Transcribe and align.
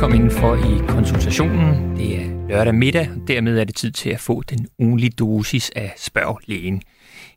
velkommen 0.00 0.20
indenfor 0.20 0.56
i 0.56 0.86
konsultationen. 0.88 1.96
Det 1.96 2.16
er 2.16 2.48
lørdag 2.48 2.74
middag, 2.74 3.10
og 3.10 3.28
dermed 3.28 3.58
er 3.58 3.64
det 3.64 3.74
tid 3.74 3.90
til 3.90 4.10
at 4.10 4.20
få 4.20 4.42
den 4.42 4.68
ugenlige 4.78 5.10
dosis 5.10 5.70
af 5.76 5.92
spørg 5.96 6.40
lægen. 6.46 6.82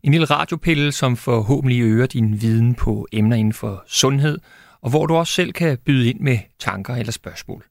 En 0.04 0.12
lille 0.12 0.26
radiopille, 0.26 0.92
som 0.92 1.18
forhåbentlig 1.18 1.82
øger 1.82 2.06
din 2.06 2.42
viden 2.42 2.76
på 2.76 3.08
emner 3.12 3.36
inden 3.36 3.54
for 3.54 3.84
sundhed, 3.88 4.40
og 4.82 4.90
hvor 4.90 5.06
du 5.06 5.16
også 5.16 5.34
selv 5.34 5.54
kan 5.54 5.78
byde 5.86 6.10
ind 6.10 6.20
med 6.20 6.38
tanker 6.60 6.96
eller 6.96 7.12
spørgsmål. 7.12 7.64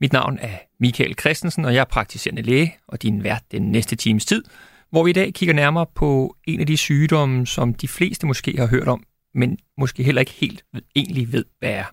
Mit 0.00 0.12
navn 0.12 0.38
er 0.40 0.56
Michael 0.80 1.14
Christensen, 1.20 1.64
og 1.64 1.74
jeg 1.74 1.80
er 1.80 1.84
praktiserende 1.84 2.42
læge, 2.42 2.76
og 2.88 3.02
din 3.02 3.24
vært 3.24 3.42
den 3.52 3.62
næste 3.62 3.96
times 3.96 4.26
tid, 4.26 4.44
hvor 4.90 5.04
vi 5.04 5.10
i 5.10 5.12
dag 5.12 5.34
kigger 5.34 5.54
nærmere 5.54 5.86
på 5.94 6.36
en 6.46 6.60
af 6.60 6.66
de 6.66 6.76
sygdomme, 6.76 7.46
som 7.46 7.74
de 7.74 7.88
fleste 7.88 8.26
måske 8.26 8.54
har 8.58 8.66
hørt 8.66 8.88
om, 8.88 9.04
men 9.34 9.58
måske 9.78 10.02
heller 10.02 10.20
ikke 10.20 10.32
helt 10.32 10.64
egentlig 10.96 11.32
ved, 11.32 11.44
hvad 11.58 11.70
er. 11.70 11.84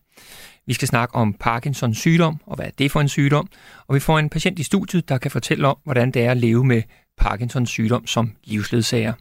Vi 0.68 0.74
skal 0.74 0.88
snakke 0.88 1.16
om 1.16 1.34
Parkinsons 1.34 1.98
sygdom, 1.98 2.38
og 2.46 2.56
hvad 2.56 2.66
er 2.66 2.72
det 2.78 2.92
for 2.92 3.02
en 3.02 3.10
sygdom, 3.10 3.50
og 3.88 3.96
vi 3.96 4.00
får 4.00 4.20
en 4.20 4.30
patient 4.30 4.60
i 4.60 4.64
studiet, 4.64 5.10
der 5.10 5.18
kan 5.18 5.32
fortælle 5.32 5.68
om, 5.68 5.78
hvordan 5.84 6.12
det 6.12 6.22
er 6.22 6.32
at 6.32 6.38
leve 6.38 6.64
med 6.64 6.82
Parkinsons 7.18 7.70
sygdom 7.70 8.08
som 8.08 8.32
livsledsager. 8.44 9.14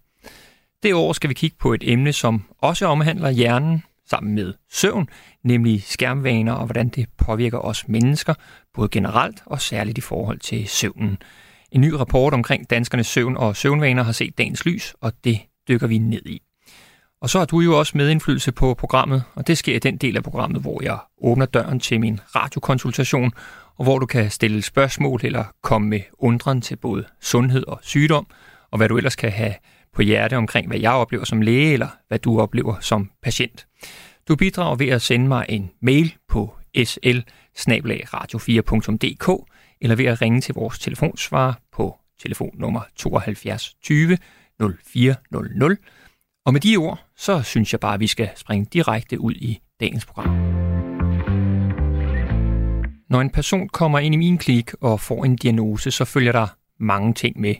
Derudover 0.83 1.13
skal 1.13 1.29
vi 1.29 1.35
kigge 1.35 1.57
på 1.61 1.73
et 1.73 1.93
emne, 1.93 2.13
som 2.13 2.43
også 2.59 2.87
omhandler 2.87 3.30
hjernen 3.30 3.83
sammen 4.11 4.35
med 4.35 4.55
søvn, 4.71 5.09
nemlig 5.45 5.83
skærmvaner 5.83 6.53
og 6.53 6.65
hvordan 6.65 6.89
det 6.89 7.07
påvirker 7.19 7.59
os 7.59 7.88
mennesker, 7.88 8.35
både 8.75 8.88
generelt 8.88 9.43
og 9.47 9.61
særligt 9.61 9.99
i 9.99 10.01
forhold 10.01 10.38
til 10.38 10.69
søvnen. 10.69 11.19
En 11.73 11.80
ny 11.80 11.91
rapport 11.93 12.35
omkring 12.35 12.71
danskernes 12.71 13.07
søvn 13.07 13.37
og 13.37 13.57
søvnvaner 13.57 14.02
har 14.02 14.13
set 14.13 14.38
dagens 14.38 14.65
lys, 14.65 14.95
og 15.01 15.13
det 15.25 15.41
dykker 15.69 15.87
vi 15.87 15.99
ned 15.99 16.27
i. 16.27 16.43
Og 17.23 17.30
så 17.30 17.38
har 17.38 17.47
du 17.47 17.60
jo 17.60 17.79
også 17.79 17.92
medindflydelse 17.97 18.52
på 18.52 18.74
programmet, 18.74 19.23
og 19.34 19.47
det 19.47 19.59
sker 19.59 19.77
i 19.77 19.79
den 19.79 19.97
del 19.97 20.16
af 20.16 20.23
programmet, 20.23 20.63
hvor 20.63 20.82
jeg 20.82 20.99
åbner 21.23 21.46
døren 21.46 21.80
til 21.80 22.01
min 22.01 22.21
radiokonsultation, 22.37 23.32
og 23.79 23.85
hvor 23.85 23.99
du 23.99 24.07
kan 24.07 24.30
stille 24.30 24.62
spørgsmål 24.62 25.21
eller 25.24 25.45
komme 25.62 25.88
med 25.88 26.01
undren 26.18 26.60
til 26.60 26.77
både 26.77 27.04
sundhed 27.21 27.66
og 27.66 27.79
sygdom, 27.82 28.27
og 28.71 28.77
hvad 28.77 28.88
du 28.88 28.96
ellers 28.96 29.16
kan 29.16 29.32
have 29.32 29.54
på 29.95 30.02
hjerte 30.02 30.37
omkring, 30.37 30.68
hvad 30.68 30.79
jeg 30.79 30.93
oplever 30.93 31.24
som 31.24 31.43
læge, 31.43 31.73
eller 31.73 31.88
hvad 32.09 32.18
du 32.18 32.40
oplever 32.40 32.74
som 32.80 33.10
patient. 33.23 33.66
Du 34.29 34.37
bidrager 34.37 34.77
ved 34.77 34.88
at 34.88 35.02
sende 35.02 35.29
mig 35.29 35.46
en 35.49 35.71
mail 35.82 36.15
på 36.29 36.57
sl 36.84 37.21
radio 38.15 38.38
4dk 38.38 39.45
eller 39.80 39.96
ved 39.96 40.05
at 40.05 40.23
ringe 40.23 40.40
til 40.40 40.55
vores 40.55 40.79
telefonsvarer 40.79 41.52
på 41.73 41.99
telefonnummer 42.23 42.80
72 42.96 43.74
20 43.82 44.18
0400. 44.60 45.77
Og 46.46 46.52
med 46.52 46.60
de 46.60 46.77
ord, 46.77 47.05
så 47.16 47.43
synes 47.43 47.73
jeg 47.73 47.80
bare, 47.80 47.95
at 47.95 48.01
vi 48.01 48.07
skal 48.07 48.30
springe 48.37 48.66
direkte 48.73 49.21
ud 49.21 49.33
i 49.33 49.60
dagens 49.80 50.07
program. 50.07 50.30
Når 53.10 53.21
en 53.21 53.30
person 53.30 53.69
kommer 53.69 53.99
ind 53.99 54.15
i 54.15 54.19
min 54.19 54.38
klinik 54.38 54.71
og 54.80 55.01
får 55.01 55.24
en 55.24 55.37
diagnose, 55.37 55.91
så 55.91 56.05
følger 56.05 56.33
der 56.33 56.46
mange 56.79 57.15
ting 57.15 57.41
med. 57.41 57.55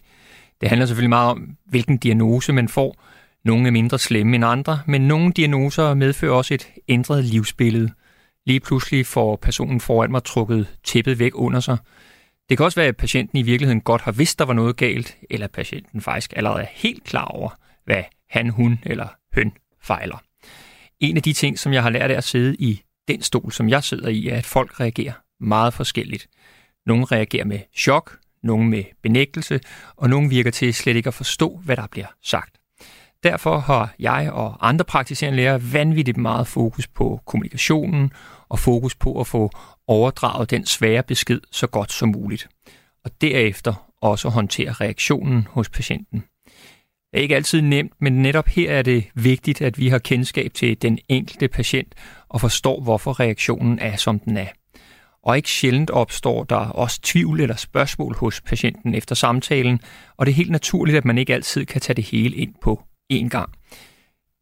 Det 0.61 0.69
handler 0.69 0.87
selvfølgelig 0.87 1.09
meget 1.09 1.31
om, 1.31 1.57
hvilken 1.65 1.99
diagnose 1.99 2.53
man 2.53 2.69
får. 2.69 2.97
Nogle 3.45 3.67
er 3.67 3.71
mindre 3.71 3.99
slemme 3.99 4.35
end 4.35 4.45
andre, 4.45 4.81
men 4.87 5.01
nogle 5.01 5.33
diagnoser 5.33 5.95
medfører 5.95 6.33
også 6.33 6.55
et 6.55 6.69
ændret 6.89 7.25
livsbillede. 7.25 7.91
Lige 8.47 8.61
pludselig 8.61 9.07
får 9.07 9.37
personen 9.37 9.81
foran 9.81 10.11
mig 10.11 10.25
trukket 10.25 10.67
tæppet 10.85 11.19
væk 11.19 11.33
under 11.35 11.61
sig. 11.61 11.77
Det 12.49 12.57
kan 12.57 12.65
også 12.65 12.81
være, 12.81 12.89
at 12.89 12.97
patienten 12.97 13.39
i 13.39 13.43
virkeligheden 13.43 13.81
godt 13.81 14.03
har 14.03 14.13
vidst, 14.13 14.39
der 14.39 14.45
var 14.45 14.55
noget 14.55 14.77
galt, 14.77 15.17
eller 15.31 15.47
at 15.47 15.53
patienten 15.53 16.01
faktisk 16.01 16.33
allerede 16.37 16.63
er 16.63 16.69
helt 16.75 17.05
klar 17.05 17.25
over, 17.25 17.51
hvad 17.85 18.03
han, 18.31 18.49
hun 18.49 18.79
eller 18.83 19.09
høn 19.35 19.53
fejler. 19.83 20.23
En 21.01 21.17
af 21.17 21.23
de 21.23 21.33
ting, 21.33 21.59
som 21.59 21.73
jeg 21.73 21.83
har 21.83 21.91
lært 21.91 22.11
af 22.11 22.17
at 22.17 22.25
sidde 22.25 22.57
i 22.57 22.83
den 23.09 23.23
stol, 23.23 23.53
som 23.53 23.69
jeg 23.69 23.85
sidder 23.85 24.09
i, 24.09 24.29
er, 24.29 24.37
at 24.37 24.47
folk 24.47 24.81
reagerer 24.81 25.13
meget 25.41 25.75
forskelligt. 25.75 26.29
Nogle 26.87 27.05
reagerer 27.05 27.45
med 27.45 27.59
chok, 27.77 28.19
nogle 28.43 28.69
med 28.69 28.85
benægtelse, 29.03 29.61
og 29.97 30.11
nogle 30.11 30.29
virker 30.29 30.51
til 30.51 30.75
slet 30.75 30.97
ikke 30.97 31.09
at 31.09 31.15
forstå, 31.15 31.61
hvad 31.65 31.77
der 31.77 31.87
bliver 31.87 32.07
sagt. 32.23 32.61
Derfor 33.23 33.59
har 33.59 33.95
jeg 33.99 34.31
og 34.33 34.69
andre 34.69 34.85
praktiserende 34.85 35.37
læger 35.37 35.59
vanvittigt 35.59 36.17
meget 36.17 36.47
fokus 36.47 36.89
på 36.89 37.21
kommunikationen 37.27 38.13
og 38.49 38.59
fokus 38.59 38.95
på 38.95 39.21
at 39.21 39.27
få 39.27 39.51
overdraget 39.87 40.51
den 40.51 40.67
svære 40.67 41.03
besked 41.03 41.41
så 41.51 41.67
godt 41.67 41.93
som 41.93 42.09
muligt. 42.09 42.49
Og 43.05 43.11
derefter 43.21 43.91
også 44.01 44.29
håndtere 44.29 44.73
reaktionen 44.73 45.47
hos 45.51 45.69
patienten 45.69 46.25
er 47.13 47.19
ikke 47.21 47.37
altid 47.37 47.61
nemt, 47.61 47.93
men 48.01 48.13
netop 48.23 48.49
her 48.49 48.73
er 48.73 48.83
det 48.83 49.05
vigtigt, 49.15 49.63
at 49.63 49.79
vi 49.79 49.89
har 49.89 49.99
kendskab 49.99 50.55
til 50.55 50.83
den 50.83 50.99
enkelte 51.09 51.49
patient 51.49 51.95
og 52.29 52.41
forstår, 52.41 52.81
hvorfor 52.81 53.21
reaktionen 53.21 53.79
er, 53.79 53.97
som 53.97 54.19
den 54.19 54.37
er. 54.37 54.49
Og 55.23 55.37
ikke 55.37 55.49
sjældent 55.49 55.91
opstår 55.91 56.45
der 56.45 56.57
også 56.57 57.01
tvivl 57.03 57.41
eller 57.41 57.57
spørgsmål 57.57 58.17
hos 58.17 58.41
patienten 58.41 58.95
efter 58.95 59.15
samtalen, 59.15 59.81
og 60.17 60.27
det 60.27 60.33
er 60.33 60.37
helt 60.37 60.51
naturligt, 60.51 60.99
at 60.99 61.05
man 61.05 61.19
ikke 61.19 61.35
altid 61.35 61.67
kan 61.67 61.81
tage 61.81 61.95
det 61.95 62.05
hele 62.05 62.37
ind 62.37 62.55
på 62.63 62.83
én 63.13 63.29
gang. 63.29 63.53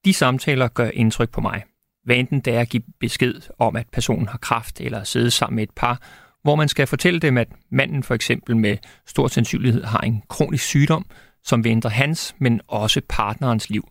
De 0.04 0.14
samtaler 0.14 0.68
gør 0.68 0.90
indtryk 0.94 1.30
på 1.30 1.40
mig. 1.40 1.62
Hvad 2.04 2.16
enten 2.16 2.40
det 2.40 2.54
er 2.54 2.60
at 2.60 2.68
give 2.68 2.82
besked 3.00 3.34
om, 3.58 3.76
at 3.76 3.86
personen 3.92 4.28
har 4.28 4.38
kraft 4.38 4.80
eller 4.80 5.04
sidde 5.04 5.30
sammen 5.30 5.56
med 5.56 5.62
et 5.62 5.74
par, 5.76 6.02
hvor 6.42 6.56
man 6.56 6.68
skal 6.68 6.86
fortælle 6.86 7.20
dem, 7.20 7.38
at 7.38 7.48
manden 7.70 8.02
for 8.02 8.14
eksempel 8.14 8.56
med 8.56 8.76
stor 9.06 9.28
sandsynlighed 9.28 9.84
har 9.84 10.00
en 10.00 10.22
kronisk 10.28 10.64
sygdom, 10.64 11.06
som 11.48 11.64
vil 11.64 11.70
ændre 11.70 11.90
hans, 11.90 12.34
men 12.38 12.60
også 12.68 13.00
partnerens 13.08 13.70
liv. 13.70 13.88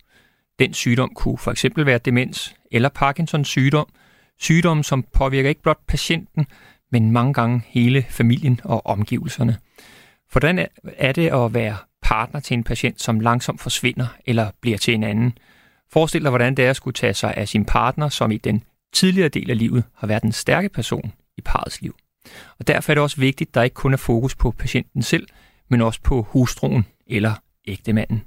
Den 0.59 0.73
sygdom 0.73 1.11
kunne 1.15 1.37
for 1.37 1.51
eksempel 1.51 1.85
være 1.85 1.97
demens 1.97 2.55
eller 2.71 2.89
Parkinsons 2.89 3.47
sygdom, 3.47 3.87
sygdom 4.39 4.83
som 4.83 5.05
påvirker 5.13 5.49
ikke 5.49 5.61
blot 5.61 5.79
patienten, 5.87 6.47
men 6.91 7.11
mange 7.11 7.33
gange 7.33 7.61
hele 7.67 8.05
familien 8.09 8.59
og 8.63 8.85
omgivelserne. 8.85 9.57
Hvordan 10.31 10.67
er 10.97 11.11
det 11.11 11.33
at 11.33 11.53
være 11.53 11.77
partner 12.01 12.39
til 12.39 12.53
en 12.53 12.63
patient, 12.63 13.01
som 13.01 13.19
langsomt 13.19 13.61
forsvinder 13.61 14.07
eller 14.25 14.51
bliver 14.61 14.77
til 14.77 14.93
en 14.93 15.03
anden? 15.03 15.37
Forestil 15.91 16.21
dig, 16.21 16.29
hvordan 16.29 16.55
det 16.55 16.65
er 16.65 16.69
at 16.69 16.75
skulle 16.75 16.93
tage 16.93 17.13
sig 17.13 17.33
af 17.37 17.47
sin 17.47 17.65
partner, 17.65 18.09
som 18.09 18.31
i 18.31 18.37
den 18.37 18.63
tidligere 18.93 19.29
del 19.29 19.51
af 19.51 19.57
livet 19.57 19.83
har 19.95 20.07
været 20.07 20.23
den 20.23 20.31
stærke 20.31 20.69
person 20.69 21.13
i 21.37 21.41
parrets 21.41 21.81
liv. 21.81 21.95
Og 22.59 22.67
derfor 22.67 22.91
er 22.91 22.93
det 22.93 23.03
også 23.03 23.17
vigtigt, 23.17 23.47
at 23.49 23.53
der 23.53 23.63
ikke 23.63 23.73
kun 23.73 23.93
er 23.93 23.97
fokus 23.97 24.35
på 24.35 24.51
patienten 24.51 25.01
selv, 25.01 25.27
men 25.69 25.81
også 25.81 26.01
på 26.01 26.21
hustruen 26.21 26.85
eller 27.07 27.33
ægtemanden. 27.67 28.23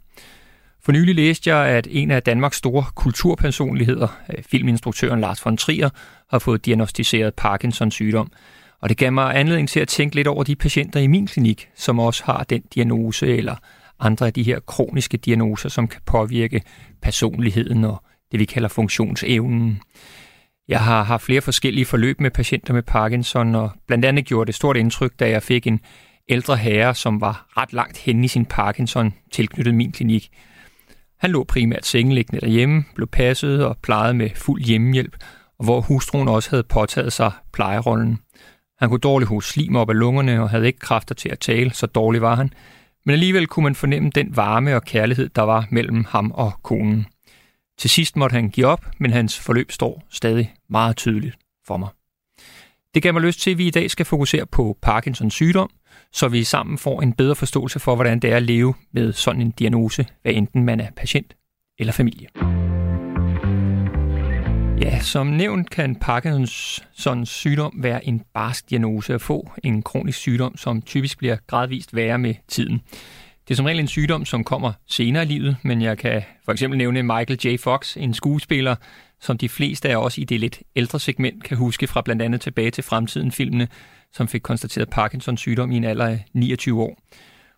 For 0.84 0.92
nylig 0.92 1.14
læste 1.14 1.54
jeg, 1.54 1.68
at 1.68 1.88
en 1.90 2.10
af 2.10 2.22
Danmarks 2.22 2.56
store 2.56 2.84
kulturpersonligheder, 2.94 4.08
øh, 4.30 4.44
filminstruktøren 4.44 5.20
Lars 5.20 5.44
von 5.44 5.56
Trier, 5.56 5.90
har 6.30 6.38
fået 6.38 6.66
diagnostiseret 6.66 7.34
Parkinsons 7.34 7.94
sygdom. 7.94 8.32
Og 8.80 8.88
det 8.88 8.96
gav 8.96 9.12
mig 9.12 9.36
anledning 9.36 9.68
til 9.68 9.80
at 9.80 9.88
tænke 9.88 10.16
lidt 10.16 10.26
over 10.26 10.44
de 10.44 10.56
patienter 10.56 11.00
i 11.00 11.06
min 11.06 11.26
klinik, 11.26 11.68
som 11.74 11.98
også 11.98 12.24
har 12.24 12.44
den 12.44 12.62
diagnose 12.74 13.36
eller 13.36 13.54
andre 14.00 14.26
af 14.26 14.32
de 14.32 14.42
her 14.42 14.60
kroniske 14.60 15.16
diagnoser, 15.16 15.68
som 15.68 15.88
kan 15.88 16.00
påvirke 16.06 16.62
personligheden 17.02 17.84
og 17.84 18.02
det, 18.32 18.40
vi 18.40 18.44
kalder 18.44 18.68
funktionsevnen. 18.68 19.80
Jeg 20.68 20.80
har 20.80 21.02
haft 21.02 21.22
flere 21.22 21.40
forskellige 21.40 21.84
forløb 21.84 22.20
med 22.20 22.30
patienter 22.30 22.74
med 22.74 22.82
Parkinson, 22.82 23.54
og 23.54 23.70
blandt 23.86 24.04
andet 24.04 24.24
gjorde 24.24 24.46
det 24.46 24.54
stort 24.54 24.76
indtryk, 24.76 25.12
da 25.20 25.30
jeg 25.30 25.42
fik 25.42 25.66
en 25.66 25.80
ældre 26.30 26.56
herre, 26.56 26.94
som 26.94 27.20
var 27.20 27.46
ret 27.56 27.72
langt 27.72 27.98
henne 27.98 28.24
i 28.24 28.28
sin 28.28 28.46
Parkinson, 28.46 29.14
tilknyttet 29.32 29.74
min 29.74 29.92
klinik. 29.92 30.30
Han 31.18 31.30
lå 31.30 31.44
primært 31.44 31.86
sengeliggende 31.86 32.40
derhjemme, 32.40 32.84
blev 32.94 33.08
passet 33.08 33.64
og 33.64 33.76
plejet 33.82 34.16
med 34.16 34.30
fuld 34.34 34.62
hjemmehjælp, 34.62 35.16
og 35.58 35.64
hvor 35.64 35.80
hustruen 35.80 36.28
også 36.28 36.50
havde 36.50 36.62
påtaget 36.62 37.12
sig 37.12 37.32
plejerollen. 37.52 38.18
Han 38.78 38.88
kunne 38.88 39.00
dårligt 39.00 39.28
hoste 39.28 39.52
slim 39.52 39.76
op 39.76 39.90
af 39.90 39.98
lungerne 39.98 40.42
og 40.42 40.50
havde 40.50 40.66
ikke 40.66 40.78
kræfter 40.78 41.14
til 41.14 41.28
at 41.28 41.38
tale, 41.38 41.70
så 41.74 41.86
dårlig 41.86 42.22
var 42.22 42.34
han. 42.34 42.52
Men 43.04 43.12
alligevel 43.12 43.46
kunne 43.46 43.64
man 43.64 43.74
fornemme 43.74 44.10
den 44.14 44.36
varme 44.36 44.76
og 44.76 44.84
kærlighed, 44.84 45.28
der 45.28 45.42
var 45.42 45.66
mellem 45.70 46.04
ham 46.08 46.30
og 46.30 46.52
konen. 46.62 47.06
Til 47.78 47.90
sidst 47.90 48.16
måtte 48.16 48.34
han 48.34 48.50
give 48.50 48.66
op, 48.66 48.86
men 48.98 49.10
hans 49.10 49.38
forløb 49.38 49.72
står 49.72 50.02
stadig 50.10 50.54
meget 50.68 50.96
tydeligt 50.96 51.36
for 51.66 51.76
mig. 51.76 51.88
Det 52.94 53.02
gav 53.02 53.12
mig 53.12 53.22
lyst 53.22 53.40
til, 53.40 53.50
at 53.50 53.58
vi 53.58 53.66
i 53.66 53.70
dag 53.70 53.90
skal 53.90 54.06
fokusere 54.06 54.46
på 54.46 54.78
Parkinsons 54.82 55.34
sygdom, 55.34 55.70
så 56.12 56.28
vi 56.28 56.44
sammen 56.44 56.78
får 56.78 57.02
en 57.02 57.12
bedre 57.12 57.34
forståelse 57.34 57.80
for, 57.80 57.94
hvordan 57.94 58.20
det 58.20 58.32
er 58.32 58.36
at 58.36 58.42
leve 58.42 58.74
med 58.92 59.12
sådan 59.12 59.40
en 59.40 59.50
diagnose, 59.50 60.06
hvad 60.22 60.32
enten 60.32 60.64
man 60.64 60.80
er 60.80 60.90
patient 60.96 61.34
eller 61.78 61.92
familie. 61.92 62.28
Ja, 64.82 65.00
som 65.00 65.26
nævnt 65.26 65.70
kan 65.70 65.96
Parkinsons 65.96 67.28
sygdom 67.28 67.72
være 67.78 68.08
en 68.08 68.22
barsk 68.34 68.70
diagnose 68.70 69.14
at 69.14 69.20
få, 69.20 69.50
en 69.64 69.82
kronisk 69.82 70.18
sygdom, 70.18 70.56
som 70.56 70.82
typisk 70.82 71.18
bliver 71.18 71.36
gradvist 71.46 71.94
værre 71.94 72.18
med 72.18 72.34
tiden. 72.48 72.80
Det 73.48 73.54
er 73.54 73.56
som 73.56 73.66
regel 73.66 73.80
en 73.80 73.88
sygdom, 73.88 74.24
som 74.24 74.44
kommer 74.44 74.72
senere 74.86 75.22
i 75.22 75.26
livet, 75.26 75.56
men 75.62 75.82
jeg 75.82 75.98
kan 75.98 76.22
for 76.44 76.52
eksempel 76.52 76.78
nævne 76.78 77.02
Michael 77.02 77.38
J. 77.44 77.56
Fox, 77.60 77.96
en 77.96 78.14
skuespiller, 78.14 78.76
som 79.20 79.38
de 79.38 79.48
fleste 79.48 79.88
af 79.88 79.96
os 79.96 80.18
i 80.18 80.24
det 80.24 80.40
lidt 80.40 80.62
ældre 80.76 81.00
segment 81.00 81.44
kan 81.44 81.56
huske 81.56 81.86
fra 81.86 82.02
blandt 82.02 82.22
andet 82.22 82.40
tilbage 82.40 82.70
til 82.70 82.84
fremtiden 82.84 83.32
filmene, 83.32 83.68
som 84.12 84.28
fik 84.28 84.42
konstateret 84.42 84.90
Parkinsons 84.90 85.40
sygdom 85.40 85.70
i 85.70 85.76
en 85.76 85.84
alder 85.84 86.06
af 86.06 86.24
29 86.32 86.82
år. 86.82 86.98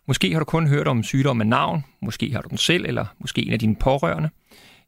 Måske 0.07 0.31
har 0.31 0.39
du 0.39 0.45
kun 0.45 0.67
hørt 0.67 0.87
om 0.87 1.03
sygdommen 1.03 1.41
af 1.41 1.47
navn, 1.47 1.85
måske 2.01 2.33
har 2.33 2.41
du 2.41 2.49
den 2.49 2.57
selv, 2.57 2.85
eller 2.85 3.05
måske 3.19 3.45
en 3.45 3.53
af 3.53 3.59
dine 3.59 3.75
pårørende. 3.75 4.29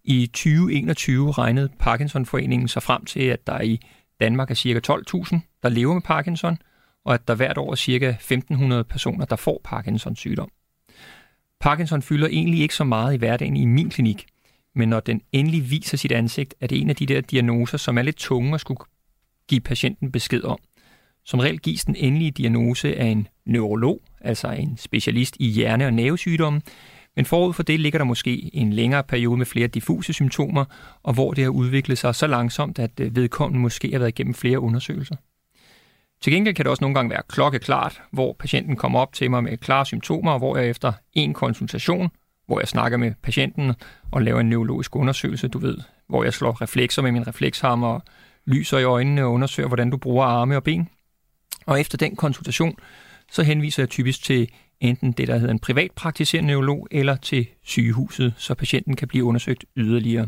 I 0.04 0.28
2021 0.28 1.32
regnede 1.32 1.70
Parkinsonforeningen 1.80 2.68
sig 2.68 2.84
frem 2.84 3.06
til, 3.06 3.24
at 3.24 3.48
der 3.48 3.62
i 3.62 3.80
Danmark 4.22 4.52
er 4.52 4.56
ca. 4.56 4.94
12.000, 4.94 5.40
der 5.64 5.70
lever 5.70 5.94
med 5.94 6.02
Parkinson, 6.02 6.58
og 7.06 7.14
at 7.14 7.28
der 7.28 7.36
hvert 7.36 7.58
år 7.58 7.72
er 7.72 7.76
ca. 7.76 8.18
1.500 8.82 8.84
personer, 8.84 9.26
der 9.26 9.36
får 9.36 9.62
Parkinsons 9.64 10.20
sygdom. 10.20 10.52
Parkinson 11.60 12.02
fylder 12.02 12.28
egentlig 12.28 12.60
ikke 12.60 12.76
så 12.76 12.84
meget 12.84 13.14
i 13.14 13.18
hverdagen 13.18 13.58
i 13.58 13.66
min 13.66 13.90
klinik, 13.90 14.26
men 14.76 14.90
når 14.90 15.00
den 15.00 15.22
endelig 15.32 15.70
viser 15.70 15.98
sit 15.98 16.12
ansigt, 16.12 16.56
er 16.62 16.68
det 16.68 16.82
en 16.82 16.90
af 16.90 16.96
de 16.96 17.06
der 17.06 17.22
diagnoser, 17.22 17.78
som 17.78 17.98
er 17.98 18.02
lidt 18.02 18.16
tunge 18.16 18.54
at 18.54 18.62
skulle 18.62 18.80
give 19.48 19.62
patienten 19.62 20.12
besked 20.12 20.44
om. 20.44 20.60
Som 21.26 21.40
regel 21.40 21.60
gives 21.60 21.86
den 21.86 21.96
endelige 21.96 22.32
diagnose 22.32 22.96
af 22.96 23.06
en 23.06 23.28
neurolog, 23.46 24.02
altså 24.22 24.48
en 24.48 24.78
specialist 24.78 25.36
i 25.40 25.48
hjerne- 25.48 25.86
og 25.86 25.94
nervesygdomme, 25.94 26.62
men 27.16 27.26
forud 27.26 27.54
for 27.54 27.64
det 27.64 27.80
ligger 27.80 28.00
der 28.00 28.06
måske 28.06 28.56
en 28.56 28.74
længere 28.74 29.04
periode 29.04 29.38
med 29.38 29.46
flere 29.46 29.68
diffuse 29.68 30.14
symptomer, 30.14 30.66
og 31.04 31.14
hvor 31.14 31.34
det 31.34 31.44
har 31.44 31.52
udviklet 31.52 31.98
sig 31.98 32.16
så 32.16 32.28
langsomt, 32.28 32.80
at 32.80 33.00
øh, 33.00 33.16
vedkommende 33.16 33.62
måske 33.62 33.92
har 33.92 34.00
været 34.00 34.10
igennem 34.10 34.34
flere 34.34 34.60
undersøgelser. 34.60 35.16
Til 36.22 36.34
gengæld 36.34 36.56
kan 36.56 36.66
det 36.66 36.70
også 36.70 36.84
nogle 36.84 36.96
gange 36.96 37.10
være 37.10 37.22
klokkeklart, 37.28 38.02
hvor 38.12 38.36
patienten 38.40 38.76
kommer 38.76 39.00
op 39.00 39.14
til 39.14 39.32
mig 39.32 39.44
med 39.44 39.58
klare 39.58 39.86
symptomer, 39.86 40.32
og 40.32 40.38
hvor 40.38 40.58
jeg 40.58 40.70
efter 40.70 40.94
en 41.14 41.34
konsultation, 41.34 42.10
hvor 42.48 42.60
jeg 42.60 42.68
snakker 42.68 42.98
med 42.98 43.12
patienten 43.24 43.74
og 44.12 44.22
laver 44.22 44.40
en 44.40 44.50
neurologisk 44.50 44.96
undersøgelse, 44.96 45.48
du 45.48 45.60
ved, 45.60 45.78
hvor 46.08 46.24
jeg 46.24 46.34
slår 46.34 46.62
reflekser 46.62 47.02
med 47.02 47.12
min 47.12 47.28
reflekshammer 47.28 47.88
og 47.88 48.02
lyser 48.46 48.78
i 48.78 48.84
øjnene 48.84 49.24
og 49.24 49.32
undersøger, 49.32 49.68
hvordan 49.68 49.90
du 49.90 49.98
bruger 49.98 50.26
arme 50.26 50.56
og 50.56 50.64
ben. 50.64 50.90
Og 51.66 51.80
efter 51.80 51.98
den 51.98 52.16
konsultation, 52.16 52.76
så 53.32 53.44
henviser 53.44 53.84
jeg 53.84 53.90
typisk 53.90 54.24
til 54.24 54.50
enten 54.80 55.12
det, 55.12 55.28
der 55.28 55.38
hedder 55.38 55.54
en 55.54 55.60
privatpraktiserende 55.60 56.48
neurolog, 56.48 56.88
eller 56.92 57.16
til 57.16 57.48
sygehuset, 57.64 58.34
så 58.38 58.54
patienten 58.54 58.96
kan 58.96 59.08
blive 59.08 59.24
undersøgt 59.24 59.66
yderligere. 59.78 60.28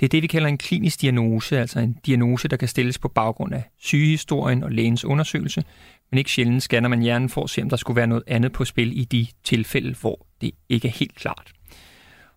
Det 0.00 0.06
er 0.06 0.10
det, 0.10 0.22
vi 0.22 0.26
kalder 0.26 0.48
en 0.48 0.58
klinisk 0.58 1.00
diagnose, 1.00 1.58
altså 1.58 1.80
en 1.80 1.96
diagnose, 2.06 2.48
der 2.48 2.56
kan 2.56 2.68
stilles 2.68 2.98
på 2.98 3.08
baggrund 3.08 3.54
af 3.54 3.62
sygehistorien 3.78 4.62
og 4.62 4.72
lægens 4.72 5.04
undersøgelse, 5.04 5.64
men 6.10 6.18
ikke 6.18 6.30
sjældent 6.30 6.62
scanner 6.62 6.88
man 6.88 7.02
hjernen 7.02 7.28
for 7.28 7.44
at 7.44 7.50
se, 7.50 7.62
om 7.62 7.70
der 7.70 7.76
skulle 7.76 7.96
være 7.96 8.06
noget 8.06 8.24
andet 8.26 8.52
på 8.52 8.64
spil 8.64 9.00
i 9.00 9.04
de 9.04 9.26
tilfælde, 9.44 9.94
hvor 10.00 10.26
det 10.40 10.50
ikke 10.68 10.88
er 10.88 10.92
helt 10.92 11.14
klart. 11.14 11.52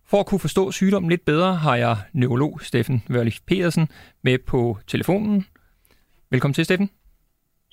For 0.06 0.20
at 0.20 0.26
kunne 0.26 0.40
forstå 0.40 0.72
sygdommen 0.72 1.10
lidt 1.10 1.26
bedre, 1.26 1.56
har 1.56 1.76
jeg 1.76 1.98
neurolog 2.14 2.60
Steffen 2.64 3.04
Wørlich 3.10 3.40
Petersen 3.48 3.88
med 4.22 4.38
på 4.38 4.78
telefonen. 4.88 5.46
Velkommen 6.32 6.54
til, 6.54 6.66
Steffen. 6.66 6.90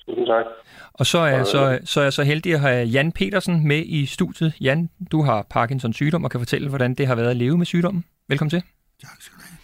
Tusind 0.05 0.27
tak. 0.27 0.45
Og 0.93 1.05
så 1.05 1.17
er, 1.17 1.43
så, 1.43 1.79
så 1.83 1.99
er 1.99 2.03
jeg 2.03 2.13
så 2.13 2.23
heldig 2.23 2.53
at 2.53 2.59
have 2.59 2.85
Jan 2.85 3.11
Petersen 3.11 3.67
med 3.67 3.83
i 3.85 4.05
studiet. 4.05 4.53
Jan, 4.61 4.89
du 5.11 5.21
har 5.21 5.47
Parkinsons 5.49 5.95
sygdom 5.95 6.23
og 6.23 6.31
kan 6.31 6.39
fortælle, 6.39 6.69
hvordan 6.69 6.93
det 6.93 7.07
har 7.07 7.15
været 7.15 7.29
at 7.29 7.37
leve 7.37 7.57
med 7.57 7.65
sygdommen. 7.65 8.03
Velkommen 8.29 8.49
til. 8.49 8.61
Tak 9.01 9.21
skal 9.21 9.35
du 9.37 9.41
have. 9.49 9.57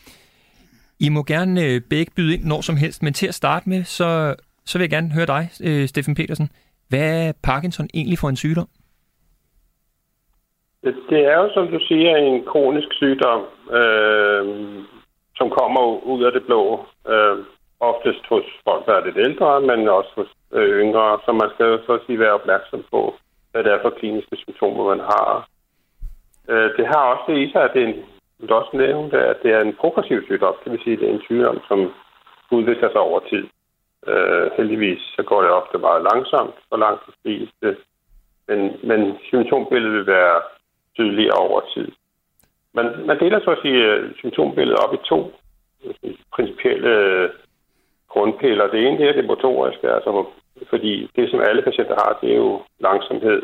I 0.99 1.09
må 1.09 1.23
gerne 1.23 1.63
øh, 1.63 1.81
begge 1.89 2.11
byde 2.15 2.33
ind 2.33 2.43
når 2.43 2.61
som 2.61 2.77
helst, 2.77 3.03
men 3.03 3.13
til 3.13 3.27
at 3.27 3.33
starte 3.33 3.69
med, 3.69 3.83
så, 3.83 4.35
så 4.65 4.77
vil 4.77 4.83
jeg 4.83 4.89
gerne 4.89 5.13
høre 5.13 5.25
dig, 5.25 5.49
øh, 5.63 5.87
Steffen 5.87 6.15
Petersen. 6.15 6.49
Hvad 6.89 7.27
er 7.27 7.31
Parkinson 7.43 7.87
egentlig 7.93 8.19
for 8.19 8.29
en 8.29 8.35
sygdom? 8.35 8.67
Det 10.83 11.21
er 11.31 11.37
jo, 11.41 11.49
som 11.53 11.67
du 11.67 11.79
siger, 11.87 12.15
en 12.15 12.45
kronisk 12.45 12.87
sygdom, 12.91 13.41
øh, 13.79 14.43
som 15.35 15.49
kommer 15.49 16.05
ud 16.05 16.23
af 16.23 16.31
det 16.31 16.43
blå. 16.45 16.85
Øh, 17.09 17.37
oftest 17.79 18.25
hos 18.29 18.45
folk, 18.63 18.85
der 18.85 18.93
er 18.93 19.05
lidt 19.05 19.17
ældre, 19.17 19.61
men 19.61 19.89
også 19.89 20.09
hos 20.15 20.27
øh, 20.53 20.69
yngre. 20.81 21.19
Så 21.25 21.31
man 21.31 21.49
skal 21.53 21.79
så 21.85 21.93
at 21.93 22.01
sige 22.05 22.19
være 22.19 22.37
opmærksom 22.39 22.83
på, 22.91 23.15
hvad 23.51 23.63
det 23.63 23.71
er 23.71 23.81
for 23.81 23.89
kliniske 23.89 24.35
symptomer, 24.37 24.83
man 24.95 24.99
har. 24.99 25.47
Øh, 26.49 26.69
det 26.77 26.87
har 26.87 27.03
også 27.13 27.25
det 27.27 27.37
i 27.37 27.51
sig, 27.51 27.63
at 27.63 27.73
det 27.73 27.83
er 27.83 27.87
en, 27.87 28.05
du 28.49 28.53
også 28.53 28.77
nævnt, 28.77 29.13
at 29.13 29.37
det 29.43 29.51
er 29.51 29.61
en 29.61 29.75
progressiv 29.81 30.25
sygdom. 30.25 30.55
Det 30.63 30.71
vil 30.71 30.83
sige, 30.83 30.93
at 30.93 30.99
det 30.99 31.09
er 31.09 31.13
en 31.13 31.27
sygdom, 31.29 31.59
som 31.67 31.93
udvikler 32.51 32.89
sig 32.91 33.01
over 33.01 33.19
tid. 33.29 33.45
Øh, 34.07 34.51
heldigvis 34.57 35.01
så 35.15 35.23
går 35.23 35.41
det 35.41 35.51
ofte 35.51 35.77
meget 35.77 36.07
langsomt 36.11 36.55
for 36.69 36.77
langt 36.77 37.01
de 37.07 37.11
fleste, 37.21 37.77
men, 38.47 38.59
men 38.83 39.17
symptombilledet 39.23 39.93
vil 39.97 40.07
være 40.07 40.41
tydeligere 40.95 41.37
over 41.37 41.61
tid. 41.73 41.91
Man, 42.73 43.05
man 43.05 43.19
deler 43.19 43.39
så 43.39 43.51
at 43.51 43.61
sige 43.61 43.83
øh, 43.85 44.15
symptombilledet 44.17 44.79
op 44.79 44.93
i 44.93 44.97
to 45.09 45.33
øh, 45.85 46.15
principielle 46.35 46.89
øh, 46.89 47.29
grundpiller. 48.13 48.67
Det 48.67 48.79
ene 48.87 48.97
det 48.97 49.09
er 49.09 49.13
det 49.13 49.25
motoriske, 49.25 49.87
altså, 49.97 50.25
fordi 50.69 51.09
det, 51.15 51.29
som 51.31 51.39
alle 51.47 51.61
patienter 51.61 51.95
har, 52.03 52.17
det 52.21 52.31
er 52.31 52.39
jo 52.45 52.61
langsomhed, 52.79 53.41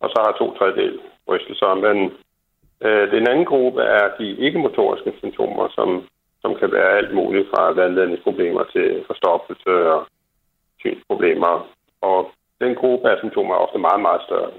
og 0.00 0.08
så 0.10 0.18
har 0.24 0.32
to 0.32 0.46
tredjedel 0.58 0.98
rystelser. 1.28 1.74
Men 1.86 1.96
øh, 2.86 3.04
den 3.14 3.28
anden 3.30 3.46
gruppe 3.52 3.80
er 3.82 4.04
de 4.18 4.26
ikke-motoriske 4.46 5.12
symptomer, 5.18 5.68
som, 5.76 5.88
som 6.42 6.54
kan 6.60 6.72
være 6.72 6.96
alt 6.98 7.14
muligt 7.14 7.48
fra 7.52 7.72
vandladningsproblemer 7.72 8.64
til 8.74 9.04
forstoppelse 9.06 9.72
og 9.94 10.06
synsproblemer. 10.80 11.68
Og 12.00 12.30
den 12.60 12.74
gruppe 12.74 13.10
af 13.10 13.16
symptomer 13.18 13.54
er 13.54 13.58
ofte 13.58 13.78
meget, 13.78 14.00
meget 14.00 14.22
større. 14.26 14.50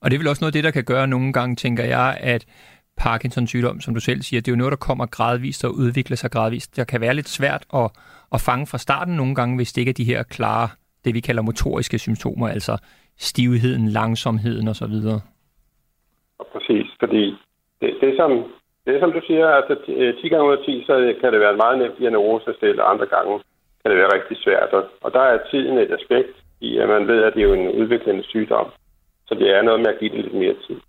Og 0.00 0.10
det 0.10 0.14
er 0.14 0.22
vel 0.22 0.28
også 0.28 0.42
noget 0.42 0.52
af 0.52 0.56
det, 0.58 0.64
der 0.64 0.78
kan 0.78 0.84
gøre 0.84 1.06
nogle 1.06 1.32
gange, 1.32 1.56
tænker 1.56 1.84
jeg, 1.84 2.18
at 2.20 2.46
Parkinsons 2.96 3.50
sygdom, 3.50 3.80
som 3.80 3.94
du 3.94 4.00
selv 4.00 4.22
siger, 4.22 4.40
det 4.40 4.48
er 4.48 4.52
jo 4.52 4.56
noget, 4.56 4.70
der 4.70 4.86
kommer 4.88 5.06
gradvist 5.06 5.64
og 5.64 5.74
udvikler 5.74 6.16
sig 6.16 6.30
gradvist. 6.30 6.76
Det 6.76 6.88
kan 6.88 7.00
være 7.00 7.14
lidt 7.14 7.28
svært 7.28 7.64
at, 7.74 7.90
at 8.34 8.40
fange 8.48 8.66
fra 8.66 8.78
starten 8.78 9.14
nogle 9.16 9.34
gange, 9.34 9.56
hvis 9.56 9.72
det 9.72 9.80
ikke 9.80 9.94
er 9.94 10.00
de 10.02 10.12
her 10.12 10.22
klare, 10.22 10.68
det 11.04 11.14
vi 11.14 11.20
kalder 11.20 11.42
motoriske 11.42 11.98
symptomer, 11.98 12.48
altså 12.48 12.74
stivheden, 13.18 13.88
langsomheden 13.88 14.68
osv. 14.68 14.96
Præcis, 16.52 16.86
fordi 17.00 17.24
det, 17.80 17.90
det, 18.00 18.12
som, 18.16 18.30
det 18.86 19.00
som 19.00 19.12
du 19.12 19.20
siger, 19.26 19.46
altså 19.48 19.74
10 20.22 20.28
gange 20.28 20.48
ud 20.48 20.56
af 20.56 20.64
10, 20.64 20.84
så 20.86 21.14
kan 21.20 21.32
det 21.32 21.40
være 21.40 21.50
en 21.52 21.62
meget 21.64 21.78
nem 21.78 21.92
diagnose 21.98 22.50
at 22.50 22.56
stille, 22.56 22.82
andre 22.82 23.06
gange 23.06 23.34
kan 23.80 23.90
det 23.90 23.98
være 23.98 24.14
rigtig 24.16 24.36
svært. 24.44 24.70
Og 25.04 25.12
der 25.12 25.20
er 25.20 25.38
tiden 25.50 25.78
et 25.78 25.92
aspekt 25.98 26.34
i, 26.60 26.78
at 26.78 26.88
man 26.88 27.06
ved, 27.06 27.22
at 27.24 27.34
det 27.34 27.40
er 27.40 27.48
jo 27.48 27.54
en 27.54 27.68
udviklende 27.80 28.24
sygdom. 28.24 28.68
Så 29.26 29.34
det 29.34 29.48
er 29.56 29.62
noget 29.62 29.80
med 29.80 29.90
at 29.92 29.98
give 30.00 30.10
det 30.10 30.24
lidt 30.24 30.34
mere 30.34 30.56
tid. 30.66 30.80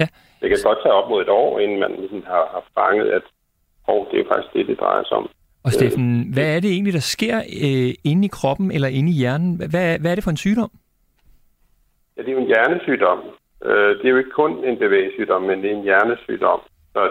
Ja. 0.00 0.06
Det 0.40 0.48
kan 0.48 0.58
godt 0.64 0.82
tage 0.82 0.98
op 0.98 1.10
mod 1.10 1.22
et 1.22 1.28
år, 1.28 1.58
inden 1.58 1.80
man 1.80 1.92
ligesom 1.98 2.22
har, 2.26 2.44
har 2.54 2.64
fanget, 2.78 3.08
at 3.18 3.22
oh, 3.88 4.06
det 4.10 4.20
er 4.20 4.28
faktisk 4.28 4.52
det, 4.54 4.66
det 4.66 4.80
drejer 4.80 5.04
sig 5.04 5.16
om. 5.16 5.28
Og 5.64 5.72
Steffen, 5.72 6.32
hvad 6.34 6.56
er 6.56 6.60
det 6.60 6.70
egentlig, 6.70 6.94
der 6.94 7.06
sker 7.16 7.36
øh, 7.66 7.94
inde 8.10 8.24
i 8.24 8.34
kroppen 8.38 8.70
eller 8.70 8.88
inde 8.88 9.10
i 9.10 9.18
hjernen? 9.20 9.56
Hvad, 9.56 9.98
hvad 10.00 10.10
er 10.10 10.14
det 10.14 10.24
for 10.24 10.30
en 10.30 10.44
sygdom? 10.46 10.70
Ja, 12.16 12.22
det 12.22 12.28
er 12.28 12.32
jo 12.32 12.38
en 12.38 12.52
hjernesygdom. 12.54 13.20
Øh, 13.64 13.90
det 13.98 14.04
er 14.04 14.10
jo 14.10 14.16
ikke 14.22 14.38
kun 14.40 14.64
en 14.64 14.78
bevægelsesygdom, 14.78 15.42
men 15.42 15.62
det 15.62 15.70
er 15.70 15.76
en 15.76 15.88
hjernesygdom. 15.88 16.60
Så, 16.92 17.10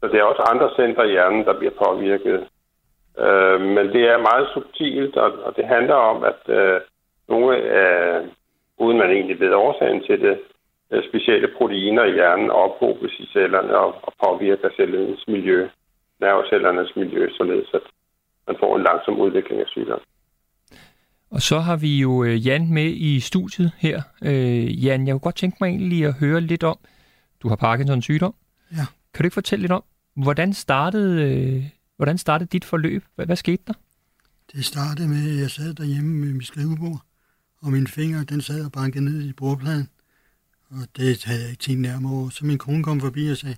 så 0.00 0.06
det 0.08 0.18
er 0.18 0.22
også 0.22 0.42
andre 0.52 0.68
centre 0.76 1.08
i 1.08 1.10
hjernen, 1.10 1.44
der 1.44 1.58
bliver 1.58 1.74
påvirket. 1.84 2.38
Øh, 3.24 3.60
men 3.60 3.84
det 3.94 4.02
er 4.12 4.26
meget 4.28 4.46
subtilt, 4.54 5.16
og, 5.16 5.30
og 5.46 5.56
det 5.56 5.64
handler 5.64 5.94
om, 5.94 6.24
at 6.24 6.40
øh, 6.58 6.80
nogle 7.28 7.56
af, 7.56 8.22
uden 8.78 8.98
man 8.98 9.10
egentlig 9.10 9.40
ved 9.40 9.52
årsagen 9.54 10.02
til 10.02 10.20
det, 10.20 10.38
øh, 10.92 11.02
specielle 11.08 11.48
proteiner 11.58 12.04
i 12.04 12.12
hjernen 12.12 12.50
ophobes 12.50 13.14
i 13.18 13.26
cellerne 13.32 13.78
og, 13.78 13.94
og 14.02 14.12
påvirker 14.24 14.68
cellens 14.76 15.24
miljø, 15.28 15.68
nervecellernes 16.20 16.90
miljø, 16.96 17.28
således 17.38 17.68
at 17.74 17.84
man 18.46 18.56
får 18.60 18.76
en 18.76 18.82
langsom 18.82 19.20
udvikling 19.20 19.60
af 19.60 19.68
sygdom. 19.68 20.00
Og 21.30 21.42
så 21.42 21.58
har 21.58 21.76
vi 21.76 22.00
jo 22.00 22.24
øh, 22.24 22.46
Jan 22.46 22.72
med 22.72 22.90
i 22.96 23.20
studiet 23.20 23.72
her. 23.78 24.02
Øh, 24.22 24.84
Jan, 24.84 25.06
jeg 25.06 25.12
kunne 25.14 25.20
godt 25.20 25.36
tænke 25.36 25.56
mig 25.60 25.68
egentlig 25.68 26.04
at 26.04 26.14
høre 26.14 26.40
lidt 26.40 26.64
om, 26.64 26.78
du 27.42 27.48
har 27.48 27.56
Parkinsons 27.56 28.04
sygdom. 28.04 28.34
Ja. 28.72 28.86
Kan 29.14 29.22
du 29.22 29.26
ikke 29.26 29.34
fortælle 29.34 29.60
lidt 29.60 29.72
om, 29.72 29.84
hvordan 30.16 30.52
startede, 30.52 31.12
øh, 31.22 31.64
hvordan 31.96 32.18
startede 32.18 32.48
dit 32.48 32.64
forløb? 32.64 33.04
Hvad, 33.14 33.26
hvad 33.26 33.36
skete 33.36 33.62
der? 33.66 33.72
Det 34.52 34.64
startede 34.64 35.08
med, 35.08 35.34
at 35.34 35.40
jeg 35.40 35.50
sad 35.50 35.74
derhjemme 35.74 36.26
med 36.26 36.34
mit 36.34 36.46
skrivebord, 36.46 37.00
og 37.62 37.72
min 37.72 37.86
finger, 37.86 38.24
den 38.24 38.40
sad 38.40 38.64
og 38.64 38.72
bankede 38.72 39.04
ned 39.04 39.22
i 39.22 39.32
bordpladen. 39.32 39.88
Og 40.70 40.78
det 40.96 41.24
havde 41.24 41.40
jeg 41.40 41.50
ikke 41.50 41.62
tænkt 41.62 41.80
nærmere 41.80 42.12
over. 42.12 42.28
Så 42.30 42.46
min 42.46 42.58
kone 42.58 42.84
kom 42.84 43.00
forbi 43.00 43.30
og 43.30 43.36
sagde, 43.36 43.56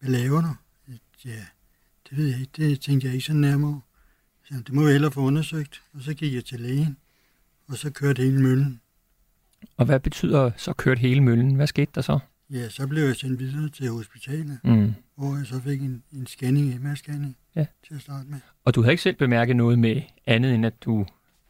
hvad 0.00 0.10
laver 0.10 0.40
du? 0.40 0.48
Ja, 1.24 1.44
det 2.10 2.18
ved 2.18 2.26
jeg 2.28 2.40
ikke. 2.40 2.52
Det 2.56 2.80
tænkte 2.80 3.06
jeg 3.06 3.14
ikke 3.14 3.26
så 3.26 3.32
nærmere. 3.34 3.80
Så 4.44 4.54
det 4.66 4.72
må 4.74 4.84
vi 4.84 4.90
hellere 4.92 5.10
få 5.12 5.20
undersøgt. 5.20 5.82
Og 5.94 6.02
så 6.02 6.14
gik 6.14 6.34
jeg 6.34 6.44
til 6.44 6.60
lægen, 6.60 6.96
og 7.68 7.76
så 7.76 7.90
kørte 7.90 8.22
hele 8.22 8.42
møllen. 8.42 8.80
Og 9.76 9.86
hvad 9.86 10.00
betyder 10.00 10.50
så 10.56 10.72
kørt 10.72 10.98
hele 10.98 11.20
møllen? 11.20 11.54
Hvad 11.54 11.66
skete 11.66 11.90
der 11.94 12.00
så? 12.00 12.18
Ja, 12.50 12.68
så 12.68 12.86
blev 12.86 13.02
jeg 13.04 13.16
sendt 13.16 13.38
videre 13.40 13.68
til 13.68 13.90
hospitalet, 13.90 14.58
Mm. 14.64 14.94
hvor 15.16 15.36
jeg 15.36 15.46
så 15.46 15.60
fik 15.60 15.82
en, 15.82 16.02
en 16.12 16.26
scanning, 16.26 16.74
MR-scanning, 16.74 17.36
Ja. 17.56 17.66
til 17.88 17.94
at 17.94 18.00
starte 18.00 18.28
med. 18.28 18.38
Og 18.64 18.74
du 18.74 18.82
havde 18.82 18.92
ikke 18.92 19.02
selv 19.02 19.16
bemærket 19.16 19.56
noget 19.56 19.78
med 19.78 20.02
andet, 20.26 20.54
end 20.54 20.66
at 20.66 20.74
du, 20.84 21.06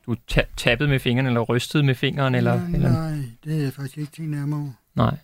du 0.06 0.16
ta- 0.28 0.44
tappede 0.56 0.88
med 0.88 0.98
fingrene, 1.00 1.28
eller 1.28 1.40
rystede 1.40 1.82
med 1.82 1.94
fingeren? 1.94 2.34
Eller, 2.34 2.56
nej, 2.68 2.74
eller... 2.74 2.92
nej, 2.92 3.10
det 3.44 3.52
havde 3.52 3.64
jeg 3.64 3.72
faktisk 3.72 3.98
ikke 3.98 4.12
tænkt 4.12 4.30
nærmere 4.30 4.60
over. 4.60 4.72
Nej. 4.94 5.18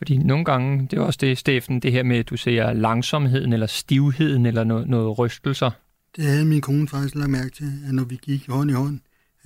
Fordi 0.00 0.16
nogle 0.16 0.44
gange, 0.44 0.88
det 0.88 0.98
er 0.98 1.02
også 1.02 1.18
det, 1.20 1.38
Steffen, 1.38 1.80
det 1.80 1.92
her 1.92 2.02
med, 2.02 2.18
at 2.18 2.30
du 2.30 2.36
ser 2.36 2.72
langsomheden, 2.72 3.52
eller 3.52 3.66
stivheden, 3.66 4.46
eller 4.46 4.64
noget, 4.64 4.88
noget 4.88 5.18
rystelser. 5.18 5.70
Det 6.16 6.24
havde 6.24 6.46
min 6.46 6.60
kone 6.60 6.88
faktisk 6.88 7.14
lagt 7.14 7.30
mærke 7.38 7.52
til, 7.60 7.70
at 7.88 7.92
når 7.98 8.06
vi 8.12 8.16
gik 8.28 8.42
hånd 8.54 8.70
i 8.70 8.74
hånd, 8.82 8.96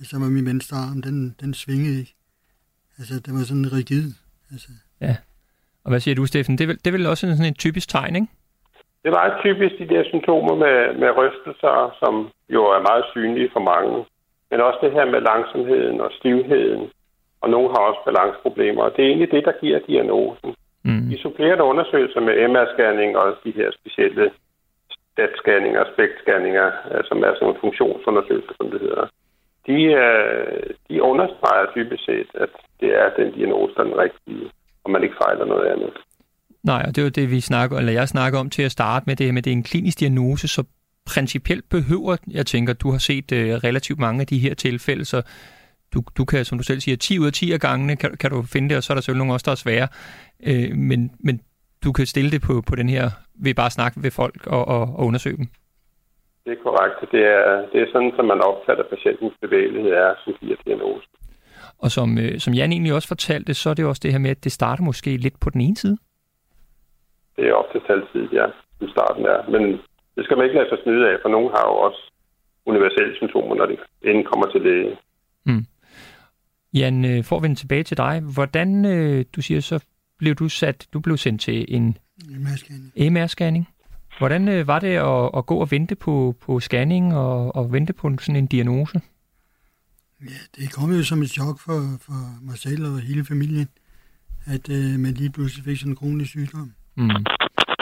så 0.09 0.15
var 0.19 0.29
min 0.37 0.45
venstre 0.51 0.77
arm, 0.77 1.01
den, 1.01 1.35
den 1.41 1.53
svingede 1.53 1.99
ikke. 1.99 2.13
Altså, 2.99 3.13
den 3.25 3.33
var 3.37 3.43
sådan 3.49 3.69
rigid. 3.77 4.07
Altså, 4.51 4.69
Og 5.83 5.89
hvad 5.91 5.99
siger 5.99 6.15
du, 6.15 6.25
Steffen? 6.25 6.57
Det 6.57 6.63
er 6.63 6.67
vel, 6.67 6.77
det 6.77 6.87
er 6.87 6.97
vel 6.97 7.05
også 7.05 7.21
sådan 7.27 7.51
et 7.53 7.59
typisk 7.65 7.87
tegn, 7.89 8.15
ikke? 8.15 8.27
Det 9.03 9.11
var 9.11 9.39
typisk 9.45 9.73
de 9.81 9.87
der 9.93 10.03
symptomer 10.11 10.55
med, 10.63 10.77
med 11.01 11.09
rystelser, 11.19 11.75
som 12.01 12.13
jo 12.55 12.61
er 12.75 12.81
meget 12.89 13.05
synlige 13.11 13.49
for 13.53 13.63
mange. 13.73 14.05
Men 14.49 14.57
også 14.67 14.79
det 14.83 14.91
her 14.97 15.05
med 15.13 15.21
langsomheden 15.31 15.97
og 16.05 16.09
stivheden. 16.19 16.83
Og 17.45 17.49
nogle 17.55 17.69
har 17.73 17.81
også 17.89 18.01
balanceproblemer. 18.07 18.81
Og 18.87 18.91
det 18.93 19.01
er 19.01 19.09
egentlig 19.09 19.31
det, 19.35 19.43
der 19.49 19.59
giver 19.61 19.79
diagnosen. 19.89 20.49
Mm. 20.87 21.05
De 21.11 21.17
supplerende 21.25 21.63
undersøgelser 21.71 22.21
med 22.27 22.33
MR-scanning 22.49 23.11
og 23.21 23.27
de 23.45 23.51
her 23.59 23.69
specielle 23.79 24.25
stat-scanninger, 25.13 25.83
spekt-scanninger, 25.93 26.67
som 27.09 27.17
er 27.25 27.31
sådan 27.33 27.45
nogle 27.47 27.63
funktionsundersøgelser, 27.63 28.53
som 28.59 28.67
det 28.71 28.79
hedder, 28.85 29.05
de, 29.67 29.77
øh, 30.05 30.63
de 30.89 31.01
understreger 31.11 31.65
typisk 31.75 32.03
set, 32.09 32.29
at 32.33 32.51
det 32.79 32.89
er 33.01 33.07
den 33.19 33.29
diagnose, 33.37 33.73
der 33.75 33.81
er 33.81 33.89
den 33.91 33.99
rigtige, 34.05 34.45
og 34.83 34.91
man 34.91 35.03
ikke 35.03 35.15
fejler 35.23 35.45
noget 35.45 35.65
andet. 35.73 35.91
Nej, 36.63 36.81
og 36.87 36.95
det 36.95 36.97
er 37.01 37.05
jo 37.09 37.17
det, 37.19 37.31
vi 37.31 37.39
snakker, 37.41 37.77
eller 37.77 37.93
jeg 37.93 38.07
snakker 38.07 38.39
om 38.39 38.49
til 38.49 38.63
at 38.63 38.71
starte 38.71 39.03
med, 39.07 39.15
det 39.15 39.25
her 39.25 39.33
med, 39.33 39.41
det 39.41 39.51
er 39.51 39.59
en 39.61 39.69
klinisk 39.71 39.99
diagnose, 39.99 40.47
så 40.47 40.63
principielt 41.13 41.65
behøver, 41.69 42.17
jeg 42.31 42.45
tænker, 42.45 42.73
du 42.73 42.91
har 42.91 42.97
set 42.97 43.31
uh, 43.31 43.37
relativt 43.67 43.99
mange 43.99 44.21
af 44.21 44.27
de 44.27 44.39
her 44.39 44.53
tilfælde, 44.53 45.05
så 45.05 45.21
du, 45.93 46.03
du 46.17 46.25
kan, 46.25 46.45
som 46.45 46.57
du 46.57 46.63
selv 46.63 46.79
siger, 46.79 46.97
10 46.97 47.19
ud 47.19 47.25
af 47.25 47.33
10 47.33 47.51
af 47.51 47.59
gangene 47.59 47.95
kan, 47.95 48.17
kan 48.17 48.31
du 48.31 48.41
finde 48.53 48.69
det, 48.69 48.77
og 48.77 48.83
så 48.83 48.93
er 48.93 48.95
der 48.95 49.01
selvfølgelig 49.01 49.25
nogle 49.25 49.35
også, 49.35 49.45
der 49.45 49.51
er 49.51 49.63
svære. 49.65 49.87
Uh, 50.49 50.77
men, 50.77 51.11
men 51.19 51.41
du 51.83 51.91
kan 51.91 52.05
stille 52.05 52.31
det 52.31 52.41
på, 52.47 52.53
på 52.69 52.75
den 52.75 52.89
her, 52.89 53.05
ved 53.43 53.53
bare 53.53 53.65
at 53.65 53.77
snakke 53.79 54.03
ved 54.03 54.11
folk 54.11 54.47
og, 54.47 54.67
og, 54.67 54.81
og 54.97 55.05
undersøge 55.05 55.37
dem. 55.37 55.47
Det 56.45 56.51
er 56.51 56.63
korrekt. 56.63 57.11
Det 57.11 57.23
er, 57.37 57.65
det 57.71 57.81
er 57.81 57.87
sådan, 57.93 58.13
som 58.15 58.25
man 58.25 58.41
opfatter 58.41 58.83
patientens 58.83 59.33
bevægelighed 59.41 59.91
er, 59.91 60.13
som 60.23 60.33
giver 60.39 60.57
diagnosen. 60.65 61.11
Og 61.83 61.89
som, 61.91 62.17
øh, 62.17 62.39
som 62.39 62.53
Jan 62.53 62.71
egentlig 62.71 62.93
også 62.93 63.07
fortalte, 63.07 63.53
så 63.53 63.69
er 63.69 63.73
det 63.73 63.85
også 63.85 64.01
det 64.03 64.11
her 64.11 64.19
med, 64.19 64.29
at 64.29 64.43
det 64.43 64.51
starter 64.51 64.83
måske 64.83 65.17
lidt 65.17 65.39
på 65.39 65.49
den 65.49 65.61
ene 65.61 65.77
side. 65.77 65.97
Det 67.35 67.47
er 67.47 67.53
ofte 67.53 67.81
altid, 67.89 68.23
ja, 68.39 68.45
i 68.81 68.87
starten 68.95 69.25
er. 69.25 69.49
Men 69.49 69.63
det 70.15 70.23
skal 70.23 70.37
man 70.37 70.45
ikke 70.45 70.57
lade 70.57 70.69
sig 70.69 70.79
snyde 70.83 71.09
af, 71.09 71.15
for 71.21 71.29
nogen 71.29 71.49
har 71.55 71.63
jo 71.69 71.75
også 71.87 72.01
universelle 72.65 73.15
symptomer, 73.15 73.55
når 73.55 73.65
de 73.65 73.77
inden 74.01 74.23
kommer 74.23 74.47
til 74.51 74.61
læge. 74.61 74.97
Mm. 75.45 75.65
Jan, 76.75 77.05
øh, 77.05 77.23
for 77.23 77.37
at 77.37 77.43
vende 77.43 77.55
tilbage 77.55 77.83
til 77.83 77.97
dig, 77.97 78.19
hvordan, 78.19 78.85
øh, 78.85 79.25
du 79.35 79.41
siger, 79.41 79.61
så 79.61 79.79
blev 80.17 80.35
du 80.35 80.49
sat, 80.49 80.87
du 80.93 80.99
blev 80.99 81.17
sendt 81.17 81.41
til 81.41 81.65
en 81.67 81.97
MR-scanning. 82.97 83.65
Hvordan 84.17 84.47
øh, 84.47 84.67
var 84.67 84.79
det 84.79 84.87
at, 84.87 85.29
at 85.37 85.45
gå 85.45 85.55
og 85.55 85.71
vente 85.71 85.95
på, 85.95 86.35
på 86.41 86.59
scanning 86.59 87.13
og, 87.13 87.55
og 87.55 87.71
vente 87.71 87.93
på 87.93 88.11
sådan 88.19 88.35
en 88.35 88.47
diagnose? 88.47 89.01
Ja, 90.21 90.61
det 90.61 90.71
kom 90.71 90.91
jo 90.91 91.03
som 91.03 91.21
et 91.21 91.29
chok 91.29 91.59
for, 91.59 91.97
for 92.01 92.45
mig 92.45 92.57
selv 92.57 92.85
og 92.85 92.99
hele 92.99 93.25
familien, 93.25 93.67
at 94.45 94.69
øh, 94.69 94.99
man 94.99 95.13
lige 95.13 95.29
pludselig 95.29 95.65
fik 95.65 95.77
sådan 95.77 95.91
en 95.91 95.95
kronisk 95.95 96.29
sygdom. 96.29 96.71
Mm. 96.95 97.09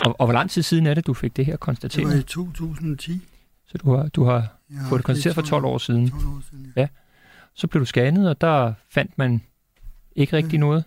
Og, 0.05 0.15
og 0.19 0.25
hvor 0.25 0.33
lang 0.33 0.49
tid 0.49 0.61
siden 0.61 0.87
er 0.87 0.93
det, 0.93 1.07
du 1.07 1.13
fik 1.13 1.35
det 1.35 1.45
her 1.45 1.57
konstateret? 1.57 2.07
Det 2.07 2.13
var 2.13 2.19
i 2.19 2.23
2010. 2.23 3.21
Så 3.65 3.77
du 3.77 3.95
har, 3.95 4.07
du 4.07 4.23
har 4.23 4.47
fået 4.89 4.99
det 4.99 5.05
konstateret 5.05 5.35
for 5.35 5.41
12 5.41 5.65
år 5.65 5.77
siden? 5.77 6.09
12 6.09 6.27
år 6.27 6.41
siden, 6.49 6.73
ja. 6.75 6.81
ja. 6.81 6.87
Så 7.55 7.67
blev 7.67 7.79
du 7.79 7.85
scannet, 7.85 8.29
og 8.29 8.41
der 8.41 8.73
fandt 8.89 9.17
man 9.17 9.41
ikke 10.15 10.37
rigtig 10.37 10.53
ja. 10.53 10.59
noget? 10.59 10.83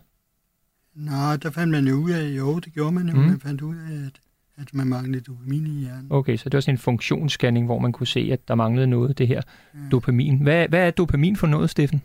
Nej, 0.94 1.36
der 1.42 1.50
fandt 1.50 1.70
man 1.70 1.84
jo 1.84 1.94
ud 1.94 2.10
af, 2.10 2.24
jo, 2.38 2.58
det 2.58 2.72
gjorde 2.74 2.92
man 2.92 3.08
jo, 3.08 3.14
mm. 3.14 3.22
man 3.22 3.40
fandt 3.40 3.62
ud 3.62 3.76
af, 3.76 4.06
at 4.06 4.20
at 4.62 4.68
man 4.78 4.86
manglede 4.96 5.24
dopamin 5.28 5.64
i 5.72 5.76
hjernen. 5.84 6.08
Okay, 6.18 6.36
så 6.36 6.44
det 6.48 6.54
var 6.58 6.64
sådan 6.66 6.78
en 6.78 6.86
funktionsscanning, 6.90 7.64
hvor 7.66 7.78
man 7.84 7.92
kunne 7.92 8.12
se, 8.16 8.22
at 8.36 8.42
der 8.48 8.54
manglede 8.54 8.86
noget, 8.96 9.18
det 9.18 9.26
her 9.32 9.42
ja. 9.74 9.78
dopamin. 9.92 10.34
Hvad, 10.46 10.68
hvad 10.68 10.82
er 10.86 10.90
dopamin 10.90 11.36
for 11.36 11.48
noget, 11.54 11.70
Steffen? 11.70 12.00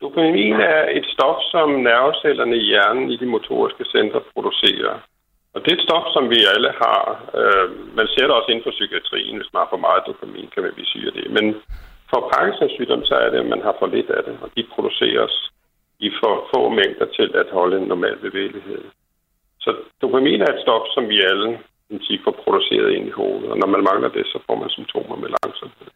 Dopamin 0.00 0.56
er 0.74 0.82
et 0.98 1.06
stof, 1.14 1.38
som 1.54 1.68
nervecellerne 1.90 2.56
i 2.56 2.64
hjernen 2.70 3.06
i 3.14 3.16
de 3.22 3.26
motoriske 3.26 3.84
centre 3.94 4.20
producerer. 4.34 4.94
Og 5.54 5.58
det 5.62 5.70
er 5.72 5.78
et 5.78 5.86
stof, 5.88 6.06
som 6.16 6.24
vi 6.32 6.38
alle 6.54 6.70
har. 6.84 7.02
Øh, 7.40 7.66
man 7.98 8.06
ser 8.12 8.24
det 8.26 8.34
også 8.38 8.50
inden 8.50 8.66
for 8.66 8.74
psykiatrien, 8.78 9.36
hvis 9.36 9.52
man 9.52 9.60
har 9.62 9.70
for 9.74 9.82
meget 9.86 10.02
dopamin, 10.08 10.48
kan 10.54 10.62
man 10.62 10.72
sige 10.92 11.10
det. 11.16 11.26
Men 11.36 11.44
for 12.10 12.20
Parkinsons 12.32 12.72
sygdom, 12.76 13.02
så 13.04 13.14
er 13.24 13.28
det, 13.30 13.38
at 13.40 13.50
man 13.54 13.62
har 13.66 13.74
for 13.78 13.86
lidt 13.86 14.10
af 14.10 14.22
det, 14.26 14.34
og 14.42 14.48
de 14.56 14.62
produceres 14.74 15.34
i 16.06 16.08
for 16.20 16.34
få 16.52 16.60
mængder 16.80 17.06
til 17.18 17.28
at 17.42 17.48
holde 17.58 17.76
en 17.80 17.88
normal 17.92 18.16
bevægelighed. 18.26 18.82
Så 19.60 19.70
dopamin 20.02 20.40
er 20.40 20.50
et 20.52 20.62
stof, 20.64 20.84
som 20.94 21.04
vi 21.08 21.18
alle 21.30 21.58
sige, 22.06 22.20
får 22.24 22.34
produceret 22.44 22.90
ind 22.96 23.06
i 23.06 23.10
hovedet, 23.10 23.50
og 23.50 23.56
når 23.58 23.66
man 23.66 23.84
mangler 23.90 24.08
det, 24.08 24.24
så 24.26 24.38
får 24.46 24.56
man 24.60 24.70
symptomer 24.70 25.16
med 25.16 25.28
langsomhed. 25.42 25.88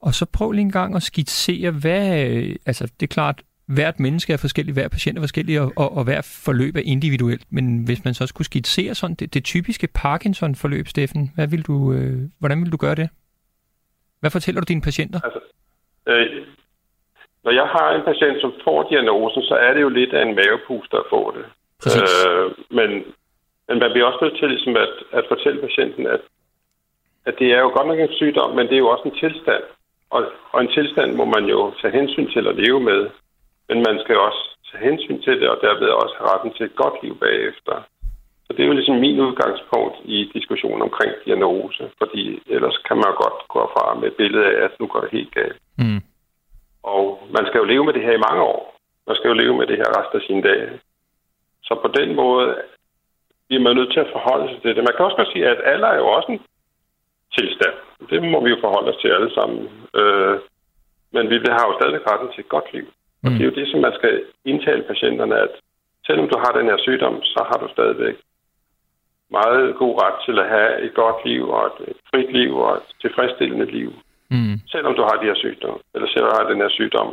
Og 0.00 0.14
så 0.14 0.26
prøv 0.36 0.50
lige 0.52 0.62
en 0.62 0.72
gang 0.72 0.96
at 0.96 1.02
skitsere, 1.02 1.70
hvad, 1.70 2.26
øh, 2.30 2.56
altså 2.66 2.92
det 3.00 3.06
er 3.06 3.14
klart, 3.14 3.42
hvert 3.66 4.00
menneske 4.00 4.32
er 4.32 4.36
forskelligt, 4.36 4.76
hver 4.76 4.88
patient 4.88 5.18
er 5.18 5.22
forskellig, 5.22 5.60
og, 5.60 5.72
og, 5.76 5.96
og 5.96 6.04
hver 6.04 6.40
forløb 6.44 6.76
er 6.76 6.82
individuelt. 6.84 7.44
Men 7.50 7.84
hvis 7.84 8.04
man 8.04 8.14
så 8.14 8.26
skulle 8.26 8.46
skitsere 8.46 8.94
sådan 8.94 9.16
det, 9.16 9.34
det 9.34 9.44
typiske 9.44 9.88
Parkinson-forløb, 9.94 10.88
Steffen, 10.88 11.30
hvad 11.34 11.46
vil 11.46 11.62
du, 11.62 11.92
øh, 11.92 12.18
hvordan 12.38 12.62
vil 12.62 12.72
du 12.72 12.76
gøre 12.76 12.94
det? 12.94 13.08
Hvad 14.22 14.30
fortæller 14.36 14.60
du 14.60 14.68
dine 14.72 14.86
patienter? 14.88 15.20
Altså, 15.26 15.40
øh, 16.10 16.46
når 17.44 17.52
jeg 17.60 17.66
har 17.76 17.88
en 17.90 18.04
patient, 18.10 18.40
som 18.40 18.52
får 18.64 18.78
diagnosen, 18.90 19.42
så 19.42 19.54
er 19.54 19.72
det 19.74 19.82
jo 19.86 19.88
lidt 19.88 20.12
af 20.18 20.22
en 20.22 20.34
mavepuster 20.38 20.98
at 20.98 21.10
få 21.14 21.22
det. 21.36 21.44
Øh, 22.02 22.46
men, 22.78 22.90
men 23.68 23.76
man 23.82 23.90
bliver 23.92 24.06
også 24.06 24.24
nødt 24.24 24.38
til 24.38 24.48
ligesom 24.48 24.76
at, 24.76 24.94
at 25.18 25.24
fortælle 25.28 25.60
patienten, 25.60 26.06
at, 26.06 26.22
at 27.28 27.34
det 27.38 27.48
er 27.56 27.60
jo 27.60 27.70
godt 27.76 27.88
nok 27.88 27.98
en 27.98 28.18
sygdom, 28.20 28.50
men 28.56 28.66
det 28.68 28.74
er 28.74 28.84
jo 28.84 28.92
også 28.94 29.06
en 29.08 29.18
tilstand. 29.22 29.64
Og, 30.10 30.22
og 30.52 30.60
en 30.60 30.72
tilstand 30.76 31.10
må 31.20 31.24
man 31.24 31.44
jo 31.54 31.60
tage 31.80 31.96
hensyn 32.00 32.28
til 32.34 32.44
at 32.48 32.56
leve 32.62 32.80
med. 32.80 33.00
Men 33.68 33.78
man 33.88 33.96
skal 34.04 34.16
også 34.18 34.42
tage 34.70 34.84
hensyn 34.90 35.22
til 35.22 35.40
det, 35.40 35.48
og 35.48 35.58
derved 35.62 35.88
også 35.88 36.14
have 36.18 36.30
retten 36.32 36.52
til 36.56 36.66
et 36.66 36.76
godt 36.82 36.96
liv 37.02 37.14
bagefter. 37.18 37.74
Så 38.52 38.56
det 38.56 38.64
er 38.64 38.72
jo 38.72 38.80
ligesom 38.80 38.96
min 39.06 39.20
udgangspunkt 39.20 39.96
i 40.04 40.30
diskussionen 40.36 40.82
omkring 40.82 41.12
diagnose, 41.24 41.82
fordi 42.00 42.22
ellers 42.46 42.76
kan 42.88 42.96
man 42.96 43.12
godt 43.22 43.38
gå 43.54 43.60
fra 43.74 43.94
med 44.00 44.08
et 44.08 44.16
billede 44.20 44.46
af, 44.50 44.64
at 44.64 44.72
nu 44.80 44.86
går 44.86 45.00
det 45.00 45.10
helt 45.18 45.34
galt. 45.34 45.58
Mm. 45.78 46.00
Og 46.82 47.02
man 47.36 47.44
skal 47.46 47.58
jo 47.58 47.70
leve 47.72 47.84
med 47.84 47.94
det 47.94 48.02
her 48.06 48.14
i 48.16 48.24
mange 48.28 48.42
år. 48.52 48.60
Man 49.06 49.16
skal 49.16 49.28
jo 49.28 49.40
leve 49.42 49.54
med 49.58 49.66
det 49.66 49.76
her 49.80 49.88
resten 49.98 50.20
af 50.20 50.26
sine 50.26 50.42
dage. 50.42 50.70
Så 51.66 51.72
på 51.84 51.88
den 51.98 52.08
måde 52.22 52.46
bliver 53.46 53.62
man 53.62 53.76
nødt 53.76 53.92
til 53.92 54.00
at 54.04 54.12
forholde 54.12 54.46
sig 54.48 54.58
til 54.62 54.74
det. 54.76 54.86
Man 54.88 54.94
kan 54.94 55.04
også 55.06 55.20
godt 55.20 55.32
sige, 55.32 55.46
at 55.52 55.60
alder 55.72 55.88
er 55.88 55.98
jo 56.02 56.08
også 56.16 56.28
en 56.32 56.40
tilstand. 57.38 57.76
Det 58.10 58.18
må 58.32 58.38
vi 58.44 58.50
jo 58.54 58.58
forholde 58.64 58.90
os 58.92 59.00
til 59.02 59.10
alle 59.16 59.30
sammen. 59.38 59.62
Øh, 60.00 60.36
men 61.14 61.24
vi 61.30 61.36
har 61.56 61.64
jo 61.68 61.78
stadig 61.78 62.00
retten 62.10 62.28
til 62.32 62.40
et 62.44 62.54
godt 62.54 62.68
liv. 62.74 62.86
Og 63.24 63.28
mm. 63.30 63.34
det 63.34 63.42
er 63.42 63.50
jo 63.50 63.58
det, 63.60 63.68
som 63.70 63.80
man 63.80 63.94
skal 63.98 64.14
indtale 64.44 64.82
patienterne, 64.90 65.36
at 65.46 65.52
selvom 66.06 66.28
du 66.28 66.36
har 66.42 66.52
den 66.58 66.66
her 66.70 66.78
sygdom, 66.86 67.16
så 67.22 67.40
har 67.50 67.58
du 67.62 67.68
stadigvæk 67.76 68.16
meget 69.38 69.76
god 69.82 69.94
ret 70.02 70.18
til 70.26 70.36
at 70.42 70.48
have 70.54 70.70
et 70.86 70.94
godt 71.02 71.18
liv 71.30 71.42
og 71.56 71.62
et 71.90 71.98
frit 72.10 72.30
liv 72.38 72.52
og 72.66 72.72
et 72.80 72.88
tilfredsstillende 73.04 73.68
liv. 73.78 73.90
Mm. 74.34 74.56
Selvom 74.74 74.94
du 74.98 75.02
har 75.08 75.16
de 75.18 75.28
her 75.30 75.38
sygdomme, 75.44 75.80
eller 75.94 76.08
selvom 76.08 76.30
du 76.30 76.36
har 76.38 76.50
den 76.52 76.62
her 76.64 76.72
sygdom. 76.78 77.08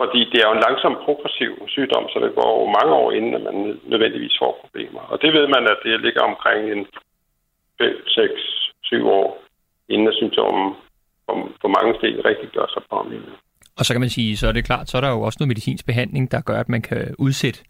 Fordi 0.00 0.20
det 0.30 0.38
er 0.40 0.48
jo 0.48 0.56
en 0.56 0.64
langsom 0.66 0.94
progressiv 1.04 1.52
sygdom, 1.76 2.04
så 2.12 2.16
det 2.24 2.32
går 2.38 2.50
jo 2.60 2.66
mange 2.78 2.92
år 3.02 3.08
inden, 3.16 3.34
at 3.34 3.42
man 3.48 3.56
nødvendigvis 3.92 4.36
får 4.42 4.52
problemer. 4.62 5.02
Og 5.12 5.16
det 5.22 5.30
ved 5.36 5.46
man, 5.54 5.64
at 5.72 5.78
det 5.84 6.00
ligger 6.06 6.22
omkring 6.30 6.62
en 6.74 6.86
5, 7.78 8.08
6, 8.08 8.32
7 8.82 9.08
år, 9.08 9.28
inden 9.88 10.08
at 10.08 10.14
symptomen 10.14 10.74
for, 11.24 11.34
for 11.60 11.68
mange 11.76 11.92
steder 11.98 12.24
rigtig 12.30 12.48
gør 12.56 12.66
sig 12.74 12.82
påmindet. 12.90 13.34
Og 13.78 13.84
så 13.84 13.94
kan 13.94 14.00
man 14.00 14.10
sige, 14.10 14.36
så 14.36 14.48
er 14.48 14.52
det 14.52 14.64
klart, 14.64 14.88
så 14.88 14.96
er 14.96 15.00
der 15.00 15.10
jo 15.10 15.20
også 15.20 15.36
noget 15.40 15.48
medicinsk 15.48 15.86
behandling, 15.86 16.30
der 16.30 16.40
gør, 16.40 16.58
at 16.60 16.68
man 16.68 16.82
kan 16.82 17.14
udsætte 17.18 17.60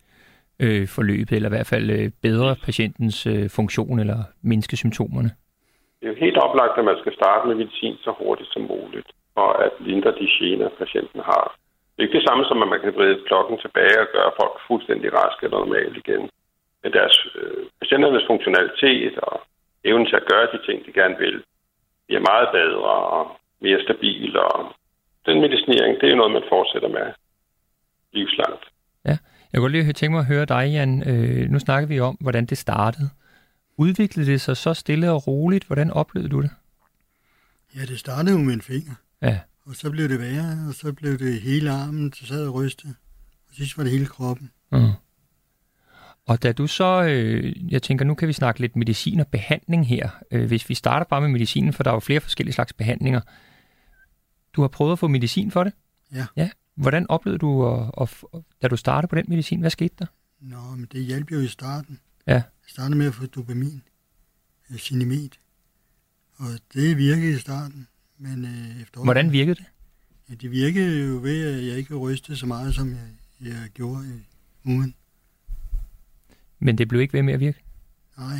øh, 0.64 0.88
forløbet, 0.88 1.32
eller 1.32 1.48
i 1.48 1.56
hvert 1.56 1.70
fald 1.74 1.90
øh, 1.90 2.10
bedre 2.22 2.56
patientens 2.64 3.26
øh, 3.26 3.50
funktion 3.50 3.98
eller 3.98 4.20
mindske 4.42 4.76
symptomerne. 4.76 5.30
Det 6.00 6.04
er 6.06 6.12
jo 6.12 6.24
helt 6.26 6.38
oplagt, 6.46 6.78
at 6.78 6.84
man 6.84 6.98
skal 7.00 7.14
starte 7.14 7.48
med 7.48 7.54
medicin 7.54 7.96
så 8.06 8.12
hurtigt 8.20 8.52
som 8.52 8.62
muligt, 8.62 9.08
for 9.34 9.48
at 9.64 9.72
lindre 9.80 10.12
de 10.20 10.26
gener, 10.38 10.68
patienten 10.78 11.20
har. 11.20 11.44
Det 11.92 11.98
er 12.02 12.06
ikke 12.06 12.18
det 12.18 12.28
samme 12.28 12.44
som, 12.44 12.62
at 12.62 12.68
man 12.68 12.80
kan 12.80 12.94
vride 12.94 13.24
klokken 13.26 13.58
tilbage 13.58 14.00
og 14.04 14.08
gøre 14.16 14.32
folk 14.40 14.56
fuldstændig 14.68 15.08
raske 15.18 15.44
eller 15.44 15.58
normalt 15.58 15.96
igen. 15.96 16.22
Men 16.82 16.92
deres 16.92 17.16
øh, 17.38 17.62
patienternes 17.80 18.26
funktionalitet 18.30 19.14
og 19.18 19.34
evnen 19.84 20.06
til 20.06 20.16
at 20.20 20.28
gøre 20.32 20.46
de 20.52 20.58
ting, 20.66 20.86
de 20.86 20.92
gerne 21.00 21.16
vil, 21.24 21.36
bliver 22.06 22.22
meget 22.30 22.48
bedre 22.58 22.94
og 23.16 23.22
mere 23.60 23.80
stabil. 23.86 24.38
Og 24.38 24.72
den 25.26 25.40
medicinering, 25.40 25.92
det 25.98 26.06
er 26.06 26.14
jo 26.14 26.20
noget, 26.20 26.36
man 26.38 26.50
fortsætter 26.54 26.88
med 26.88 27.06
livslangt. 28.12 28.64
Ja, 29.08 29.16
jeg 29.56 29.60
kunne 29.60 29.72
lige 29.72 29.92
tænke 29.92 30.12
mig 30.12 30.20
at 30.20 30.26
høre 30.26 30.44
dig, 30.44 30.70
Jan. 30.72 31.08
Øh, 31.08 31.50
nu 31.50 31.58
snakker 31.58 31.86
vi 31.86 32.00
om, 32.00 32.16
hvordan 32.20 32.46
det 32.46 32.58
startede. 32.58 33.10
Udviklede 33.76 34.30
det 34.30 34.40
sig 34.40 34.56
så 34.56 34.74
stille 34.74 35.10
og 35.10 35.26
roligt? 35.26 35.64
Hvordan 35.64 35.90
oplevede 35.90 36.30
du 36.30 36.42
det? 36.42 36.50
Ja, 37.76 37.84
det 37.84 37.98
startede 37.98 38.36
jo 38.36 38.42
med 38.42 38.54
en 38.54 38.60
finger. 38.60 38.92
Ja. 39.22 39.38
Og 39.66 39.74
så 39.74 39.90
blev 39.90 40.08
det 40.08 40.20
værre, 40.20 40.68
og 40.68 40.74
så 40.74 40.92
blev 40.92 41.18
det 41.18 41.40
hele 41.40 41.70
armen, 41.70 42.12
så 42.12 42.26
sad 42.26 42.46
og 42.46 42.54
ryste. 42.54 42.84
Og 43.48 43.54
sidst 43.54 43.76
var 43.76 43.82
det 43.82 43.92
hele 43.92 44.06
kroppen. 44.06 44.50
Mm. 44.72 44.90
Og 46.26 46.42
da 46.42 46.52
du 46.52 46.66
så, 46.66 47.02
øh, 47.02 47.72
jeg 47.72 47.82
tænker, 47.82 48.04
nu 48.04 48.14
kan 48.14 48.28
vi 48.28 48.32
snakke 48.32 48.60
lidt 48.60 48.76
medicin 48.76 49.20
og 49.20 49.26
behandling 49.26 49.86
her. 49.86 50.10
Øh, 50.30 50.46
hvis 50.46 50.68
vi 50.68 50.74
starter 50.74 51.06
bare 51.06 51.20
med 51.20 51.28
medicinen, 51.28 51.72
for 51.72 51.82
der 51.82 51.90
er 51.90 51.94
jo 51.94 52.00
flere 52.00 52.20
forskellige 52.20 52.54
slags 52.54 52.72
behandlinger. 52.72 53.20
Du 54.52 54.60
har 54.60 54.68
prøvet 54.68 54.92
at 54.92 54.98
få 54.98 55.08
medicin 55.08 55.50
for 55.50 55.64
det? 55.64 55.72
Ja. 56.12 56.26
ja. 56.36 56.50
Hvordan 56.76 57.06
oplevede 57.10 57.38
du, 57.38 57.66
at, 57.66 57.88
at, 58.34 58.40
da 58.62 58.68
du 58.68 58.76
startede 58.76 59.08
på 59.08 59.16
den 59.16 59.24
medicin? 59.28 59.60
Hvad 59.60 59.70
skete 59.70 59.94
der? 59.98 60.06
Nå, 60.40 60.60
men 60.76 60.88
det 60.92 61.04
hjalp 61.04 61.32
jo 61.32 61.40
i 61.40 61.46
starten. 61.48 62.00
Ja. 62.26 62.32
Jeg 62.32 62.42
startede 62.66 62.98
med 62.98 63.06
at 63.06 63.14
få 63.14 63.26
dopamin. 63.26 63.82
øh, 64.70 64.76
Cinemet. 64.78 65.40
Og 66.36 66.46
det 66.74 66.96
virkede 66.96 67.30
i 67.30 67.38
starten, 67.38 67.86
men 68.18 68.44
øh, 68.44 68.82
efter 68.82 69.04
Hvordan 69.04 69.32
virkede 69.32 69.54
det? 69.54 69.64
Ja, 70.30 70.34
det 70.34 70.50
virkede 70.50 71.06
jo 71.06 71.18
ved, 71.22 71.46
at 71.54 71.66
jeg 71.66 71.76
ikke 71.76 71.94
rystede 71.94 72.36
så 72.36 72.46
meget, 72.46 72.74
som 72.74 72.90
jeg, 72.90 73.08
jeg 73.40 73.68
gjorde 73.74 74.04
i 74.08 74.20
ugen. 74.68 74.94
Men 76.58 76.78
det 76.78 76.88
blev 76.88 77.00
ikke 77.00 77.12
ved 77.14 77.22
med 77.22 77.34
at 77.34 77.40
virke? 77.40 77.62
Nej, 78.18 78.36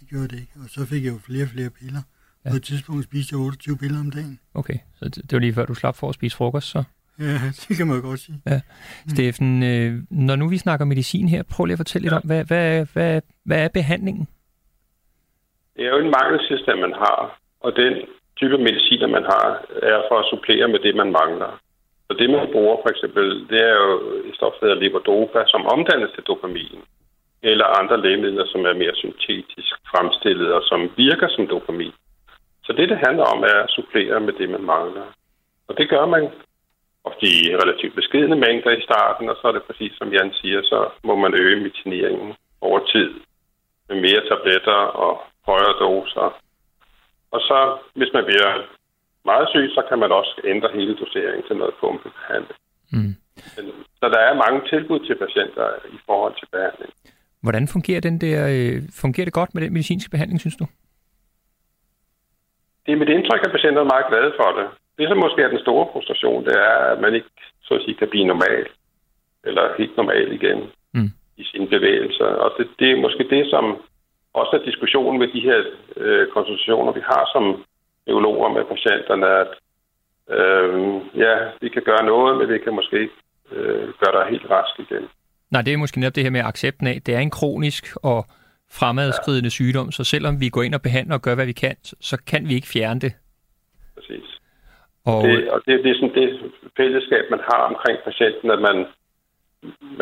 det 0.00 0.08
gjorde 0.08 0.28
det 0.28 0.40
ikke. 0.40 0.52
Og 0.64 0.70
så 0.70 0.86
fik 0.86 1.04
jeg 1.04 1.12
jo 1.12 1.18
flere 1.18 1.44
og 1.44 1.48
flere 1.48 1.70
piller. 1.70 2.02
Ja. 2.44 2.50
På 2.50 2.56
et 2.56 2.62
tidspunkt 2.62 3.04
spiste 3.04 3.32
jeg 3.32 3.40
28 3.40 3.78
piller 3.78 4.00
om 4.00 4.10
dagen. 4.10 4.38
Okay, 4.54 4.78
så 4.94 5.04
det, 5.04 5.16
det 5.16 5.32
var 5.32 5.38
lige 5.38 5.54
før 5.54 5.66
du 5.66 5.74
slap 5.74 5.96
for 5.96 6.08
at 6.08 6.14
spise 6.14 6.36
frokost, 6.36 6.66
så? 6.68 6.84
Ja, 7.18 7.38
det 7.68 7.76
kan 7.76 7.86
man 7.86 8.02
godt 8.02 8.20
sige. 8.20 8.38
Ja. 8.46 8.60
Mm. 9.04 9.10
Steffen, 9.10 9.62
øh, 9.70 9.92
når 10.10 10.36
nu 10.36 10.48
vi 10.48 10.58
snakker 10.58 10.84
medicin 10.84 11.28
her, 11.28 11.42
prøv 11.52 11.64
lige 11.64 11.78
at 11.78 11.84
fortælle 11.84 12.04
ja. 12.04 12.08
lidt 12.08 12.18
om, 12.20 12.26
hvad, 12.30 12.44
hvad, 12.50 12.86
hvad, 12.94 13.22
hvad 13.48 13.64
er 13.64 13.68
behandlingen? 13.68 14.26
Det 15.76 15.82
er 15.86 15.90
jo 15.90 16.04
en 16.06 16.14
mangelsystem, 16.18 16.78
man 16.78 16.94
har, 17.04 17.18
og 17.60 17.70
den 17.76 17.94
type 18.40 18.58
mediciner, 18.58 19.08
man 19.16 19.24
har, 19.32 19.46
er 19.92 19.98
for 20.08 20.16
at 20.18 20.28
supplere 20.30 20.68
med 20.68 20.80
det, 20.86 20.94
man 20.96 21.10
mangler. 21.20 21.52
Så 22.06 22.12
det, 22.18 22.30
man 22.30 22.48
bruger 22.52 22.76
for 22.82 22.90
eksempel, 22.94 23.26
det 23.50 23.60
er 23.70 23.74
jo 23.84 23.90
et 24.28 24.34
stof, 24.34 24.54
der 24.60 24.66
hedder 24.66 24.82
levodopa, 24.82 25.40
som 25.46 25.66
omdannes 25.74 26.10
til 26.14 26.24
dopamin 26.30 26.80
eller 27.42 27.66
andre 27.80 28.02
lægemidler, 28.02 28.46
som 28.46 28.60
er 28.66 28.80
mere 28.82 28.94
syntetisk 28.94 29.74
fremstillet 29.90 30.52
og 30.52 30.62
som 30.70 30.80
virker 30.96 31.28
som 31.28 31.46
dopamin. 31.46 31.94
Så 32.64 32.72
det, 32.72 32.88
det 32.88 32.98
handler 33.06 33.24
om, 33.24 33.42
er 33.42 33.58
at 33.64 33.70
supplere 33.70 34.20
med 34.20 34.32
det, 34.32 34.50
man 34.50 34.62
mangler. 34.62 35.06
Og 35.68 35.78
det 35.78 35.88
gør 35.88 36.06
man 36.06 36.28
ofte 37.08 37.26
i 37.36 37.38
relativt 37.62 37.94
beskedende 38.00 38.36
mængder 38.44 38.70
i 38.70 38.86
starten, 38.88 39.24
og 39.32 39.36
så 39.40 39.44
er 39.48 39.54
det 39.54 39.68
præcis 39.68 39.92
som 39.98 40.12
Jan 40.12 40.32
siger, 40.40 40.60
så 40.62 40.78
må 41.08 41.14
man 41.24 41.32
øge 41.42 41.60
medicineringen 41.64 42.30
over 42.60 42.80
tid 42.92 43.10
med 43.88 43.96
mere 44.06 44.22
tabletter 44.28 44.80
og 45.04 45.12
højere 45.50 45.74
doser. 45.84 46.28
Og 47.34 47.40
så, 47.48 47.58
hvis 47.98 48.12
man 48.16 48.24
bliver 48.24 48.50
meget 49.24 49.46
syg, 49.52 49.66
så 49.76 49.82
kan 49.88 49.98
man 49.98 50.12
også 50.12 50.34
ændre 50.52 50.68
hele 50.78 50.94
doseringen 51.02 51.44
til 51.46 51.56
noget 51.56 51.74
pumpebehandling. 51.80 52.58
Mm. 52.92 53.14
Så 54.00 54.06
der 54.14 54.20
er 54.28 54.42
mange 54.44 54.60
tilbud 54.72 55.00
til 55.06 55.16
patienter 55.24 55.66
i 55.96 55.98
forhold 56.06 56.34
til 56.38 56.46
behandling. 56.54 56.92
Hvordan 57.42 57.68
fungerer 57.74 58.00
den 58.00 58.16
der, 58.20 58.38
øh, 58.56 58.76
fungerer 59.02 59.24
det 59.24 59.38
godt 59.40 59.54
med 59.54 59.62
den 59.62 59.72
medicinske 59.72 60.10
behandling, 60.10 60.40
synes 60.40 60.56
du? 60.56 60.66
Det 62.84 62.92
er 62.92 63.00
mit 63.02 63.14
indtryk, 63.16 63.42
at 63.46 63.52
patienter 63.56 63.80
er 63.82 63.92
meget 63.94 64.06
glade 64.10 64.32
for 64.40 64.50
det. 64.58 64.66
Det, 64.98 65.08
som 65.08 65.18
måske 65.18 65.42
er 65.42 65.48
den 65.48 65.64
store 65.66 65.86
frustration, 65.92 66.44
det 66.44 66.54
er, 66.56 66.76
at 66.92 67.00
man 67.00 67.14
ikke 67.14 67.28
så 67.62 67.74
at 67.74 67.82
sige, 67.82 67.94
kan 67.94 68.08
blive 68.08 68.24
normal, 68.24 68.66
eller 69.44 69.64
helt 69.78 69.96
normal 69.96 70.32
igen 70.32 70.58
mm. 70.94 71.10
i 71.36 71.44
sine 71.44 71.68
bevægelser. 71.68 72.24
Og 72.24 72.50
det, 72.58 72.68
det 72.78 72.90
er 72.90 73.00
måske 73.00 73.24
det, 73.30 73.50
som 73.50 73.64
også 74.34 74.52
er 74.58 74.64
diskussionen 74.64 75.18
med 75.18 75.28
de 75.28 75.40
her 75.40 75.58
øh, 75.96 76.28
konsultationer, 76.28 76.92
vi 76.92 77.00
har 77.00 77.30
som 77.32 77.64
neurologer 78.06 78.48
med 78.56 78.64
patienterne, 78.64 79.26
at 79.42 79.52
øh, 80.36 80.70
ja, 81.24 81.34
vi 81.60 81.68
kan 81.68 81.82
gøre 81.82 82.04
noget, 82.04 82.38
men 82.38 82.48
vi 82.48 82.58
kan 82.58 82.74
måske 82.74 83.00
ikke 83.00 83.18
øh, 83.52 83.88
gøre 84.00 84.14
dig 84.16 84.30
helt 84.30 84.50
rask 84.50 84.74
igen. 84.78 85.04
Nej, 85.50 85.62
det 85.62 85.72
er 85.72 85.76
måske 85.76 86.00
netop 86.00 86.14
det 86.14 86.22
her 86.22 86.30
med 86.30 86.40
accepten 86.40 86.86
af. 86.86 87.02
Det 87.06 87.14
er 87.14 87.18
en 87.18 87.30
kronisk 87.30 87.84
og 88.02 88.26
fremadskridende 88.70 89.46
ja. 89.46 89.50
sygdom, 89.58 89.92
så 89.92 90.04
selvom 90.04 90.40
vi 90.40 90.48
går 90.48 90.62
ind 90.62 90.74
og 90.74 90.82
behandler 90.82 91.14
og 91.14 91.22
gør, 91.22 91.34
hvad 91.34 91.46
vi 91.46 91.52
kan, 91.52 91.76
så 91.82 92.22
kan 92.26 92.48
vi 92.48 92.54
ikke 92.54 92.66
fjerne 92.66 93.00
det. 93.00 93.12
Præcis. 93.94 94.37
Og 95.08 95.22
det, 95.24 95.50
og 95.50 95.58
det, 95.66 95.90
er 95.90 95.94
sådan 95.94 96.14
det 96.14 96.28
fællesskab, 96.76 97.24
man 97.30 97.40
har 97.50 97.60
omkring 97.70 97.98
patienten, 98.08 98.50
at 98.50 98.60
man, 98.68 98.76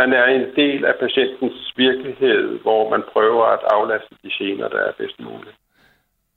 man 0.01 0.13
er 0.13 0.27
en 0.39 0.47
del 0.57 0.85
af 0.85 0.95
patientens 1.05 1.73
virkelighed, 1.77 2.59
hvor 2.65 2.91
man 2.91 3.03
prøver 3.13 3.45
at 3.45 3.63
aflaste 3.77 4.15
de 4.25 4.31
gener, 4.39 4.69
der 4.69 4.81
er 4.89 4.93
bedst 4.99 5.21
muligt. 5.21 5.57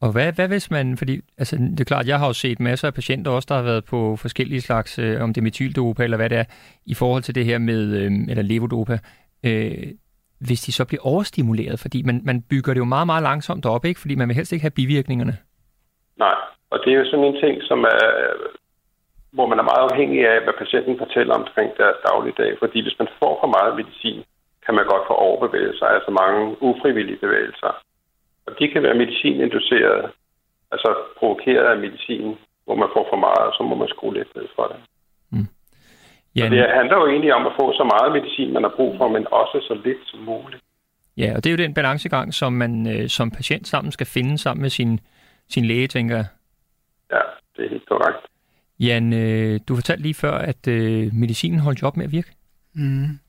Og 0.01 0.11
hvad, 0.11 0.33
hvad 0.33 0.47
hvis 0.47 0.71
man, 0.71 0.97
fordi 0.97 1.13
altså, 1.37 1.55
det 1.55 1.79
er 1.79 1.91
klart, 1.93 2.07
jeg 2.07 2.19
har 2.19 2.27
jo 2.27 2.33
set 2.33 2.59
masser 2.59 2.87
af 2.87 2.93
patienter 2.93 3.31
også, 3.31 3.45
der 3.49 3.55
har 3.55 3.63
været 3.63 3.85
på 3.85 4.15
forskellige 4.15 4.61
slags, 4.61 4.99
øh, 4.99 5.21
om 5.23 5.33
det 5.33 5.41
er 5.41 5.43
metyldopa 5.49 6.03
eller 6.03 6.17
hvad 6.17 6.29
det 6.29 6.37
er, 6.37 6.43
i 6.85 6.93
forhold 6.93 7.23
til 7.23 7.35
det 7.35 7.45
her 7.45 7.57
med, 7.57 7.81
øh, 7.99 8.11
eller 8.29 8.43
levodopa, 8.43 8.97
øh, 9.45 9.87
hvis 10.47 10.61
de 10.61 10.71
så 10.71 10.85
bliver 10.87 11.01
overstimuleret, 11.05 11.79
fordi 11.79 12.03
man, 12.03 12.21
man 12.25 12.41
bygger 12.49 12.73
det 12.73 12.79
jo 12.79 12.85
meget, 12.85 13.05
meget 13.05 13.23
langsomt 13.23 13.65
op, 13.65 13.85
ikke? 13.85 13.99
fordi 13.99 14.15
man 14.15 14.27
vil 14.27 14.35
helst 14.35 14.53
ikke 14.53 14.63
have 14.63 14.79
bivirkningerne. 14.81 15.37
Nej, 16.17 16.35
og 16.71 16.79
det 16.85 16.93
er 16.93 16.97
jo 16.97 17.05
sådan 17.05 17.25
en 17.25 17.39
ting, 17.43 17.63
som 17.63 17.79
er, 17.83 18.05
hvor 19.35 19.47
man 19.51 19.59
er 19.59 19.69
meget 19.71 19.83
afhængig 19.89 20.21
af, 20.31 20.37
hvad 20.43 20.55
patienten 20.63 20.97
fortæller 20.97 21.33
omkring 21.41 21.69
deres 21.77 21.97
dagligdag, 22.07 22.51
fordi 22.59 22.81
hvis 22.81 22.99
man 23.01 23.09
får 23.19 23.33
for 23.41 23.49
meget 23.57 23.75
medicin, 23.79 24.23
kan 24.65 24.73
man 24.75 24.85
godt 24.85 25.07
få 25.07 25.13
overbevægelser, 25.13 25.85
altså 25.85 26.11
mange 26.21 26.63
ufrivillige 26.69 27.21
bevægelser. 27.25 27.71
Og 28.47 28.51
de 28.59 28.65
kan 28.71 28.83
være 28.83 29.01
medicininduceret, 29.03 30.11
altså 30.71 30.89
provokeret 31.17 31.65
af 31.73 31.77
medicin, 31.77 32.37
hvor 32.65 32.75
man 32.75 32.89
får 32.95 33.05
for 33.11 33.19
meget, 33.27 33.43
og 33.49 33.53
så 33.57 33.63
må 33.63 33.75
man 33.75 33.87
skrue 33.87 34.13
lidt 34.13 34.35
ned 34.35 34.47
for 34.55 34.65
det. 34.71 34.79
Mm. 35.31 35.47
Ja, 36.35 36.49
det 36.49 36.59
handler 36.79 36.97
jo 36.97 37.07
egentlig 37.07 37.33
om 37.33 37.45
at 37.47 37.53
få 37.59 37.73
så 37.73 37.83
meget 37.93 38.11
medicin, 38.17 38.53
man 38.53 38.63
har 38.63 38.73
brug 38.75 38.97
for, 38.97 39.07
men 39.07 39.27
også 39.31 39.57
så 39.67 39.73
lidt 39.85 40.03
som 40.05 40.19
muligt. 40.19 40.63
Ja, 41.17 41.33
og 41.35 41.43
det 41.43 41.49
er 41.49 41.55
jo 41.57 41.65
den 41.65 41.73
balancegang, 41.73 42.33
som 42.33 42.53
man 42.53 42.87
øh, 42.93 43.07
som 43.07 43.31
patient 43.31 43.67
sammen 43.67 43.91
skal 43.91 44.07
finde 44.07 44.37
sammen 44.37 44.61
med 44.61 44.69
sin, 44.69 44.99
sin 45.49 45.65
læge, 45.65 45.87
tænker 45.87 46.15
jeg. 46.15 46.25
Ja, 47.11 47.21
det 47.55 47.65
er 47.65 47.69
helt 47.69 47.89
korrekt. 47.89 48.25
Jan, 48.79 49.13
øh, 49.13 49.59
du 49.67 49.75
fortalte 49.75 50.01
lige 50.01 50.13
før, 50.13 50.31
at 50.31 50.67
øh, 50.67 51.15
medicinen 51.15 51.59
holdt 51.59 51.83
op 51.83 51.97
med 51.97 52.05
at 52.05 52.11
virke. 52.11 52.31
Mm. 52.75 53.19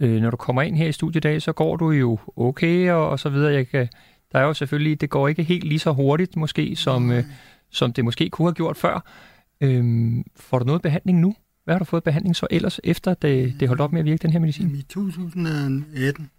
Øh, 0.00 0.20
når 0.20 0.30
du 0.30 0.36
kommer 0.36 0.62
ind 0.62 0.76
her 0.76 0.88
i 0.88 0.92
studiedag, 0.92 1.42
så 1.42 1.52
går 1.52 1.76
du 1.76 1.90
jo 1.90 2.18
okay 2.36 2.90
og, 2.90 3.10
og 3.10 3.18
så 3.18 3.28
videre. 3.28 3.52
Jeg 3.52 3.68
kan, 3.68 3.88
der 4.32 4.38
er 4.38 4.42
jo 4.42 4.54
selvfølgelig, 4.54 5.00
det 5.00 5.10
går 5.10 5.28
ikke 5.28 5.42
helt 5.42 5.64
lige 5.64 5.78
så 5.78 5.92
hurtigt 5.92 6.36
måske, 6.36 6.76
som, 6.76 7.10
øh, 7.10 7.24
som 7.70 7.92
det 7.92 8.04
måske 8.04 8.30
kunne 8.30 8.48
have 8.48 8.54
gjort 8.54 8.76
før. 8.76 9.12
Øhm, 9.60 10.24
får 10.36 10.58
du 10.58 10.64
noget 10.64 10.82
behandling 10.82 11.20
nu? 11.20 11.34
Hvad 11.64 11.74
har 11.74 11.78
du 11.78 11.84
fået 11.84 12.04
behandling 12.04 12.36
så 12.36 12.46
ellers, 12.50 12.80
efter 12.84 13.14
det, 13.14 13.60
det 13.60 13.68
holdt 13.68 13.80
op 13.80 13.92
med 13.92 14.00
at 14.00 14.04
virke, 14.04 14.22
den 14.22 14.30
her 14.30 14.40
medicin? 14.40 14.76
I 14.76 14.82
2018, 14.82 16.30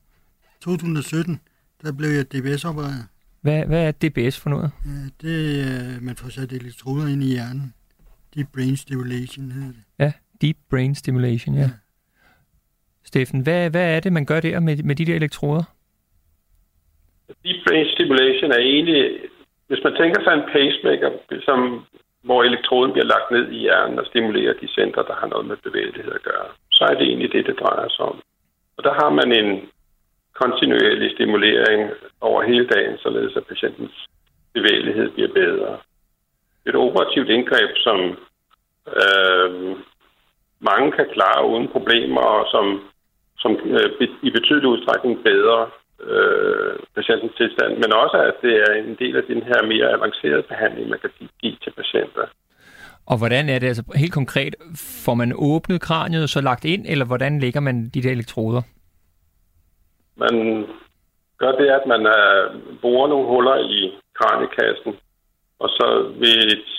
2017, 0.62 1.40
der 1.82 1.92
blev 1.92 2.10
jeg 2.10 2.32
DBS-opereret. 2.32 3.06
Hvad, 3.42 3.66
hvad 3.66 3.88
er 3.88 3.92
DBS 3.92 4.40
for 4.40 4.50
noget? 4.50 4.72
Ja, 4.86 4.92
det 5.22 5.62
er, 5.62 6.02
man 6.02 6.16
får 6.16 6.30
sat 6.30 6.52
elektroder 6.52 7.08
ind 7.08 7.24
i 7.24 7.28
hjernen. 7.28 7.74
Deep 8.38 8.48
Brain 8.56 8.78
Stimulation 8.78 9.52
hedder 9.52 9.74
det. 9.78 9.84
Ja, 10.00 10.12
Deep 10.42 10.58
Brain 10.70 10.96
Stimulation, 10.96 11.56
ja. 11.56 11.62
ja. 11.62 11.70
Steffen, 13.10 13.40
hvad, 13.42 13.70
hvad 13.70 13.96
er 13.96 14.00
det, 14.00 14.14
man 14.14 14.26
gør 14.26 14.40
der 14.40 14.60
med, 14.60 14.76
med 14.84 14.96
de 14.96 15.06
der 15.06 15.16
elektroder? 15.16 15.64
Deep 17.44 17.60
brain 17.66 17.88
stimulation 17.94 18.52
er 18.52 18.62
egentlig, 18.74 19.04
hvis 19.68 19.84
man 19.84 19.94
tænker 20.02 20.20
sig 20.24 20.34
en 20.34 20.50
pacemaker, 20.54 21.10
som, 21.48 21.60
hvor 22.28 22.44
elektroden 22.44 22.92
bliver 22.92 23.12
lagt 23.14 23.32
ned 23.32 23.46
i 23.52 23.60
hjernen 23.66 24.00
og 24.00 24.06
stimulerer 24.06 24.54
de 24.62 24.68
centre, 24.68 25.04
der 25.10 25.16
har 25.22 25.28
noget 25.28 25.46
med 25.48 25.58
bevægelighed 25.68 26.14
at 26.20 26.24
gøre, 26.24 26.48
så 26.72 26.84
er 26.90 26.96
det 26.96 27.06
egentlig 27.08 27.32
det, 27.32 27.46
det 27.46 27.60
drejer 27.60 27.90
sig 27.90 28.06
om. 28.06 28.18
Og 28.78 28.84
der 28.84 28.94
har 29.02 29.10
man 29.20 29.30
en 29.42 29.50
kontinuerlig 30.42 31.12
stimulering 31.12 31.82
over 32.22 32.42
hele 32.50 32.68
dagen, 32.68 32.98
således 32.98 33.36
at 33.36 33.48
patientens 33.52 33.96
bevægelighed 34.54 35.10
bliver 35.10 35.34
bedre. 35.34 35.78
Et 36.68 36.76
operativt 36.76 37.30
indgreb, 37.30 37.72
som 37.86 37.98
øh, 39.02 39.50
mange 40.60 40.92
kan 40.92 41.08
klare 41.16 41.50
uden 41.52 41.68
problemer, 41.76 42.22
og 42.22 42.46
som, 42.54 42.66
som 43.38 43.52
øh, 43.78 44.08
i 44.28 44.30
betydelig 44.38 44.70
udstrækning 44.70 45.24
bedre 45.24 45.60
øh, 46.04 46.74
patientens 46.96 47.36
tilstand, 47.38 47.72
men 47.84 47.94
også 47.94 48.18
at 48.30 48.36
det 48.42 48.56
er 48.68 48.74
en 48.74 48.96
del 49.00 49.16
af 49.16 49.24
den 49.24 49.44
her 49.44 49.60
mere 49.72 49.90
avancerede 49.98 50.44
behandling, 50.52 50.90
man 50.90 51.00
kan 51.00 51.10
give 51.42 51.58
til 51.64 51.72
patienter. 51.72 52.26
Og 53.12 53.18
hvordan 53.18 53.50
er 53.50 53.60
det 53.60 53.68
altså 53.68 53.84
helt 53.96 54.14
konkret? 54.14 54.56
Får 55.06 55.14
man 55.14 55.34
åbnet 55.36 55.82
kraniet 55.82 56.24
og 56.24 56.30
så 56.30 56.42
lagt 56.42 56.66
ind, 56.66 56.86
eller 56.88 57.06
hvordan 57.06 57.40
lægger 57.40 57.60
man 57.60 57.90
de 57.94 58.02
der 58.02 58.12
elektroder? 58.12 58.62
Man 60.16 60.66
gør 61.38 61.52
det, 61.52 61.68
at 61.68 61.86
man 61.88 62.02
uh, 62.18 62.62
borer 62.82 63.08
nogle 63.08 63.28
huller 63.28 63.58
i 63.58 63.92
kraniekassen, 64.20 64.94
og 65.60 65.70
så 65.70 65.88
ved 66.24 66.38
et 66.56 66.70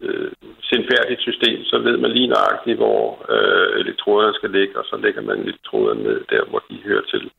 øh, 0.00 0.32
sindfærdigt 0.62 1.20
system, 1.20 1.64
så 1.64 1.78
ved 1.78 1.96
man 1.96 2.10
lige 2.10 2.32
nøjagtigt, 2.34 2.76
hvor 2.76 3.26
øh, 3.34 3.80
elektroderne 3.80 4.34
skal 4.34 4.50
ligge, 4.50 4.78
og 4.78 4.84
så 4.84 4.96
lægger 4.96 5.22
man 5.22 5.38
elektroderne 5.38 6.02
ned 6.02 6.24
der, 6.30 6.44
hvor 6.50 6.62
de 6.70 6.76
hører 6.84 7.04
til 7.10 7.30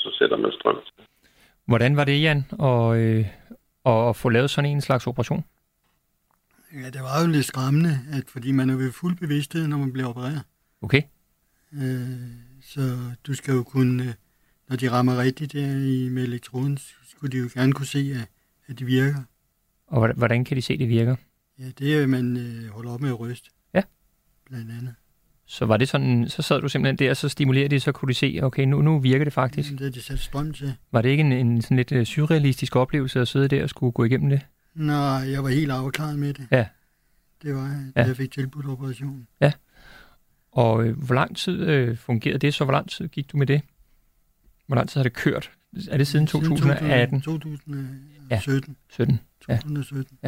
så 0.00 0.16
sætter 0.18 0.36
man 0.36 0.52
strøm 0.52 0.76
til. 0.86 1.04
Hvordan 1.66 1.96
var 1.96 2.04
det, 2.04 2.22
Jan, 2.22 2.44
at, 2.62 2.96
øh, 2.96 3.26
at 3.86 4.16
få 4.16 4.28
lavet 4.28 4.50
sådan 4.50 4.70
en 4.70 4.80
slags 4.80 5.06
operation? 5.06 5.44
Ja, 6.74 6.90
det 6.90 7.00
var 7.00 7.22
jo 7.22 7.26
lidt 7.32 7.46
skræmmende, 7.46 7.98
at, 8.12 8.24
fordi 8.28 8.52
man 8.52 8.70
er 8.70 8.76
ved 8.76 8.92
fuld 8.92 9.16
bevidsthed, 9.16 9.68
når 9.68 9.76
man 9.76 9.92
bliver 9.92 10.08
opereret. 10.08 10.42
Okay. 10.82 11.02
Øh, 11.72 12.08
så 12.62 12.80
du 13.26 13.34
skal 13.34 13.54
jo 13.54 13.62
kunne, 13.62 14.02
øh, 14.02 14.14
når 14.68 14.76
de 14.76 14.90
rammer 14.90 15.22
rigtigt 15.22 15.52
der 15.52 15.66
i, 15.66 16.08
med 16.08 16.22
elektroden, 16.22 16.78
skulle 17.08 17.32
de 17.32 17.38
jo 17.38 17.48
gerne 17.54 17.72
kunne 17.72 17.86
se, 17.86 17.98
at, 17.98 18.28
at 18.68 18.78
de 18.78 18.84
virker. 18.84 19.22
Og 19.90 20.12
hvordan 20.14 20.44
kan 20.44 20.56
de 20.56 20.62
se, 20.62 20.78
det 20.78 20.88
virker? 20.88 21.16
Ja, 21.58 21.64
det 21.78 21.98
er, 21.98 22.02
at 22.02 22.08
man 22.08 22.36
øh, 22.36 22.68
holder 22.70 22.90
op 22.92 23.00
med 23.00 23.08
at 23.08 23.20
ryste. 23.20 23.50
Ja. 23.74 23.82
Blandt 24.46 24.70
andet. 24.70 24.94
Så 25.46 25.64
var 25.66 25.76
det 25.76 25.88
sådan, 25.88 26.28
så 26.28 26.42
sad 26.42 26.60
du 26.60 26.68
simpelthen 26.68 26.96
der, 26.98 27.10
og 27.10 27.16
så 27.16 27.28
stimulerede 27.28 27.68
det, 27.68 27.82
så 27.82 27.92
kunne 27.92 28.06
du 28.08 28.14
se, 28.14 28.38
okay, 28.42 28.64
nu, 28.64 28.82
nu 28.82 28.98
virker 28.98 29.24
det 29.24 29.32
faktisk. 29.32 29.70
Det 29.72 29.86
er 29.86 29.90
de 29.90 30.02
sat 30.02 30.18
strøm 30.18 30.52
til. 30.52 30.74
Var 30.92 31.02
det 31.02 31.08
ikke 31.08 31.20
en, 31.20 31.32
en 31.32 31.62
sådan 31.62 31.76
lidt 31.76 31.92
øh, 31.92 32.06
surrealistisk 32.06 32.76
oplevelse 32.76 33.20
at 33.20 33.28
sidde 33.28 33.48
der 33.48 33.62
og 33.62 33.68
skulle 33.70 33.92
gå 33.92 34.04
igennem 34.04 34.30
det? 34.30 34.40
Nej, 34.74 34.96
jeg 35.30 35.42
var 35.42 35.48
helt 35.48 35.70
afklaret 35.70 36.18
med 36.18 36.34
det. 36.34 36.46
Ja. 36.50 36.66
Det 37.42 37.54
var 37.54 37.62
jeg, 37.62 37.92
da 37.96 38.00
Ja. 38.00 38.06
jeg 38.06 38.16
fik 38.16 38.30
tilbudt 38.32 38.66
operationen. 38.66 39.26
Og 40.52 40.84
øh, 40.86 40.98
hvor 40.98 41.14
lang 41.14 41.36
tid 41.36 41.60
øh, 41.66 41.96
fungerede 41.96 42.38
det, 42.38 42.54
så 42.54 42.64
hvor 42.64 42.72
lang 42.72 42.90
tid 42.90 43.08
gik 43.08 43.32
du 43.32 43.36
med 43.36 43.46
det? 43.46 43.62
Hvor 44.66 44.76
lang 44.76 44.88
tid 44.88 44.98
har 44.98 45.02
det 45.02 45.12
kørt? 45.12 45.50
Er 45.90 45.96
det 45.96 46.06
siden 46.06 46.26
2018? 46.26 47.20
2017. 47.20 48.76
17? 48.90 49.20
Ja. 49.48 49.56
2017. 49.56 50.18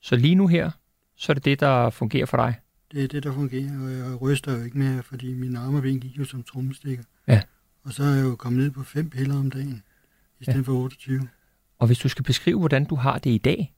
Så 0.00 0.16
lige 0.16 0.34
nu 0.34 0.46
her, 0.46 0.70
så 1.16 1.32
er 1.32 1.34
det 1.34 1.44
det, 1.44 1.60
der 1.60 1.90
fungerer 1.90 2.26
for 2.26 2.36
dig? 2.36 2.54
Det 2.92 3.04
er 3.04 3.08
det, 3.08 3.22
der 3.22 3.32
fungerer, 3.32 3.80
og 3.84 3.92
jeg 3.92 4.22
ryster 4.22 4.58
jo 4.58 4.64
ikke 4.64 4.78
mere, 4.78 5.02
fordi 5.02 5.34
mine 5.34 5.58
arme 5.58 5.76
og 5.78 5.82
ben 5.82 6.00
gik 6.00 6.18
jo 6.18 6.24
som 6.24 6.42
trommestikker. 6.42 7.04
Ja. 7.28 7.42
Og 7.84 7.92
så 7.92 8.02
er 8.04 8.14
jeg 8.14 8.24
jo 8.24 8.36
kommet 8.36 8.62
ned 8.62 8.70
på 8.70 8.82
fem 8.82 9.10
piller 9.10 9.38
om 9.38 9.50
dagen, 9.50 9.82
i 10.40 10.44
stedet 10.44 10.58
Ja. 10.58 10.62
for 10.62 10.72
28. 10.72 11.28
Og 11.78 11.86
hvis 11.86 11.98
du 11.98 12.08
skal 12.08 12.24
beskrive, 12.24 12.58
hvordan 12.58 12.84
du 12.84 12.94
har 12.94 13.18
det 13.18 13.30
i 13.30 13.38
dag, 13.38 13.74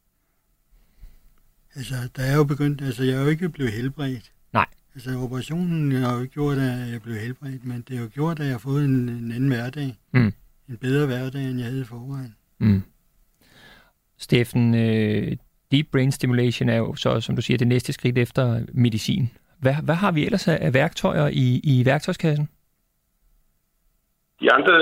Altså, 1.75 1.95
der 2.17 2.23
er 2.23 2.37
jo 2.37 2.45
begyndt, 2.45 2.83
altså 2.83 3.05
jeg 3.05 3.15
er 3.17 3.23
jo 3.23 3.29
ikke 3.29 3.49
blevet 3.49 3.73
helbredt. 3.73 4.33
Nej. 4.53 4.67
Altså, 4.95 5.19
operationen 5.19 5.93
har 6.03 6.15
jo 6.15 6.21
ikke 6.21 6.33
gjort, 6.35 6.59
at 6.59 6.89
jeg 6.93 7.03
blev 7.03 7.17
helbredt, 7.17 7.65
men 7.65 7.85
det 7.89 7.97
har 7.97 8.05
jo 8.05 8.11
gjort, 8.15 8.39
at 8.41 8.45
jeg 8.47 8.55
har 8.55 8.59
fået 8.59 8.85
en, 8.85 9.09
en 9.09 9.33
anden 9.33 9.49
hverdag. 9.49 9.99
Mm. 10.13 10.33
En 10.69 10.77
bedre 10.77 11.07
hverdag, 11.07 11.51
end 11.51 11.59
jeg 11.59 11.67
havde 11.69 11.81
i 11.81 11.85
forvejen. 11.85 12.35
Mm. 12.59 12.83
Steffen, 14.19 14.75
øh, 14.75 15.37
deep 15.73 15.87
brain 15.93 16.13
stimulation 16.13 16.69
er 16.69 16.77
jo 16.77 16.95
så, 16.95 17.21
som 17.21 17.37
du 17.37 17.43
siger, 17.43 17.59
det 17.59 17.67
næste 17.67 17.93
skridt 17.93 18.19
efter 18.19 18.61
medicin. 18.75 19.31
Hvad, 19.63 19.75
hvad 19.85 19.95
har 19.95 20.13
vi 20.13 20.25
ellers 20.25 20.49
af 20.49 20.75
værktøjer 20.75 21.29
i, 21.33 21.61
i 21.65 21.83
værktøjskassen? 21.87 22.49
De 24.41 24.53
andre 24.53 24.75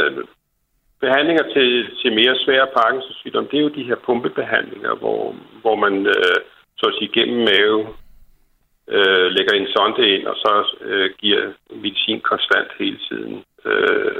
behandlinger 1.00 1.44
til, 1.54 1.68
til 2.00 2.10
mere 2.20 2.36
svære 2.44 2.68
Parkinsons 2.76 3.16
sygdom, 3.16 3.46
det 3.50 3.56
er 3.58 3.62
jo 3.62 3.76
de 3.78 3.88
her 3.88 3.98
pumpebehandlinger, 4.06 4.94
hvor, 4.94 5.36
hvor 5.60 5.76
man 5.84 6.06
øh, 6.06 6.38
så 6.76 6.86
at 6.86 6.94
sige 6.98 7.14
gennem 7.18 7.38
mave 7.52 7.80
øh, 8.88 9.26
lægger 9.36 9.54
en 9.54 9.72
sonde 9.74 10.08
ind, 10.14 10.26
og 10.26 10.36
så 10.36 10.52
øh, 10.80 11.10
giver 11.18 11.52
medicin 11.82 12.20
konstant 12.20 12.68
hele 12.78 12.98
tiden 13.08 13.44
øh, 13.64 14.16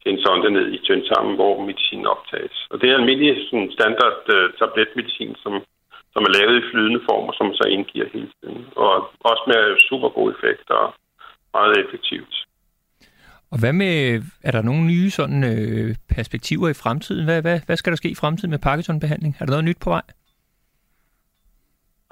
til 0.00 0.12
en 0.12 0.22
sonde 0.24 0.50
ned 0.56 0.66
i 0.76 0.78
tyndtarmen, 0.86 1.34
hvor 1.38 1.52
medicinen 1.68 2.06
optages. 2.14 2.56
Og 2.70 2.76
det 2.80 2.86
er 2.88 2.98
almindelig 3.00 3.32
sådan, 3.48 3.70
standard 3.78 4.20
øh, 4.34 4.46
tabletmedicin, 4.58 5.34
som, 5.42 5.52
som 6.14 6.22
er 6.26 6.32
lavet 6.38 6.56
i 6.58 6.68
flydende 6.70 7.00
form, 7.08 7.24
og 7.30 7.34
som 7.34 7.46
man 7.46 7.60
så 7.60 7.66
indgiver 7.76 8.08
hele 8.14 8.30
tiden. 8.38 8.60
Og 8.84 8.92
også 9.30 9.44
med 9.52 9.62
super 9.88 10.08
god 10.18 10.28
effekt 10.34 10.66
og 10.80 10.86
meget 11.56 11.74
effektivt. 11.82 12.34
Og 13.52 13.58
hvad 13.60 13.72
med, 13.72 14.22
er 14.42 14.50
der 14.50 14.62
nogle 14.62 14.84
nye 14.86 15.10
sådan, 15.10 15.42
øh, 15.52 15.94
perspektiver 16.16 16.68
i 16.68 16.80
fremtiden? 16.82 17.24
Hvad, 17.24 17.42
hvad, 17.42 17.60
hvad 17.66 17.76
skal 17.76 17.90
der 17.92 17.96
ske 17.96 18.10
i 18.10 18.20
fremtiden 18.22 18.50
med 18.50 18.58
Parkinson-behandling? 18.58 19.36
Er 19.40 19.44
der 19.44 19.52
noget 19.52 19.64
nyt 19.64 19.80
på 19.84 19.90
vej? 19.90 20.02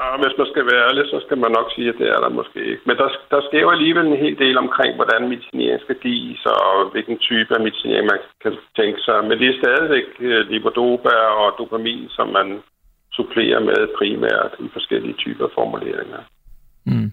Og 0.05 0.19
hvis 0.23 0.39
man 0.39 0.49
skal 0.53 0.65
være 0.71 0.85
ærlig, 0.89 1.05
så 1.13 1.19
skal 1.25 1.39
man 1.39 1.53
nok 1.59 1.69
sige, 1.75 1.89
at 1.89 1.99
det 2.01 2.09
er 2.15 2.21
der 2.25 2.39
måske 2.41 2.61
ikke. 2.71 2.83
Men 2.89 2.97
der, 2.97 3.09
der 3.31 3.41
sker 3.49 3.61
jo 3.61 3.71
alligevel 3.71 4.07
en 4.07 4.23
hel 4.25 4.39
del 4.39 4.57
omkring, 4.65 4.95
hvordan 4.95 5.29
medicinering 5.29 5.81
skal 5.81 5.99
gives, 6.09 6.47
og 6.47 6.91
hvilken 6.93 7.19
type 7.19 7.55
af 7.57 7.61
medicinering 7.67 8.07
man 8.13 8.21
kan 8.43 8.55
tænke 8.79 9.01
sig. 9.07 9.19
Men 9.29 9.39
det 9.39 9.49
er 9.49 9.61
stadigvæk 9.63 10.09
øh, 10.21 10.51
levodopa 10.51 11.15
og 11.41 11.55
dopamin, 11.59 12.09
som 12.09 12.29
man 12.29 12.49
supplerer 13.13 13.61
med 13.61 13.81
primært 13.99 14.53
i 14.65 14.69
forskellige 14.73 15.17
typer 15.25 15.49
formuleringer. 15.55 16.23
Mm. 16.87 17.11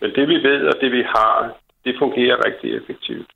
Men 0.00 0.10
det 0.16 0.28
vi 0.28 0.38
ved, 0.48 0.60
og 0.70 0.74
det 0.80 0.92
vi 0.92 1.02
har, 1.16 1.34
det 1.84 1.94
fungerer 1.98 2.44
rigtig 2.46 2.68
effektivt. 2.78 3.30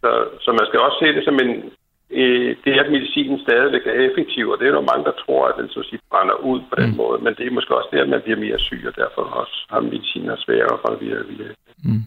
Så, 0.00 0.10
så 0.40 0.50
man 0.58 0.66
skal 0.68 0.80
også 0.80 0.98
se 1.02 1.08
det 1.16 1.24
som 1.24 1.38
en... 1.44 1.52
Øh, 2.10 2.56
det 2.64 2.70
er, 2.76 2.82
at 2.84 2.92
medicinen 2.92 3.38
stadigvæk 3.46 3.84
er 3.86 3.96
effektiv, 4.08 4.44
og 4.48 4.56
det 4.58 4.66
er 4.68 4.72
der 4.72 4.90
mange, 4.92 5.04
der 5.04 5.16
tror, 5.24 5.42
at 5.48 5.54
den 5.60 5.68
så 5.68 5.80
sige, 5.88 6.00
brænder 6.10 6.34
ud 6.50 6.60
på 6.70 6.74
den 6.80 6.90
Mm. 6.90 6.96
måde. 6.96 7.18
Men 7.24 7.34
det 7.34 7.46
er 7.46 7.50
måske 7.50 7.76
også 7.76 7.88
det, 7.92 7.98
at 7.98 8.08
man 8.08 8.20
bliver 8.24 8.38
mere 8.46 8.58
syg, 8.58 8.82
og 8.90 8.94
derfor 8.96 9.22
også 9.22 9.56
har 9.70 9.80
mediciner 9.80 10.36
sværere 10.44 10.78
for 10.82 10.88
at 10.94 11.00
virke. 11.00 11.54
Mm. 11.84 12.02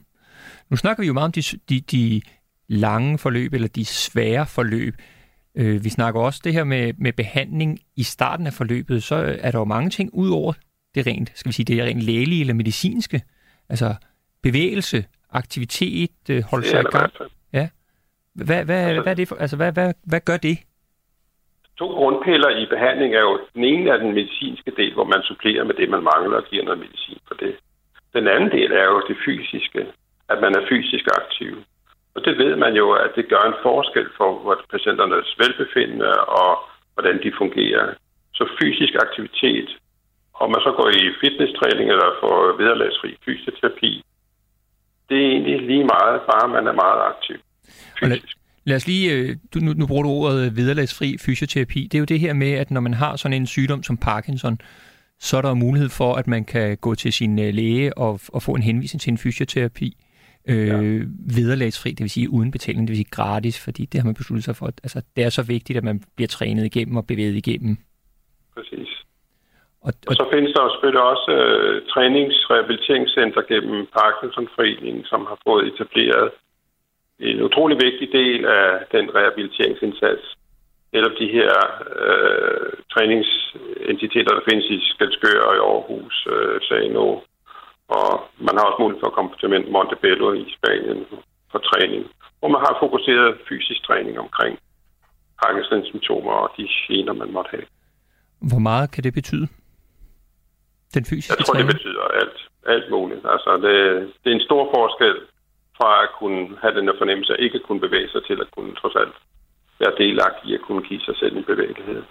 Nu 0.70 0.76
snakker 0.78 1.04
vi 1.04 1.08
jo 1.08 1.14
meget 1.14 1.26
om 1.26 1.32
de, 1.32 1.44
de, 1.70 1.80
de 1.92 2.22
lange 2.68 3.18
forløb, 3.18 3.54
eller 3.54 3.68
de 3.68 3.86
svære 3.86 4.46
forløb. 4.46 4.94
Øh, 5.58 5.84
vi 5.84 5.90
snakker 5.90 6.22
også 6.22 6.42
det 6.44 6.54
her 6.54 6.64
med, 6.64 6.94
med 6.98 7.14
behandling 7.14 7.80
i 7.98 8.04
starten 8.04 8.48
af 8.48 8.54
forløbet, 8.54 9.04
så 9.04 9.16
er 9.40 9.52
der 9.52 9.60
jo 9.60 9.66
mange 9.66 9.90
ting 9.90 10.10
ud 10.14 10.30
over 10.30 10.54
det 10.96 11.08
rent, 11.08 11.32
skal 11.36 11.50
vi 11.50 11.54
sige, 11.54 11.66
det 11.76 11.84
rent 11.84 12.02
lægelige 12.02 12.42
eller 12.42 12.54
medicinske. 12.54 13.22
Altså 13.70 13.96
bevægelse, 14.44 15.06
aktivitet, 15.32 16.12
øh, 16.30 16.44
holde 16.52 16.66
sig 16.68 16.78
er 16.78 16.82
i 16.82 16.98
gang. 16.98 17.14
Hvad, 18.36 18.66
hvad, 18.66 18.82
Altså- 18.86 19.02
hvad, 19.02 19.12
er 19.12 19.16
det 19.16 19.28
for, 19.28 19.36
altså, 19.36 19.58
hvad, 19.58 19.72
hvad, 19.74 19.94
hvad 20.04 20.22
gør 20.30 20.38
det? 20.38 20.58
To 21.80 21.88
grundpiller 21.88 22.50
i 22.50 22.66
behandling 22.66 23.16
er 23.16 23.22
jo, 23.22 23.40
den 23.56 23.64
ene 23.64 23.90
er 23.90 23.98
den 23.98 24.14
medicinske 24.14 24.72
del, 24.78 24.94
hvor 24.94 25.04
man 25.04 25.22
supplerer 25.24 25.64
med 25.64 25.76
det, 25.76 25.90
man 25.90 26.04
mangler 26.04 26.38
og 26.38 26.46
giver 26.50 26.64
noget 26.64 26.80
medicin 26.80 27.20
for 27.28 27.36
det. 27.36 27.56
Den 28.14 28.28
anden 28.28 28.52
del 28.52 28.72
er 28.72 28.84
jo 28.84 29.04
det 29.08 29.18
fysiske, 29.26 29.82
at 30.30 30.38
man 30.42 30.56
er 30.56 30.68
fysisk 30.70 31.06
aktiv. 31.22 31.64
Og 32.16 32.26
det 32.26 32.38
ved 32.38 32.56
man 32.56 32.74
jo, 32.74 32.92
at 32.92 33.12
det 33.16 33.30
gør 33.30 33.44
en 33.48 33.62
forskel 33.64 34.08
for 34.18 34.40
hvor 34.40 34.58
patienternes 34.72 35.36
velbefindende 35.42 36.14
og 36.42 36.52
hvordan 36.94 37.24
de 37.24 37.32
fungerer. 37.38 37.94
Så 38.34 38.44
fysisk 38.62 38.94
aktivitet, 39.06 39.70
om 40.34 40.50
man 40.50 40.62
så 40.62 40.72
går 40.78 40.90
i 40.90 41.04
fitnesstræning 41.22 41.88
eller 41.90 42.10
får 42.22 42.58
vederlagsfri 42.58 43.18
fysioterapi, 43.26 44.04
det 45.10 45.18
er 45.18 45.32
egentlig 45.32 45.62
lige 45.62 45.86
meget, 45.94 46.22
bare 46.32 46.48
man 46.48 46.68
er 46.68 46.82
meget 46.84 47.02
aktiv. 47.12 47.40
Og 48.02 48.10
lad- 48.10 48.18
Fysisk. 48.18 48.38
Lad 48.66 48.76
os 48.76 48.88
lige, 48.88 49.14
øh, 49.14 49.36
du, 49.54 49.60
nu, 49.60 49.74
nu 49.74 49.88
bruger 49.88 50.04
du 50.04 50.10
ordet 50.10 50.58
vederlagsfri 50.58 51.18
fysioterapi. 51.26 51.82
Det 51.84 51.96
er 51.96 52.00
jo 52.00 52.06
det 52.06 52.20
her 52.20 52.34
med, 52.34 52.52
at 52.52 52.72
når 52.72 52.82
man 52.82 52.94
har 52.94 53.16
sådan 53.16 53.38
en 53.42 53.48
sygdom 53.48 53.84
som 53.84 53.98
Parkinson, 53.98 54.60
så 55.20 55.38
er 55.38 55.42
der 55.42 55.54
mulighed 55.54 55.90
for, 55.90 56.14
at 56.16 56.28
man 56.28 56.46
kan 56.46 56.78
gå 56.78 56.96
til 56.96 57.14
sin 57.14 57.40
øh, 57.40 57.54
læge 57.54 57.98
og, 57.98 58.20
og 58.34 58.42
få 58.44 58.52
en 58.52 58.62
henvisning 58.62 59.02
til 59.02 59.12
en 59.12 59.18
fysioterapi. 59.18 59.98
Øh, 60.50 60.68
ja. 60.68 60.78
Vederlagsfri, 61.38 61.90
det 61.90 62.00
vil 62.02 62.10
sige 62.10 62.30
uden 62.30 62.52
betaling, 62.52 62.88
det 62.88 62.92
vil 62.92 62.98
sige 62.98 63.12
gratis, 63.12 63.64
fordi 63.66 63.86
det 63.86 64.00
har 64.00 64.06
man 64.06 64.16
besluttet 64.16 64.44
sig 64.44 64.56
for. 64.56 64.66
Altså, 64.66 65.02
det 65.16 65.24
er 65.24 65.30
så 65.30 65.44
vigtigt, 65.44 65.78
at 65.78 65.84
man 65.84 66.04
bliver 66.16 66.28
trænet 66.28 66.66
igennem 66.66 66.96
og 66.98 67.08
bevæget 67.08 67.36
igennem. 67.36 67.78
Præcis. 68.56 68.90
Og, 69.82 69.94
Og 70.08 70.14
så 70.16 70.26
findes 70.34 70.52
der 70.54 70.62
jo 70.64 70.70
selvfølgelig 70.74 71.04
også 71.14 71.28
øh, 71.40 71.82
træningsrehabiliteringscenter 71.94 73.42
gennem 73.52 73.88
Parkinsonforeningen, 74.00 75.04
som 75.12 75.20
har 75.30 75.38
fået 75.48 75.64
etableret 75.74 76.30
en 77.30 77.42
utrolig 77.48 77.78
vigtig 77.86 78.08
del 78.20 78.46
af 78.46 78.68
den 78.92 79.06
rehabiliteringsindsats. 79.16 80.26
Eller 80.94 81.10
de 81.22 81.28
her 81.38 81.54
øh, 82.04 82.70
træningsentiteter, 82.94 84.32
der 84.36 84.48
findes 84.50 84.66
i 84.76 84.78
Skelskør 84.94 85.40
og 85.50 85.54
i 85.56 85.64
Aarhus, 85.72 86.16
øh, 86.36 86.58
Sano. 86.68 87.06
Og 87.98 88.10
man 88.48 88.56
har 88.58 88.66
også 88.70 88.82
mulighed 88.82 89.02
for 89.02 89.08
at 89.12 89.18
komme 89.18 89.32
til 89.40 89.72
Montebello 89.76 90.28
i 90.34 90.46
Spanien 90.58 91.00
for 91.52 91.60
træning, 91.70 92.02
hvor 92.40 92.50
man 92.56 92.62
har 92.68 92.78
fokuseret 92.84 93.38
fysisk 93.50 93.82
træning 93.88 94.20
omkring 94.20 94.54
Parkinsons 95.42 95.88
symptomer 95.88 96.32
og 96.44 96.50
de 96.58 96.68
gener, 96.88 97.14
man 97.14 97.32
måtte 97.36 97.50
have. 97.56 97.66
hvor 98.50 98.60
meget 98.70 98.92
kan 98.94 99.04
det 99.04 99.14
betyde? 99.14 99.48
Den 100.96 101.06
fysiske 101.10 101.36
Jeg 101.38 101.46
tror, 101.46 101.54
det 101.54 101.62
træning? 101.62 101.78
betyder 101.78 102.04
alt, 102.22 102.38
alt 102.74 102.88
muligt. 102.96 103.24
Altså, 103.34 103.52
det, 103.66 103.76
det 104.24 104.28
er 104.32 104.36
en 104.40 104.48
stor 104.50 104.64
forskel 104.76 105.16
fra 105.82 105.92
at 106.06 106.10
kunne 106.20 106.42
have 106.62 106.74
den 106.78 106.86
her 106.90 106.96
fornemmelse 107.02 107.32
af 107.34 107.38
ikke 107.46 107.58
at 107.60 107.66
kunne 107.68 107.84
bevæge 107.88 108.10
sig 108.14 108.22
til 108.28 108.38
at 108.44 108.50
kunne 108.56 108.74
trods 108.80 108.96
alt 109.02 109.16
være 109.82 109.94
delagtig 110.04 110.46
i 110.50 110.54
at 110.54 110.64
kunne 110.68 110.84
give 110.90 111.02
sig 111.08 111.16
selv 111.22 111.34
en 111.38 111.44
bevægelighed. 111.52 112.02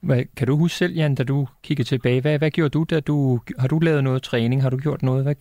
Hvad, 0.00 0.24
kan 0.36 0.46
du 0.46 0.56
huske 0.56 0.76
selv, 0.76 0.94
Jan, 0.94 1.14
da 1.14 1.24
du 1.24 1.48
kigger 1.62 1.84
tilbage? 1.84 2.20
Hvad, 2.20 2.38
hvad 2.38 2.50
gjorde 2.50 2.70
du, 2.78 2.84
da 2.90 3.00
du... 3.00 3.40
Har 3.58 3.68
du 3.68 3.78
lavet 3.78 4.04
noget 4.04 4.22
træning? 4.22 4.62
Har 4.62 4.70
du 4.70 4.76
gjort 4.76 5.02
noget? 5.02 5.22
Hvad, 5.24 5.34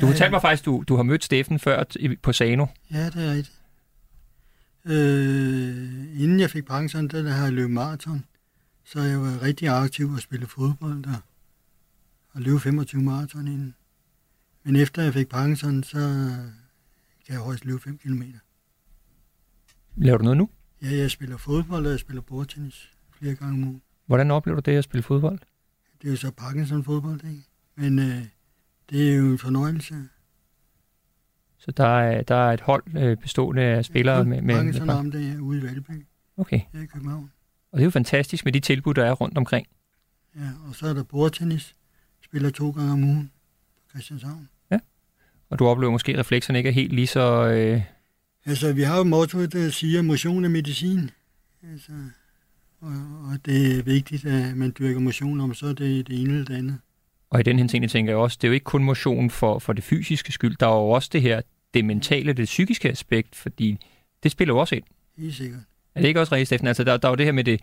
du 0.00 0.06
fortalte 0.06 0.30
mig 0.30 0.40
faktisk, 0.40 0.64
du, 0.64 0.84
du 0.88 0.96
har 0.96 1.02
mødt 1.02 1.24
Steffen 1.24 1.58
før 1.58 1.84
på 2.22 2.32
Sano. 2.32 2.66
Ja, 2.92 3.04
det 3.06 3.26
er 3.26 3.30
rigtigt. 3.30 3.52
Øh, 4.86 6.22
inden 6.22 6.40
jeg 6.40 6.50
fik 6.50 6.66
Parkinson, 6.66 7.08
der 7.08 7.30
har 7.30 7.44
jeg 7.44 7.52
løbet 7.52 7.70
maraton. 7.70 8.24
Så 8.84 9.00
jeg 9.00 9.18
var 9.20 9.42
rigtig 9.42 9.68
aktiv 9.68 10.06
og 10.06 10.20
spille 10.20 10.46
fodbold 10.46 11.02
der. 11.02 11.20
Og 12.32 12.40
løb 12.40 12.58
25 12.60 13.02
maraton 13.02 13.46
inden. 13.46 13.74
Men 14.66 14.76
efter 14.76 15.02
jeg 15.02 15.12
fik 15.12 15.28
Parkinson, 15.28 15.82
så 15.82 15.98
kan 17.26 17.34
jeg 17.34 17.38
højst 17.38 17.64
løbe 17.64 17.80
5 17.80 17.98
km. 17.98 18.22
Laver 19.96 20.18
du 20.18 20.24
noget 20.24 20.36
nu? 20.38 20.48
Ja, 20.82 20.96
jeg 20.96 21.10
spiller 21.10 21.36
fodbold, 21.36 21.86
og 21.86 21.90
jeg 21.92 22.00
spiller 22.00 22.22
bordtennis 22.22 22.90
flere 23.10 23.34
gange 23.34 23.54
om 23.54 23.68
ugen. 23.68 23.82
Hvordan 24.06 24.30
oplever 24.30 24.60
du 24.60 24.70
det 24.70 24.78
at 24.78 24.84
spille 24.84 25.02
fodbold? 25.02 25.38
Det 26.02 26.06
er 26.08 26.10
jo 26.10 26.16
så 26.16 26.30
Parkinson-fodbold, 26.30 27.24
ikke? 27.24 27.42
Men 27.76 27.98
øh, 27.98 28.24
det 28.90 29.12
er 29.12 29.16
jo 29.16 29.24
en 29.32 29.38
fornøjelse. 29.38 29.94
Så 31.58 31.70
der 31.70 31.98
er, 31.98 32.22
der 32.22 32.34
er 32.34 32.52
et 32.52 32.60
hold 32.60 32.82
øh, 32.96 33.16
bestående 33.16 33.62
af 33.62 33.84
spillere 33.84 34.24
med, 34.24 34.36
med, 34.36 34.42
med 34.42 34.54
Parkinson 34.54 34.90
om 34.90 35.10
det 35.10 35.32
er 35.32 35.40
ude 35.40 35.58
i 35.58 35.62
Valby, 35.62 36.06
Okay, 36.36 36.60
her 36.72 36.82
i 36.82 36.86
København. 36.86 37.32
og 37.72 37.78
det 37.78 37.82
er 37.82 37.86
jo 37.86 37.90
fantastisk 37.90 38.44
med 38.44 38.52
de 38.52 38.60
tilbud, 38.60 38.94
der 38.94 39.04
er 39.04 39.12
rundt 39.12 39.38
omkring. 39.38 39.66
Ja, 40.36 40.50
og 40.68 40.74
så 40.74 40.86
er 40.86 40.94
der 40.94 41.02
bordtennis. 41.02 41.76
Spiller 42.24 42.50
to 42.50 42.70
gange 42.70 42.92
om 42.92 43.04
ugen 43.04 43.30
på 43.76 43.90
Christianshavn. 43.90 44.48
Og 45.50 45.58
du 45.58 45.66
oplever 45.66 45.92
måske, 45.92 46.12
at 46.12 46.18
reflekserne 46.18 46.58
ikke 46.58 46.68
er 46.68 46.74
helt 46.74 46.92
lige 46.92 47.06
så... 47.06 47.48
Øh... 47.48 47.82
Altså, 48.46 48.72
vi 48.72 48.82
har 48.82 48.98
jo 48.98 49.04
motto, 49.04 49.46
der 49.46 49.70
siger, 49.70 50.02
motion 50.02 50.44
er 50.44 50.48
medicin. 50.48 51.10
Altså, 51.72 51.92
og, 52.80 52.92
og 53.30 53.38
det 53.46 53.78
er 53.78 53.82
vigtigt, 53.82 54.24
at 54.24 54.56
man 54.56 54.74
dyrker 54.78 55.00
motion, 55.00 55.40
om 55.40 55.54
så 55.54 55.66
er 55.66 55.72
det 55.72 56.08
det 56.08 56.20
ene 56.20 56.32
eller 56.32 56.44
det 56.44 56.56
andet. 56.56 56.78
Og 57.30 57.40
i 57.40 57.42
den 57.42 57.58
henseende 57.58 57.88
tænker 57.88 58.12
jeg 58.12 58.18
også, 58.18 58.38
det 58.40 58.44
er 58.44 58.48
jo 58.48 58.54
ikke 58.54 58.64
kun 58.64 58.84
motion 58.84 59.30
for, 59.30 59.58
for 59.58 59.72
det 59.72 59.84
fysiske 59.84 60.32
skyld. 60.32 60.56
Der 60.60 60.66
er 60.66 60.74
jo 60.74 60.88
også 60.88 61.10
det 61.12 61.22
her, 61.22 61.40
det 61.74 61.84
mentale, 61.84 62.32
det 62.32 62.44
psykiske 62.44 62.90
aspekt, 62.90 63.36
fordi 63.36 63.78
det 64.22 64.30
spiller 64.30 64.54
jo 64.54 64.58
også 64.58 64.74
ind. 64.74 64.84
Helt 65.18 65.34
sikkert. 65.34 65.60
Er 65.94 66.00
det 66.00 66.08
ikke 66.08 66.20
også 66.20 66.34
rigtigt, 66.34 66.48
Steffen? 66.48 66.68
Altså, 66.68 66.84
der, 66.84 66.96
der 66.96 67.08
er 67.08 67.12
jo 67.12 67.16
det 67.16 67.26
her 67.26 67.32
med 67.32 67.44
det... 67.44 67.60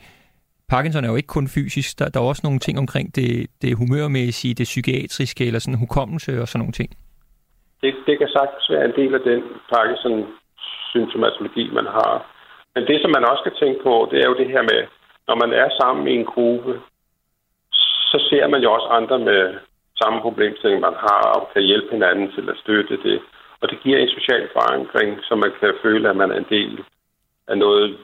Parkinson 0.68 1.04
er 1.04 1.10
jo 1.10 1.16
ikke 1.16 1.28
kun 1.28 1.48
fysisk. 1.48 2.00
Der, 2.00 2.10
der 2.10 2.20
er 2.20 2.24
også 2.24 2.42
nogle 2.44 2.60
ting 2.60 2.78
omkring 2.78 3.16
det, 3.16 3.48
det 3.62 3.76
humørmæssige, 3.76 4.54
det 4.54 4.64
psykiatriske, 4.64 5.46
eller 5.46 5.60
sådan 5.60 5.74
hukommelse 5.74 6.42
og 6.42 6.48
sådan 6.48 6.60
nogle 6.60 6.74
ting. 6.74 6.90
Det, 7.84 7.96
det 8.08 8.16
kan 8.18 8.30
sagtens 8.38 8.70
være 8.70 8.86
en 8.86 8.96
del 8.96 9.14
af 9.16 9.24
den 9.30 9.44
Parkinson-symptomatologi, 9.74 11.70
man 11.80 11.86
har. 11.86 12.14
Men 12.76 12.88
det, 12.88 13.02
som 13.02 13.12
man 13.12 13.26
også 13.30 13.42
skal 13.44 13.56
tænke 13.62 13.84
på, 13.84 13.94
det 14.12 14.18
er 14.20 14.28
jo 14.30 14.40
det 14.42 14.48
her 14.54 14.62
med, 14.62 14.82
når 15.28 15.36
man 15.44 15.52
er 15.54 15.70
sammen 15.82 16.08
i 16.08 16.16
en 16.16 16.26
gruppe, 16.26 16.82
så 18.12 18.18
ser 18.30 18.48
man 18.48 18.62
jo 18.62 18.70
også 18.74 18.88
andre 18.88 19.20
med 19.20 19.42
samme 20.02 20.22
problemstilling, 20.22 20.82
man 20.82 20.98
har, 21.08 21.24
og 21.36 21.50
kan 21.54 21.62
hjælpe 21.62 21.92
hinanden 21.92 22.32
til 22.32 22.50
at 22.50 22.58
støtte 22.64 22.98
det. 23.08 23.22
Og 23.62 23.70
det 23.70 23.78
giver 23.84 23.98
en 23.98 24.16
social 24.18 24.50
forankring, 24.54 25.20
så 25.24 25.36
man 25.36 25.52
kan 25.60 25.74
føle, 25.82 26.10
at 26.10 26.16
man 26.16 26.32
er 26.32 26.38
en 26.38 26.50
del 26.50 26.84
af 27.48 27.58
noget, 27.58 27.98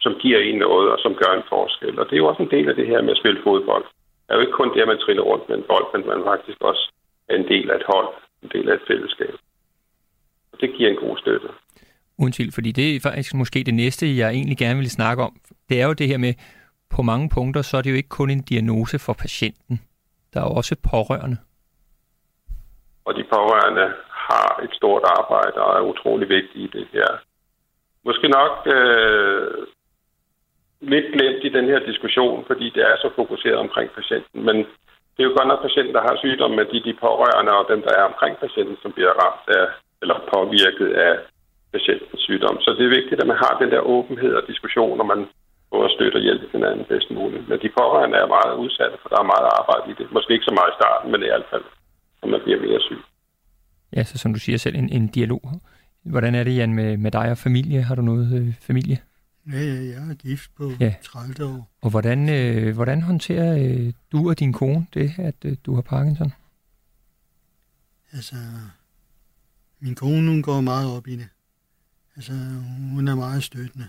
som 0.00 0.14
giver 0.14 0.38
en 0.38 0.58
noget, 0.58 0.90
og 0.90 0.98
som 0.98 1.14
gør 1.14 1.32
en 1.34 1.48
forskel. 1.48 1.98
Og 2.00 2.04
det 2.06 2.12
er 2.12 2.22
jo 2.22 2.26
også 2.26 2.42
en 2.42 2.50
del 2.50 2.68
af 2.68 2.76
det 2.76 2.86
her 2.86 3.02
med 3.02 3.10
at 3.10 3.20
spille 3.22 3.42
fodbold. 3.42 3.84
Det 3.84 4.30
er 4.30 4.34
jo 4.34 4.40
ikke 4.40 4.58
kun 4.60 4.74
det, 4.74 4.80
at 4.80 4.88
man 4.88 4.98
triller 4.98 5.22
rundt 5.22 5.48
med 5.48 5.56
en 5.56 5.68
bold, 5.70 5.86
men 5.92 6.06
man 6.06 6.24
faktisk 6.24 6.58
også 6.60 6.84
er 7.28 7.36
en 7.36 7.48
del 7.48 7.70
af 7.70 7.76
et 7.76 7.90
hold, 7.92 8.08
en 8.42 8.48
del 8.54 8.68
af 8.68 8.74
et 8.74 8.86
fællesskab. 8.88 9.34
Og 10.52 10.60
det 10.60 10.74
giver 10.76 10.90
en 10.90 10.96
god 10.96 11.18
støtte. 11.18 11.48
Tvivl, 12.32 12.52
fordi 12.52 12.72
det 12.72 12.96
er 12.96 13.00
faktisk 13.00 13.34
måske 13.34 13.64
det 13.64 13.74
næste, 13.74 14.16
jeg 14.16 14.30
egentlig 14.30 14.58
gerne 14.58 14.78
vil 14.78 14.90
snakke 14.90 15.22
om. 15.22 15.32
Det 15.68 15.80
er 15.80 15.86
jo 15.86 15.92
det 15.92 16.08
her 16.08 16.18
med, 16.18 16.34
på 16.96 17.02
mange 17.02 17.30
punkter, 17.34 17.62
så 17.62 17.76
er 17.76 17.82
det 17.82 17.90
jo 17.90 17.96
ikke 17.96 18.08
kun 18.08 18.30
en 18.30 18.42
diagnose 18.42 18.98
for 18.98 19.12
patienten. 19.12 19.80
Der 20.34 20.40
er 20.40 20.44
også 20.58 20.76
pårørende. 20.90 21.36
Og 23.04 23.14
de 23.14 23.24
pårørende 23.34 23.86
har 24.10 24.60
et 24.64 24.72
stort 24.74 25.02
arbejde 25.18 25.58
og 25.64 25.70
er 25.78 25.90
utrolig 25.92 26.28
vigtige 26.28 26.64
i 26.64 26.70
det 26.76 26.86
her. 26.92 27.08
Måske 28.04 28.28
nok 28.28 28.52
øh, 28.66 29.66
lidt 30.80 31.08
glemt 31.14 31.44
i 31.44 31.48
den 31.48 31.64
her 31.64 31.78
diskussion, 31.78 32.44
fordi 32.46 32.70
det 32.70 32.82
er 32.82 32.96
så 32.96 33.10
fokuseret 33.16 33.56
omkring 33.56 33.90
patienten. 33.90 34.44
Men 34.44 34.66
det 35.18 35.24
er 35.24 35.30
jo 35.30 35.36
godt 35.38 35.50
nok 35.50 35.62
patienten, 35.66 35.94
der 35.94 36.06
har 36.08 36.16
sygdomme, 36.16 36.56
men 36.56 36.66
de, 36.72 36.78
de 36.88 36.94
pårørende 37.04 37.52
og 37.60 37.64
dem, 37.72 37.80
der 37.86 37.92
er 37.98 38.04
omkring 38.10 38.34
patienten, 38.44 38.76
som 38.82 38.90
bliver 38.96 39.12
ramt 39.22 39.46
af 39.58 39.66
eller 40.02 40.16
påvirket 40.34 40.88
af 41.06 41.12
patientens 41.74 42.22
sygdom. 42.28 42.56
Så 42.64 42.70
det 42.76 42.84
er 42.84 42.96
vigtigt, 42.98 43.20
at 43.20 43.30
man 43.32 43.42
har 43.44 43.52
den 43.62 43.70
der 43.74 43.88
åbenhed 43.94 44.32
og 44.38 44.42
diskussion, 44.50 44.98
når 44.98 45.08
man 45.12 45.20
både 45.74 45.88
støtter 45.94 46.18
og 46.20 46.24
hjælper 46.26 46.48
hinanden 46.56 46.84
bedst 46.92 47.10
muligt. 47.10 47.48
Men 47.48 47.58
de 47.64 47.70
pårørende 47.78 48.16
er 48.18 48.34
meget 48.36 48.54
udsatte, 48.62 48.96
for 49.02 49.08
der 49.08 49.18
er 49.20 49.32
meget 49.34 49.46
arbejde 49.58 49.86
i 49.92 49.94
det. 49.98 50.06
Måske 50.16 50.34
ikke 50.34 50.50
så 50.50 50.54
meget 50.58 50.72
i 50.72 50.78
starten, 50.80 51.06
men 51.12 51.20
i 51.22 51.30
hvert 51.30 51.48
fald, 51.52 51.64
når 52.20 52.28
man 52.34 52.40
bliver 52.44 52.60
mere 52.66 52.80
syg. 52.88 53.00
Ja, 53.96 54.02
så 54.04 54.18
som 54.18 54.32
du 54.34 54.40
siger 54.40 54.58
selv, 54.58 54.76
en, 54.76 54.88
en 54.98 55.06
dialog. 55.08 55.42
Hvordan 56.04 56.34
er 56.34 56.44
det, 56.44 56.56
Jan, 56.56 56.74
med, 56.74 56.96
med 56.96 57.10
dig 57.10 57.30
og 57.30 57.38
familie? 57.38 57.82
Har 57.88 57.94
du 57.94 58.02
noget 58.02 58.26
øh, 58.38 58.48
familie? 58.68 58.96
Ja, 59.48 59.60
ja, 59.60 59.84
jeg 59.84 60.10
er 60.10 60.14
gift 60.14 60.54
på 60.54 60.72
Ja. 60.80 60.94
30 61.02 61.44
år. 61.44 61.70
Og 61.80 61.90
hvordan, 61.90 62.28
øh, 62.28 62.74
hvordan 62.74 63.02
håndterer 63.02 63.58
øh, 63.58 63.92
du 64.12 64.28
og 64.28 64.38
din 64.38 64.52
kone 64.52 64.86
det, 64.94 65.14
at 65.18 65.34
øh, 65.44 65.56
du 65.66 65.74
har 65.74 65.82
Parkinson? 65.82 66.32
Altså, 68.12 68.36
min 69.80 69.94
kone, 69.94 70.30
hun 70.30 70.42
går 70.42 70.60
meget 70.60 70.90
op 70.90 71.06
i 71.08 71.16
det. 71.16 71.28
Altså, 72.16 72.32
hun 72.94 73.08
er 73.08 73.14
meget 73.14 73.44
støttende. 73.44 73.88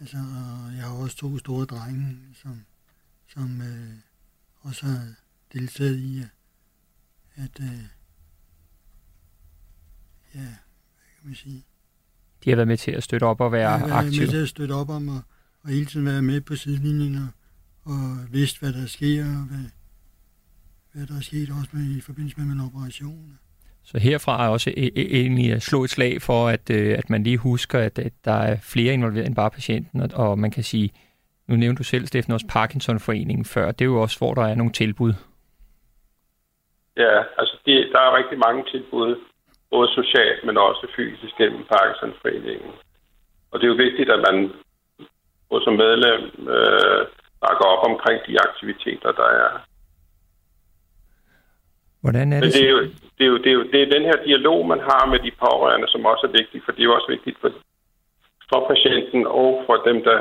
Altså, 0.00 0.16
og 0.16 0.76
jeg 0.76 0.84
har 0.84 0.94
også 0.94 1.16
to 1.16 1.38
store 1.38 1.64
drenge, 1.64 2.18
som, 2.34 2.60
som 3.28 3.60
øh, 3.62 3.94
også 4.60 4.86
har 4.86 5.14
deltaget 5.52 5.98
i, 5.98 6.22
at, 7.34 7.60
øh, 7.60 7.82
ja, 10.34 10.40
hvad 10.40 11.10
kan 11.18 11.24
man 11.24 11.34
sige, 11.34 11.64
De 12.44 12.50
har 12.50 12.56
været 12.56 12.68
med 12.68 12.76
til 12.76 12.90
at 12.90 13.02
støtte 13.02 13.24
op 13.24 13.40
og 13.40 13.52
være 13.52 13.70
Jeg 13.70 13.78
har 13.78 13.86
været 13.86 14.06
aktive. 14.06 14.20
med 14.20 14.28
til 14.28 14.42
at 14.42 14.48
støtte 14.48 14.72
op 14.72 14.88
om, 14.90 15.08
og, 15.08 15.20
og 15.64 15.70
hele 15.70 15.84
tiden 15.86 16.06
være 16.06 16.22
med 16.22 16.40
på 16.40 16.56
sidelinjen, 16.56 17.16
og, 17.16 17.28
og 17.92 18.00
vidste, 18.30 18.60
hvad 18.60 18.72
der 18.72 18.86
sker, 18.86 19.24
og 19.24 19.44
hvad, 19.50 19.66
hvad 20.92 21.06
der 21.06 21.16
er 21.16 21.20
sket 21.20 21.48
også 21.60 21.70
med, 21.72 21.96
i 21.96 22.00
forbindelse 22.00 22.36
med 22.40 22.46
min 22.46 22.60
operation. 22.66 23.38
Så 23.82 23.98
herfra 23.98 24.44
er 24.44 24.48
også 24.48 24.70
e- 24.70 24.72
e- 24.72 25.14
egentlig 25.20 25.52
at 25.52 25.62
slå 25.62 25.84
et 25.84 25.90
slag 25.90 26.22
for, 26.22 26.48
at, 26.48 26.70
øh, 26.70 26.98
at 26.98 27.10
man 27.10 27.22
lige 27.22 27.36
husker, 27.38 27.78
at, 27.78 27.98
at 27.98 28.12
der 28.24 28.32
er 28.32 28.56
flere 28.62 28.94
involveret 28.94 29.26
end 29.26 29.34
bare 29.34 29.50
patienten, 29.50 30.00
og, 30.00 30.08
og 30.14 30.38
man 30.38 30.50
kan 30.50 30.62
sige, 30.64 30.90
nu 31.48 31.56
nævnte 31.56 31.78
du 31.78 31.84
selv, 31.84 32.06
Steffen, 32.06 32.32
også 32.32 32.46
Parkinson-foreningen 32.46 33.44
før, 33.44 33.72
det 33.72 33.80
er 33.80 33.86
jo 33.86 34.00
også, 34.02 34.18
hvor 34.18 34.34
der 34.34 34.42
er 34.42 34.54
nogle 34.54 34.72
tilbud. 34.72 35.12
Ja, 36.96 37.18
altså 37.38 37.56
det, 37.66 37.88
der 37.92 38.00
er 38.00 38.16
rigtig 38.16 38.38
mange 38.38 38.64
tilbud, 38.72 39.16
både 39.70 39.88
socialt, 40.00 40.44
men 40.44 40.56
også 40.58 40.86
fysisk 40.96 41.34
gennem 41.36 41.64
Parkinsonforeningen. 41.64 42.72
Og 43.50 43.54
det 43.60 43.64
er 43.64 43.72
jo 43.74 43.84
vigtigt, 43.86 44.10
at 44.10 44.20
man 44.28 44.52
både 45.50 45.64
som 45.64 45.74
medlem 45.84 46.22
øh, 46.54 47.02
bakker 47.42 47.66
op 47.74 47.82
omkring 47.90 48.18
de 48.26 48.40
aktiviteter, 48.46 49.12
der 49.20 49.28
er. 49.44 49.50
Hvordan 52.02 52.32
er 52.32 52.40
det? 52.40 52.52
det 52.54 52.64
er, 52.66 52.70
jo, 52.70 52.82
det, 53.18 53.24
er 53.26 53.30
jo, 53.32 53.38
det, 53.42 53.50
er 53.52 53.56
jo, 53.58 53.62
det 53.72 53.82
er 53.82 53.94
den 53.96 54.04
her 54.10 54.18
dialog, 54.24 54.66
man 54.66 54.80
har 54.90 55.06
med 55.12 55.18
de 55.26 55.32
pårørende, 55.44 55.88
som 55.88 56.06
også 56.06 56.26
er 56.26 56.36
vigtig, 56.40 56.62
for 56.64 56.72
det 56.72 56.80
er 56.80 56.88
jo 56.90 56.94
også 56.94 57.10
vigtigt 57.16 57.36
for, 57.40 57.50
for 58.50 58.60
patienten 58.72 59.26
og 59.26 59.62
for 59.66 59.76
dem, 59.88 60.04
der 60.08 60.18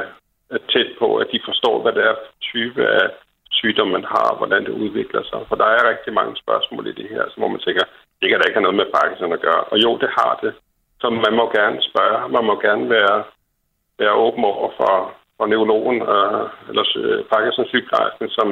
er 0.56 0.62
tæt 0.74 0.90
på, 1.00 1.08
at 1.22 1.28
de 1.34 1.40
forstår, 1.46 1.82
hvad 1.82 1.94
det 1.94 2.04
er 2.04 2.16
for 2.24 2.34
type 2.42 2.82
af 2.88 3.06
sygdom, 3.52 3.88
man 3.88 4.06
har, 4.14 4.28
og 4.32 4.38
hvordan 4.38 4.64
det 4.66 4.80
udvikler 4.84 5.24
sig. 5.24 5.40
For 5.48 5.56
der 5.56 5.66
er 5.66 5.90
rigtig 5.92 6.14
mange 6.14 6.36
spørgsmål 6.44 6.88
i 6.88 6.98
det 7.00 7.10
her, 7.10 7.24
så 7.30 7.36
hvor 7.38 7.48
man 7.48 7.60
tænker, 7.60 7.86
det 8.20 8.28
kan 8.28 8.38
da 8.38 8.44
ikke 8.46 8.58
have 8.60 8.68
noget 8.68 8.82
med 8.82 8.92
Parkinson 8.96 9.38
at 9.38 9.44
gøre. 9.48 9.64
Og 9.72 9.78
jo, 9.86 9.92
det 10.04 10.10
har 10.20 10.34
det. 10.44 10.54
Så 11.02 11.08
man 11.26 11.34
må 11.40 11.46
gerne 11.60 11.78
spørge, 11.90 12.18
man 12.36 12.46
må 12.50 12.54
gerne 12.68 12.86
være, 12.98 13.18
være 14.02 14.16
åben 14.26 14.44
over 14.54 14.70
for, 14.80 14.94
for 15.38 15.46
neurologen 15.52 16.00
øh, 16.16 16.44
eller 16.70 16.86
øh, 17.04 17.20
Parkinson-sygeplejersken, 17.32 18.28
som, 18.38 18.48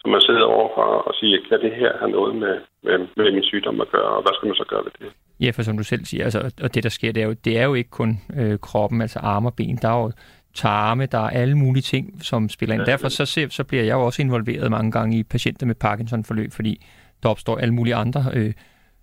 som 0.00 0.08
man 0.14 0.20
sidder 0.28 0.46
overfor 0.56 0.86
og 1.08 1.12
siger, 1.18 1.36
kan 1.48 1.60
det 1.64 1.72
her 1.80 1.92
have 2.00 2.10
noget 2.18 2.32
med, 2.42 2.54
med, 2.86 2.98
med 3.16 3.32
min 3.36 3.46
sygdom 3.50 3.80
at 3.80 3.90
gøre, 3.96 4.10
og 4.16 4.22
hvad 4.22 4.32
skal 4.34 4.46
man 4.46 4.60
så 4.62 4.66
gøre 4.72 4.84
ved 4.84 4.92
det? 4.98 5.12
Ja, 5.44 5.50
for 5.50 5.62
som 5.62 5.76
du 5.76 5.84
selv 5.84 6.04
siger, 6.04 6.24
altså, 6.24 6.40
og 6.62 6.74
det 6.74 6.82
der 6.82 6.88
sker, 6.88 7.12
det 7.12 7.22
er 7.22 7.26
jo, 7.26 7.34
det 7.44 7.58
er 7.58 7.64
jo 7.64 7.74
ikke 7.74 7.90
kun 7.90 8.12
øh, 8.38 8.58
kroppen, 8.58 9.00
altså 9.00 9.18
arme 9.18 9.48
og 9.48 9.54
ben, 9.54 9.76
der 9.82 9.88
er 9.88 10.02
jo 10.02 10.12
tarme, 10.54 11.06
der 11.06 11.18
er 11.18 11.30
alle 11.30 11.58
mulige 11.58 11.82
ting, 11.82 12.04
som 12.22 12.48
spiller 12.48 12.74
ind. 12.74 12.82
Ja, 12.82 12.90
Derfor 12.92 13.08
så, 13.08 13.26
ser, 13.26 13.48
så 13.50 13.64
bliver 13.64 13.84
jeg 13.84 13.92
jo 13.92 14.00
også 14.00 14.22
involveret 14.22 14.70
mange 14.70 14.92
gange 14.92 15.18
i 15.18 15.22
patienter 15.22 15.66
med 15.66 15.74
Parkinson-forløb, 15.74 16.52
fordi 16.52 16.86
der 17.22 17.28
opstår 17.28 17.56
alle 17.58 17.74
mulige 17.74 17.94
andre 17.94 18.24
øh, 18.34 18.52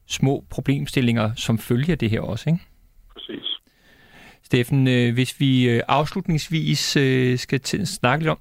små 0.07 0.43
problemstillinger, 0.51 1.31
som 1.35 1.57
følger 1.57 1.95
det 1.95 2.09
her 2.09 2.21
også, 2.21 2.49
ikke? 2.49 2.59
Præcis. 3.13 3.47
Steffen, 4.43 4.87
øh, 4.87 5.13
hvis 5.13 5.35
vi 5.39 5.69
øh, 5.69 5.81
afslutningsvis 5.87 6.97
øh, 6.97 7.37
skal 7.37 7.59
snakke 7.85 8.23
lidt 8.23 8.31
om, 8.31 8.39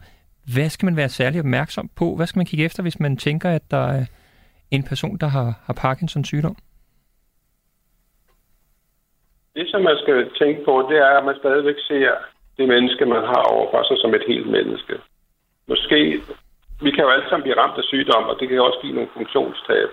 hvad 0.55 0.69
skal 0.69 0.87
man 0.87 0.97
være 0.97 1.09
særlig 1.09 1.41
opmærksom 1.41 1.91
på? 1.97 2.17
Hvad 2.17 2.27
skal 2.27 2.39
man 2.39 2.47
kigge 2.47 2.65
efter, 2.65 2.83
hvis 2.83 3.01
man 3.01 3.17
tænker, 3.17 3.51
at 3.51 3.63
der 3.71 3.87
er 3.99 4.05
en 4.71 4.83
person, 4.83 5.17
der 5.19 5.27
har, 5.27 5.49
har 5.67 5.75
Parkinsons 5.75 6.29
sygdom? 6.29 6.57
Det, 9.55 9.71
som 9.71 9.83
man 9.83 9.97
skal 10.03 10.31
tænke 10.41 10.65
på, 10.65 10.87
det 10.91 10.99
er, 10.99 11.13
at 11.19 11.25
man 11.25 11.37
stadigvæk 11.39 11.79
ser 11.89 12.11
det 12.57 12.69
menneske, 12.69 13.07
man 13.07 13.25
har 13.33 13.43
overfor 13.55 13.83
sig 13.89 13.97
som 14.03 14.15
et 14.15 14.25
helt 14.29 14.49
menneske. 14.57 14.95
Måske, 15.69 15.99
vi 16.85 16.91
kan 16.91 17.05
jo 17.05 17.11
alle 17.11 17.29
sammen 17.29 17.43
blive 17.47 17.61
ramt 17.63 17.79
af 17.79 17.85
sygdom, 17.85 18.25
og 18.25 18.37
det 18.41 18.49
kan 18.49 18.61
også 18.61 18.79
give 18.83 18.95
nogle 18.95 19.11
funktionstab. 19.17 19.89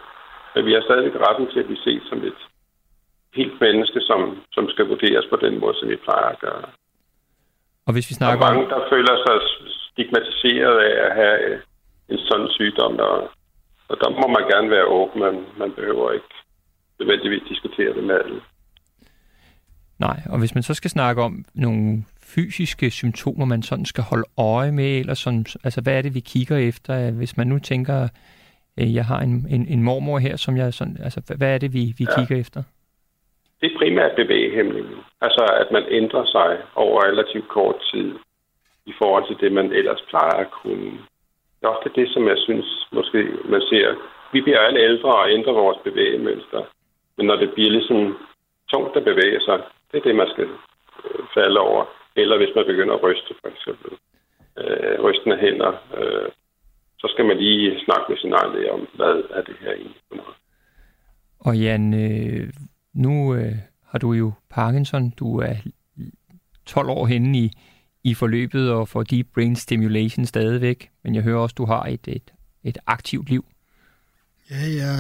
Men 0.56 0.66
vi 0.66 0.74
har 0.74 0.82
stadigvæk 0.82 1.16
retten 1.28 1.48
til 1.52 1.60
at 1.60 1.66
blive 1.70 1.86
set 1.88 2.04
som 2.10 2.20
et 2.30 2.42
helt 3.40 3.56
menneske, 3.62 4.00
som, 4.10 4.20
som 4.56 4.70
skal 4.70 4.86
vurderes 4.94 5.26
på 5.30 5.38
den 5.46 5.60
måde, 5.62 5.76
som 5.80 5.90
vi 5.90 5.96
plejer 6.08 6.30
at 6.36 6.40
gøre. 6.40 6.66
Og 7.88 7.94
hvis 7.94 8.10
vi 8.10 8.14
Der 8.14 8.26
er 8.26 8.36
snakker 8.36 8.46
mange, 8.48 8.70
der 8.74 8.82
føler 8.94 9.16
sig 9.26 9.36
stigmatiseret 9.92 10.78
af 10.90 10.96
at 11.08 11.12
have 11.22 11.38
øh, 11.50 11.60
en 12.10 12.20
sådan 12.28 12.50
sygdom, 12.58 12.94
og, 13.10 13.18
og 13.90 13.96
der 14.02 14.10
må 14.10 14.26
man 14.38 14.46
gerne 14.54 14.70
være 14.70 14.86
åben, 14.86 15.20
men 15.26 15.36
man 15.58 15.72
behøver 15.78 16.12
ikke 16.12 16.34
nødvendigvis 17.00 17.44
diskutere 17.50 17.94
det 17.94 18.04
med 18.04 18.16
alle. 18.24 18.42
Nej, 20.00 20.20
og 20.30 20.40
hvis 20.40 20.56
man 20.56 20.64
så 20.64 20.74
skal 20.74 20.90
snakke 20.90 21.22
om 21.22 21.46
nogle 21.54 22.04
fysiske 22.22 22.92
symptomer, 22.92 23.46
man 23.46 23.64
sådan 23.64 23.86
skal 23.86 24.04
holde 24.04 24.28
øje 24.38 24.72
med, 24.72 25.00
eller 25.00 25.14
sådan, 25.14 25.46
altså 25.64 25.82
hvad 25.82 25.98
er 25.98 26.02
det, 26.02 26.16
vi 26.16 26.20
kigger 26.20 26.58
efter? 26.58 27.12
Hvis 27.12 27.38
man 27.38 27.48
nu 27.48 27.60
tænker, 27.60 28.08
jeg 28.78 29.06
har 29.06 29.20
en, 29.20 29.48
en, 29.50 29.68
en 29.68 29.84
mormor 29.84 30.20
her, 30.20 30.36
som 30.36 30.58
jeg 30.58 30.74
sådan, 30.74 30.98
altså 31.04 31.36
hvad 31.38 31.54
er 31.54 31.58
det, 31.58 31.74
vi, 31.74 31.84
vi 31.98 32.06
Ja. 32.10 32.16
kigger 32.18 32.42
efter? 32.42 32.64
Det 33.62 33.72
er 33.72 33.78
primært 33.78 34.16
bevægehæmningen. 34.16 34.98
Altså, 35.22 35.44
at 35.62 35.72
man 35.72 35.84
ændrer 35.90 36.26
sig 36.26 36.58
over 36.76 37.04
relativt 37.08 37.48
kort 37.48 37.76
tid 37.92 38.14
i 38.86 38.94
forhold 38.98 39.28
til 39.28 39.38
det, 39.42 39.52
man 39.52 39.72
ellers 39.72 40.02
plejer 40.10 40.38
at 40.46 40.52
kunne. 40.52 40.92
Det 41.58 41.64
er 41.64 41.68
ofte 41.68 41.90
det, 41.96 42.10
som 42.14 42.28
jeg 42.28 42.38
synes, 42.38 42.88
måske 42.92 43.20
man 43.46 43.62
ser 43.62 43.96
vi 44.34 44.42
bliver 44.42 44.60
alle 44.60 44.80
ældre 44.80 45.10
og 45.16 45.32
ændrer 45.32 45.54
vores 45.54 45.78
bevægemønster. 45.84 46.62
Men 47.18 47.26
når 47.28 47.36
det 47.36 47.54
bliver 47.54 47.72
ligesom 47.72 48.18
tungt 48.74 48.98
at 48.98 49.04
bevæge 49.04 49.42
sig, 49.42 49.58
det 49.92 49.98
er 49.98 50.04
det, 50.04 50.16
man 50.16 50.30
skal 50.34 50.48
øh, 51.06 51.24
falde 51.34 51.60
over. 51.60 51.86
Eller 52.16 52.38
hvis 52.38 52.56
man 52.56 52.66
begynder 52.66 52.94
at 52.96 53.04
ryste, 53.04 53.34
for 53.42 53.48
eksempel. 53.54 53.92
Øh, 54.60 55.04
rystende 55.06 55.38
hænder. 55.38 55.72
Øh, 55.98 56.30
så 57.04 57.10
skal 57.14 57.26
man 57.26 57.38
lige 57.38 57.80
snakke 57.86 58.06
med 58.10 58.18
sin 58.18 58.34
egen 58.34 58.52
læge 58.56 58.72
om, 58.72 58.80
hvad 58.96 59.16
er 59.38 59.42
det 59.42 59.56
her 59.62 59.72
egentlig 59.72 60.02
for 60.08 60.16
noget. 60.16 60.36
Og 61.40 61.58
Jan, 61.58 61.94
øh, 61.94 62.54
nu 62.94 63.36
øh, 63.36 63.56
har 63.86 64.00
du 64.00 64.14
jo 64.14 64.32
Parkinson. 64.50 65.10
Du 65.10 65.40
er 65.40 65.56
12 66.66 66.90
år 66.90 67.06
henne 67.06 67.38
i, 67.38 67.52
i 68.04 68.14
forløbet 68.14 68.72
og 68.72 68.88
får 68.88 69.04
deep 69.04 69.28
brain 69.34 69.56
stimulation 69.56 70.26
stadigvæk. 70.26 70.90
Men 71.04 71.16
jeg 71.16 71.24
hører 71.24 71.40
også, 71.40 71.56
du 71.58 71.66
har 71.66 71.84
et, 71.84 72.08
et, 72.08 72.34
et 72.64 72.78
aktivt 72.88 73.30
liv. 73.30 73.46
Ja, 74.50 74.56
jeg, 74.56 74.96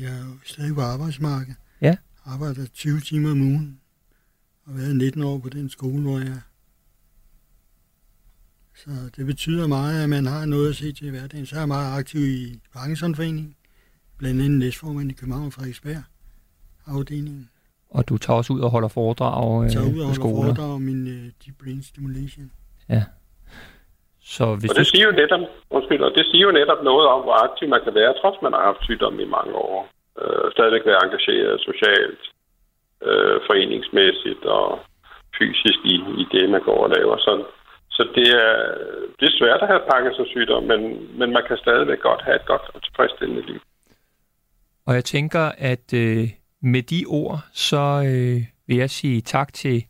jeg 0.00 0.12
er 0.20 0.38
stadig 0.44 0.74
på 0.74 0.80
arbejdsmarkedet. 0.80 1.56
Ja. 1.80 1.96
Arbejder 2.26 2.66
20 2.74 3.00
timer 3.00 3.30
om 3.30 3.40
ugen. 3.40 3.80
Og 4.66 4.76
været 4.76 4.96
19 4.96 5.22
år 5.22 5.38
på 5.38 5.48
den 5.48 5.68
skole, 5.70 6.02
hvor 6.02 6.18
jeg. 6.18 6.40
Så 8.82 8.90
det 9.16 9.26
betyder 9.26 9.66
meget, 9.76 10.02
at 10.04 10.08
man 10.16 10.24
har 10.34 10.42
noget 10.54 10.68
at 10.68 10.76
se 10.80 10.92
til 10.92 11.06
i 11.06 11.10
hverdagen. 11.10 11.46
Så 11.46 11.54
er 11.56 11.60
jeg 11.64 11.68
meget 11.76 11.98
aktiv 12.00 12.20
i 12.20 12.42
Parkinsonforeningen. 12.78 13.54
Blandt 14.18 14.38
andet 14.44 14.58
næstformand 14.64 15.10
i 15.10 15.16
København 15.20 15.52
Frederiksberg 15.56 16.02
afdelingen. 16.94 17.50
Og 17.96 18.02
du 18.08 18.14
tager 18.18 18.36
også 18.40 18.52
ud 18.56 18.60
og 18.66 18.70
holder 18.76 18.90
foredrag 18.98 19.64
øh, 19.64 19.70
tager 19.70 19.86
ud 19.94 20.00
og 20.04 20.08
holder 20.08 20.22
skoler. 20.22 20.36
foredrag 20.40 20.70
om 20.78 20.82
min 20.90 21.02
uh, 21.14 21.24
deep 21.40 21.56
brain 21.62 21.82
stimulation. 21.90 22.48
Ja. 22.94 23.02
Så 24.34 24.44
hvis 24.60 24.70
Og 24.70 24.76
du 24.76 24.80
det 24.80 24.86
siger 24.92 25.04
jo 25.10 25.14
netop, 25.22 25.42
undskyld, 25.76 26.02
og 26.08 26.12
det 26.16 26.24
siger 26.30 26.44
jo 26.48 26.52
netop 26.60 26.80
noget 26.90 27.06
om, 27.14 27.20
hvor 27.26 27.36
aktiv 27.46 27.66
man 27.74 27.82
kan 27.86 27.94
være, 28.00 28.12
trods 28.20 28.38
man 28.46 28.52
har 28.56 28.64
haft 28.70 28.82
sygdom 28.88 29.14
i 29.24 29.28
mange 29.36 29.54
år. 29.68 29.78
Øh, 30.20 30.44
stadigvæk 30.54 30.84
være 30.90 31.04
engageret 31.06 31.54
socialt, 31.70 32.22
øh, 33.08 33.36
foreningsmæssigt 33.48 34.44
og 34.58 34.68
fysisk 35.38 35.80
i, 35.94 35.96
i 36.22 36.24
det, 36.34 36.44
man 36.54 36.62
går 36.68 36.80
og 36.86 36.90
laver. 36.96 37.16
Så, 37.26 37.32
så 37.98 38.08
det, 38.14 38.28
er, 38.44 38.54
det 39.18 39.26
er 39.30 39.38
svært 39.40 39.60
at 39.62 39.68
have 39.68 39.80
Parkinsons 39.90 40.28
sygdom, 40.28 40.62
men, 40.62 40.80
men 41.18 41.28
man 41.36 41.42
kan 41.48 41.56
stadigvæk 41.56 42.00
godt 42.00 42.22
have 42.24 42.36
et 42.36 42.46
godt 42.46 42.62
og 42.74 42.82
tilfredsstillende 42.82 43.46
liv. 43.46 43.60
Og 44.86 44.94
jeg 44.94 45.04
tænker, 45.04 45.52
at 45.58 45.94
øh, 45.94 46.28
med 46.62 46.82
de 46.82 47.04
ord, 47.08 47.38
så 47.52 47.82
øh, 48.06 48.40
vil 48.66 48.76
jeg 48.76 48.90
sige 48.90 49.20
tak 49.20 49.52
til 49.52 49.84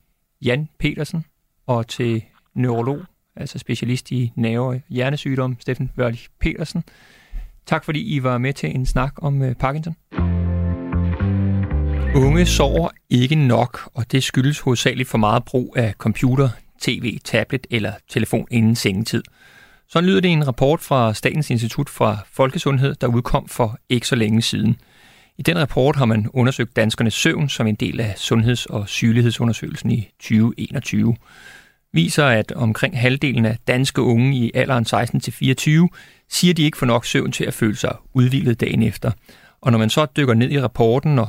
Jan 0.45 0.69
Petersen 0.79 1.25
og 1.67 1.89
til 1.89 2.23
neurolog, 2.55 3.01
altså 3.37 3.59
specialist 3.59 4.11
i 4.11 4.33
nerve- 4.37 4.67
og 4.67 4.81
hjernesygdom, 4.89 5.57
Steffen 5.61 5.91
Wørlich 5.99 6.29
Petersen. 6.41 6.85
Tak 7.67 7.85
fordi 7.85 8.17
I 8.17 8.23
var 8.23 8.39
med 8.39 8.53
til 8.53 8.75
en 8.75 8.87
snak 8.87 9.13
om 9.23 9.43
øh, 9.43 9.55
Parkinson. 9.55 9.97
Unge 12.17 12.47
sover 12.47 12.89
ikke 13.11 13.35
nok, 13.35 13.79
og 13.95 14.13
det 14.13 14.23
skyldes 14.23 14.61
hovedsageligt 14.61 15.09
for 15.09 15.19
meget 15.19 15.43
brug 15.45 15.75
af 15.77 15.93
computer, 15.99 16.49
tv, 16.81 17.19
tablet 17.25 17.67
eller 17.71 17.93
telefon 18.09 18.47
inden 18.51 18.77
sengetid. 18.77 19.23
Så 19.89 20.01
lyder 20.01 20.21
det 20.21 20.29
i 20.29 20.33
en 20.33 20.47
rapport 20.47 20.81
fra 20.81 21.15
Statens 21.15 21.51
Institut 21.51 21.89
for 21.89 22.27
Folkesundhed, 22.33 22.95
der 22.95 23.07
udkom 23.07 23.49
for 23.49 23.79
ikke 23.89 24.07
så 24.07 24.17
længe 24.17 24.43
siden. 24.43 24.77
I 25.39 25.43
den 25.43 25.59
rapport 25.59 25.97
har 25.97 26.05
man 26.05 26.29
undersøgt 26.33 26.77
danskernes 26.77 27.15
søvn 27.15 27.49
som 27.49 27.67
en 27.67 27.75
del 27.75 28.01
af 28.01 28.15
sundheds- 28.17 28.67
og 28.67 28.89
sygelighedsundersøgelsen 28.89 29.91
i 29.91 30.11
2021. 30.21 31.17
Viser, 31.93 32.25
at 32.27 32.53
omkring 32.53 33.01
halvdelen 33.01 33.45
af 33.45 33.57
danske 33.67 34.03
unge 34.03 34.37
i 34.37 34.51
alderen 34.55 34.87
16-24 34.87 35.89
siger, 36.31 36.55
de 36.55 36.63
ikke 36.63 36.79
får 36.79 36.87
nok 36.87 37.07
søvn 37.07 37.33
til 37.33 37.45
at 37.45 37.55
føle 37.55 37.77
sig 37.77 37.97
udvildet 38.15 38.61
dagen 38.61 38.83
efter. 38.83 39.11
Og 39.61 39.73
når 39.73 39.79
man 39.79 39.91
så 39.91 40.07
dykker 40.17 40.35
ned 40.35 40.51
i 40.51 40.61
rapporten 40.61 41.19
og 41.19 41.29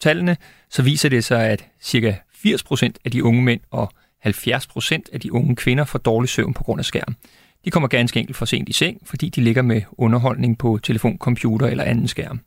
tallene, 0.00 0.36
så 0.70 0.82
viser 0.82 1.08
det 1.08 1.24
sig, 1.24 1.48
at 1.48 1.66
ca. 1.84 2.18
80% 2.46 2.90
af 3.04 3.10
de 3.10 3.24
unge 3.24 3.42
mænd 3.42 3.60
og 3.70 3.92
70% 4.26 5.02
af 5.12 5.20
de 5.20 5.32
unge 5.32 5.56
kvinder 5.56 5.84
får 5.84 5.98
dårlig 5.98 6.28
søvn 6.28 6.54
på 6.54 6.62
grund 6.62 6.78
af 6.78 6.84
skærm. 6.84 7.16
De 7.64 7.70
kommer 7.70 7.88
ganske 7.88 8.20
enkelt 8.20 8.36
for 8.36 8.44
sent 8.44 8.68
i 8.68 8.72
seng, 8.72 8.98
fordi 9.04 9.28
de 9.28 9.40
ligger 9.40 9.62
med 9.62 9.82
underholdning 9.92 10.58
på 10.58 10.78
telefon, 10.82 11.18
computer 11.18 11.66
eller 11.66 11.84
anden 11.84 12.08
skærm. 12.08 12.40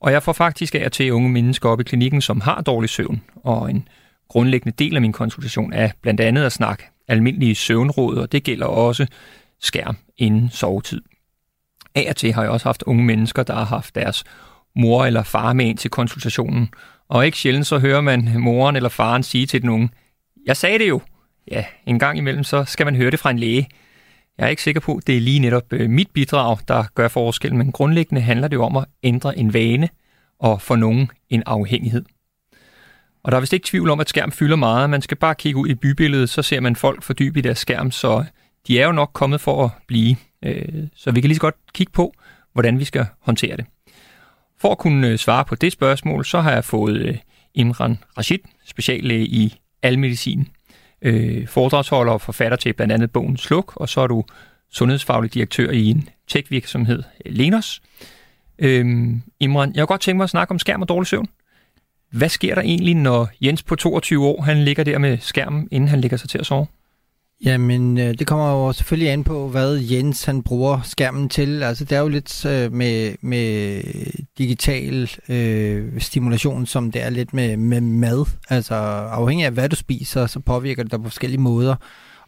Og 0.00 0.12
jeg 0.12 0.22
får 0.22 0.32
faktisk 0.32 0.74
af 0.74 0.90
til 0.90 1.12
unge 1.12 1.28
mennesker 1.28 1.68
op 1.68 1.80
i 1.80 1.84
klinikken, 1.84 2.20
som 2.20 2.40
har 2.40 2.60
dårlig 2.60 2.90
søvn, 2.90 3.22
og 3.36 3.70
en 3.70 3.88
grundlæggende 4.28 4.76
del 4.78 4.94
af 4.94 5.00
min 5.00 5.12
konsultation 5.12 5.72
er 5.72 5.90
blandt 6.02 6.20
andet 6.20 6.44
at 6.44 6.52
snakke 6.52 6.84
almindelige 7.08 7.54
søvnråd, 7.54 8.16
og 8.16 8.32
det 8.32 8.44
gælder 8.44 8.66
også 8.66 9.06
skærm 9.60 9.96
inden 10.16 10.50
sovetid. 10.50 11.02
Af 11.94 12.06
og 12.08 12.16
til 12.16 12.32
har 12.32 12.42
jeg 12.42 12.50
også 12.50 12.68
haft 12.68 12.82
unge 12.82 13.04
mennesker, 13.04 13.42
der 13.42 13.54
har 13.54 13.64
haft 13.64 13.94
deres 13.94 14.24
mor 14.76 15.04
eller 15.04 15.22
far 15.22 15.52
med 15.52 15.66
ind 15.66 15.78
til 15.78 15.90
konsultationen, 15.90 16.68
og 17.08 17.26
ikke 17.26 17.38
sjældent 17.38 17.66
så 17.66 17.78
hører 17.78 18.00
man 18.00 18.40
moren 18.40 18.76
eller 18.76 18.88
faren 18.88 19.22
sige 19.22 19.46
til 19.46 19.62
den 19.62 19.68
unge, 19.68 19.88
jeg 20.46 20.56
sagde 20.56 20.78
det 20.78 20.88
jo. 20.88 21.00
Ja, 21.50 21.64
en 21.86 21.98
gang 21.98 22.18
imellem 22.18 22.44
så 22.44 22.64
skal 22.64 22.86
man 22.86 22.96
høre 22.96 23.10
det 23.10 23.18
fra 23.18 23.30
en 23.30 23.38
læge. 23.38 23.68
Jeg 24.38 24.44
er 24.44 24.48
ikke 24.48 24.62
sikker 24.62 24.80
på, 24.80 24.94
at 24.94 25.06
det 25.06 25.16
er 25.16 25.20
lige 25.20 25.38
netop 25.38 25.72
øh, 25.72 25.90
mit 25.90 26.10
bidrag, 26.10 26.58
der 26.68 26.84
gør 26.94 27.08
forskel, 27.08 27.54
men 27.54 27.72
grundlæggende 27.72 28.20
handler 28.22 28.48
det 28.48 28.58
om 28.58 28.76
at 28.76 28.84
ændre 29.02 29.38
en 29.38 29.54
vane 29.54 29.88
og 30.38 30.62
for 30.62 30.76
nogen 30.76 31.10
en 31.30 31.42
afhængighed. 31.46 32.04
Og 33.22 33.32
der 33.32 33.36
er 33.36 33.40
vist 33.40 33.52
ikke 33.52 33.66
tvivl 33.66 33.90
om, 33.90 34.00
at 34.00 34.08
skærm 34.08 34.32
fylder 34.32 34.56
meget. 34.56 34.90
Man 34.90 35.02
skal 35.02 35.16
bare 35.16 35.34
kigge 35.34 35.60
ud 35.60 35.68
i 35.68 35.74
bybilledet, 35.74 36.30
så 36.30 36.42
ser 36.42 36.60
man 36.60 36.76
folk 36.76 37.02
fordybe 37.02 37.38
i 37.38 37.42
deres 37.42 37.58
skærm, 37.58 37.90
så 37.90 38.24
de 38.66 38.80
er 38.80 38.86
jo 38.86 38.92
nok 38.92 39.10
kommet 39.12 39.40
for 39.40 39.64
at 39.64 39.70
blive. 39.86 40.16
Øh, 40.44 40.84
så 40.94 41.10
vi 41.10 41.20
kan 41.20 41.28
lige 41.28 41.36
så 41.36 41.40
godt 41.40 41.54
kigge 41.74 41.92
på, 41.92 42.14
hvordan 42.52 42.78
vi 42.78 42.84
skal 42.84 43.06
håndtere 43.20 43.56
det. 43.56 43.66
For 44.60 44.72
at 44.72 44.78
kunne 44.78 45.08
øh, 45.08 45.18
svare 45.18 45.44
på 45.44 45.54
det 45.54 45.72
spørgsmål, 45.72 46.24
så 46.24 46.40
har 46.40 46.52
jeg 46.52 46.64
fået 46.64 47.20
Imran 47.54 47.98
Rashid, 48.18 48.38
speciallæge 48.64 49.26
i 49.26 49.58
almedicin, 49.86 50.48
øh, 51.02 51.48
foredragsholder 51.48 52.12
og 52.12 52.20
forfatter 52.20 52.56
til 52.56 52.72
blandt 52.72 52.92
andet 52.92 53.10
bogen 53.10 53.36
Sluk, 53.36 53.72
og 53.76 53.88
så 53.88 54.00
er 54.00 54.06
du 54.06 54.24
sundhedsfaglig 54.70 55.34
direktør 55.34 55.70
i 55.70 55.84
en 55.90 56.08
tech-virksomhed, 56.28 57.02
øh, 57.26 57.32
Lenos. 57.32 57.82
Øhm, 58.58 59.22
Imran, 59.40 59.68
jeg 59.74 59.82
kunne 59.82 59.86
godt 59.86 60.00
tænke 60.00 60.16
mig 60.16 60.24
at 60.24 60.30
snakke 60.30 60.52
om 60.52 60.58
skærm 60.58 60.82
og 60.82 60.88
dårlig 60.88 61.06
søvn. 61.06 61.28
Hvad 62.10 62.28
sker 62.28 62.54
der 62.54 62.62
egentlig, 62.62 62.94
når 62.94 63.28
Jens 63.40 63.62
på 63.62 63.76
22 63.76 64.26
år, 64.26 64.42
han 64.42 64.64
ligger 64.64 64.84
der 64.84 64.98
med 64.98 65.18
skærmen, 65.18 65.68
inden 65.70 65.88
han 65.88 66.00
ligger 66.00 66.16
sig 66.16 66.28
til 66.28 66.38
at 66.38 66.46
sove? 66.46 66.66
Jamen, 67.44 67.98
øh, 67.98 68.18
det 68.18 68.26
kommer 68.26 68.50
jo 68.50 68.72
selvfølgelig 68.72 69.10
an 69.10 69.24
på, 69.24 69.48
hvad 69.48 69.78
Jens 69.78 70.24
han 70.24 70.42
bruger 70.42 70.80
skærmen 70.84 71.28
til. 71.28 71.62
Altså, 71.62 71.84
det 71.84 71.96
er 71.96 72.00
jo 72.00 72.08
lidt 72.08 72.44
øh, 72.44 72.72
med, 72.72 73.14
med 73.20 73.82
digital 74.38 75.10
øh, 75.28 76.00
stimulation, 76.00 76.66
som 76.66 76.92
det 76.92 77.02
er 77.02 77.10
lidt 77.10 77.34
med, 77.34 77.56
med 77.56 77.80
mad. 77.80 78.26
Altså, 78.48 78.74
afhængig 78.74 79.46
af 79.46 79.52
hvad 79.52 79.68
du 79.68 79.76
spiser, 79.76 80.26
så 80.26 80.40
påvirker 80.40 80.82
det 80.82 80.92
dig 80.92 81.02
på 81.02 81.08
forskellige 81.08 81.40
måder. 81.40 81.74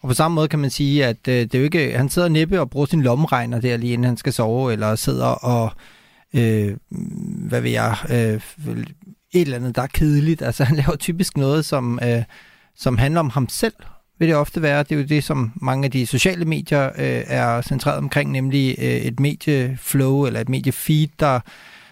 Og 0.00 0.08
på 0.08 0.14
samme 0.14 0.34
måde 0.34 0.48
kan 0.48 0.58
man 0.58 0.70
sige, 0.70 1.06
at 1.06 1.28
øh, 1.28 1.34
det 1.34 1.54
er 1.54 1.58
jo 1.58 1.64
ikke, 1.64 1.96
han 1.96 2.08
sidder 2.08 2.28
næppe 2.28 2.60
og 2.60 2.70
bruger 2.70 2.86
sin 2.86 3.02
lommeregner 3.02 3.60
der 3.60 3.76
lige 3.76 3.92
inden 3.92 4.04
han 4.04 4.16
skal 4.16 4.32
sove, 4.32 4.72
eller 4.72 4.94
sidder 4.94 5.26
og, 5.26 5.72
øh, 6.34 6.76
hvad 7.48 7.60
ved 7.60 7.70
jeg, 7.70 7.96
øh, 8.10 8.40
et 9.32 9.40
eller 9.40 9.56
andet, 9.56 9.76
der 9.76 9.82
er 9.82 9.86
kedeligt. 9.86 10.42
Altså, 10.42 10.64
han 10.64 10.76
laver 10.86 10.96
typisk 10.96 11.36
noget, 11.36 11.64
som, 11.64 11.98
øh, 12.02 12.22
som 12.76 12.98
handler 12.98 13.20
om 13.20 13.30
ham 13.30 13.48
selv, 13.48 13.74
vil 14.18 14.28
det 14.28 14.36
ofte 14.36 14.62
være. 14.62 14.82
Det 14.82 14.92
er 14.92 14.96
jo 14.96 15.02
det, 15.02 15.24
som 15.24 15.52
mange 15.56 15.84
af 15.84 15.90
de 15.90 16.06
sociale 16.06 16.44
medier 16.44 16.86
øh, 16.86 17.22
er 17.26 17.62
centreret 17.62 17.98
omkring, 17.98 18.30
nemlig 18.30 18.74
øh, 18.78 18.84
et 18.84 19.20
medieflow 19.20 20.26
eller 20.26 20.40
et 20.40 20.48
mediefeed, 20.48 21.08
der 21.20 21.40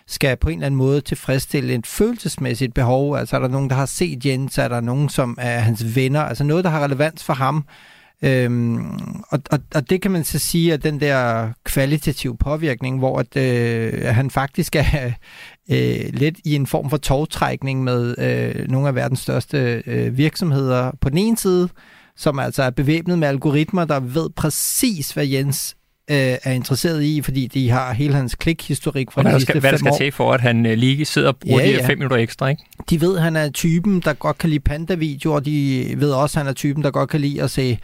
skal 0.06 0.36
på 0.36 0.48
en 0.48 0.58
eller 0.58 0.66
anden 0.66 0.78
måde 0.78 1.00
tilfredsstille 1.00 1.74
et 1.74 1.86
følelsesmæssigt 1.86 2.74
behov. 2.74 3.16
Altså 3.16 3.36
er 3.36 3.40
der 3.40 3.48
nogen, 3.48 3.70
der 3.70 3.76
har 3.76 3.86
set 3.86 4.26
Jens, 4.26 4.58
er 4.58 4.68
der 4.68 4.80
nogen, 4.80 5.08
som 5.08 5.38
er 5.40 5.58
hans 5.58 5.96
venner, 5.96 6.20
altså 6.20 6.44
noget, 6.44 6.64
der 6.64 6.70
har 6.70 6.84
relevans 6.84 7.24
for 7.24 7.32
ham. 7.32 7.64
Øhm, 8.22 8.98
og, 9.28 9.40
og, 9.50 9.58
og 9.74 9.90
det 9.90 10.02
kan 10.02 10.10
man 10.10 10.24
så 10.24 10.38
sige, 10.38 10.72
at 10.72 10.82
den 10.82 11.00
der 11.00 11.48
kvalitative 11.64 12.36
påvirkning, 12.36 12.98
hvor 12.98 13.18
at, 13.18 13.36
øh, 13.36 14.04
han 14.04 14.30
faktisk 14.30 14.76
er 14.76 14.84
øh, 15.70 16.12
lidt 16.12 16.38
i 16.44 16.54
en 16.54 16.66
form 16.66 16.90
for 16.90 16.96
togtrækning 16.96 17.84
med 17.84 18.14
øh, 18.18 18.68
nogle 18.68 18.88
af 18.88 18.94
verdens 18.94 19.20
største 19.20 19.82
øh, 19.86 20.16
virksomheder 20.16 20.90
på 21.00 21.08
den 21.08 21.18
ene 21.18 21.36
side, 21.36 21.68
som 22.16 22.38
altså 22.38 22.62
er 22.62 22.70
bevæbnet 22.70 23.18
med 23.18 23.28
algoritmer, 23.28 23.84
der 23.84 24.00
ved 24.00 24.30
præcis, 24.36 25.10
hvad 25.10 25.26
Jens 25.26 25.76
øh, 26.10 26.16
er 26.16 26.52
interesseret 26.52 27.02
i, 27.02 27.22
fordi 27.22 27.46
de 27.46 27.70
har 27.70 27.92
hele 27.92 28.14
hans 28.14 28.34
klikhistorik 28.34 29.10
fra 29.10 29.22
og 29.22 29.32
de 29.32 29.40
skal, 29.40 29.60
hvad 29.60 29.70
der 29.70 29.78
skal 29.78 29.92
år. 29.92 29.96
til 29.96 30.12
for, 30.12 30.32
at 30.32 30.40
han 30.40 30.66
øh, 30.66 30.78
lige 30.78 31.04
sidder 31.04 31.28
og 31.28 31.36
bruger 31.36 31.60
Ja, 31.60 31.66
ja, 31.66 31.70
de 31.70 31.76
her 31.76 31.82
ja. 31.82 31.88
fem 31.88 31.98
minutter 31.98 32.16
ekstra, 32.16 32.48
ikke? 32.48 32.62
De 32.90 33.00
ved, 33.00 33.16
at 33.16 33.22
han 33.22 33.36
er 33.36 33.50
typen, 33.50 34.00
der 34.00 34.12
godt 34.12 34.38
kan 34.38 34.50
lide 34.50 34.60
panda-videoer, 34.60 35.40
de 35.40 35.94
ved 35.96 36.10
også, 36.10 36.38
at 36.38 36.44
han 36.44 36.50
er 36.50 36.54
typen, 36.54 36.84
der 36.84 36.90
godt 36.90 37.10
kan 37.10 37.20
lide 37.20 37.42
at 37.42 37.50
se 37.50 37.78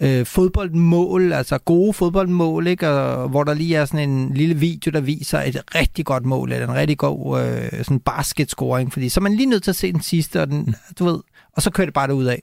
øh, 0.00 0.26
fodboldmål, 0.26 1.32
altså 1.32 1.58
gode 1.58 1.92
fodboldmål, 1.92 2.66
ikke? 2.66 2.88
Og, 2.88 3.28
hvor 3.28 3.44
der 3.44 3.54
lige 3.54 3.76
er 3.76 3.84
sådan 3.84 4.10
en 4.10 4.34
lille 4.34 4.54
video, 4.54 4.90
der 4.90 5.00
viser 5.00 5.38
et 5.40 5.56
rigtig 5.74 6.04
godt 6.04 6.26
mål, 6.26 6.52
eller 6.52 6.68
en 6.68 6.74
rigtig 6.74 6.98
god 6.98 7.40
øh, 7.40 7.84
sådan 7.84 8.00
basketscoring, 8.00 8.92
fordi 8.92 9.08
så 9.08 9.20
er 9.20 9.22
man 9.22 9.34
lige 9.34 9.46
nødt 9.46 9.62
til 9.62 9.70
at 9.70 9.76
se 9.76 9.92
den 9.92 10.02
sidste, 10.02 10.40
og 10.40 10.46
den, 10.46 10.74
du 10.98 11.04
ved, 11.04 11.18
og 11.52 11.62
så 11.62 11.70
kører 11.70 11.86
det 11.86 11.94
bare 11.94 12.14
ud 12.14 12.24
af. 12.24 12.42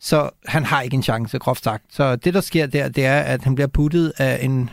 Så 0.00 0.30
han 0.46 0.64
har 0.64 0.82
ikke 0.82 0.94
en 0.94 1.02
chance, 1.02 1.38
groft 1.38 1.64
sagt. 1.64 1.84
Så 1.88 2.16
det, 2.16 2.34
der 2.34 2.40
sker 2.40 2.66
der, 2.66 2.88
det 2.88 3.06
er, 3.06 3.20
at 3.20 3.44
han 3.44 3.54
bliver 3.54 3.68
puttet 3.68 4.12
af 4.18 4.44
en 4.44 4.70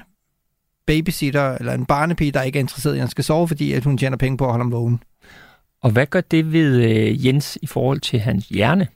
babysitter 0.87 1.57
eller 1.57 1.73
en 1.73 1.85
barnepige, 1.85 2.31
der 2.31 2.41
ikke 2.41 2.59
er 2.59 2.61
interesseret 2.61 2.93
i, 2.93 2.97
at 2.97 3.01
han 3.01 3.09
skal 3.09 3.23
sove, 3.23 3.47
fordi 3.47 3.73
at 3.73 3.83
hun 3.83 3.97
tjener 3.97 4.17
penge 4.17 4.37
på 4.37 4.45
at 4.45 4.51
holde 4.51 4.63
ham 4.63 4.71
vågen. 4.71 5.03
Og 5.81 5.91
hvad 5.91 6.05
gør 6.05 6.21
det 6.21 6.51
ved 6.51 6.83
øh, 6.83 7.25
Jens 7.25 7.57
i 7.61 7.67
forhold 7.67 7.99
til 7.99 8.19
hans 8.19 8.45
hjerne? 8.49 8.87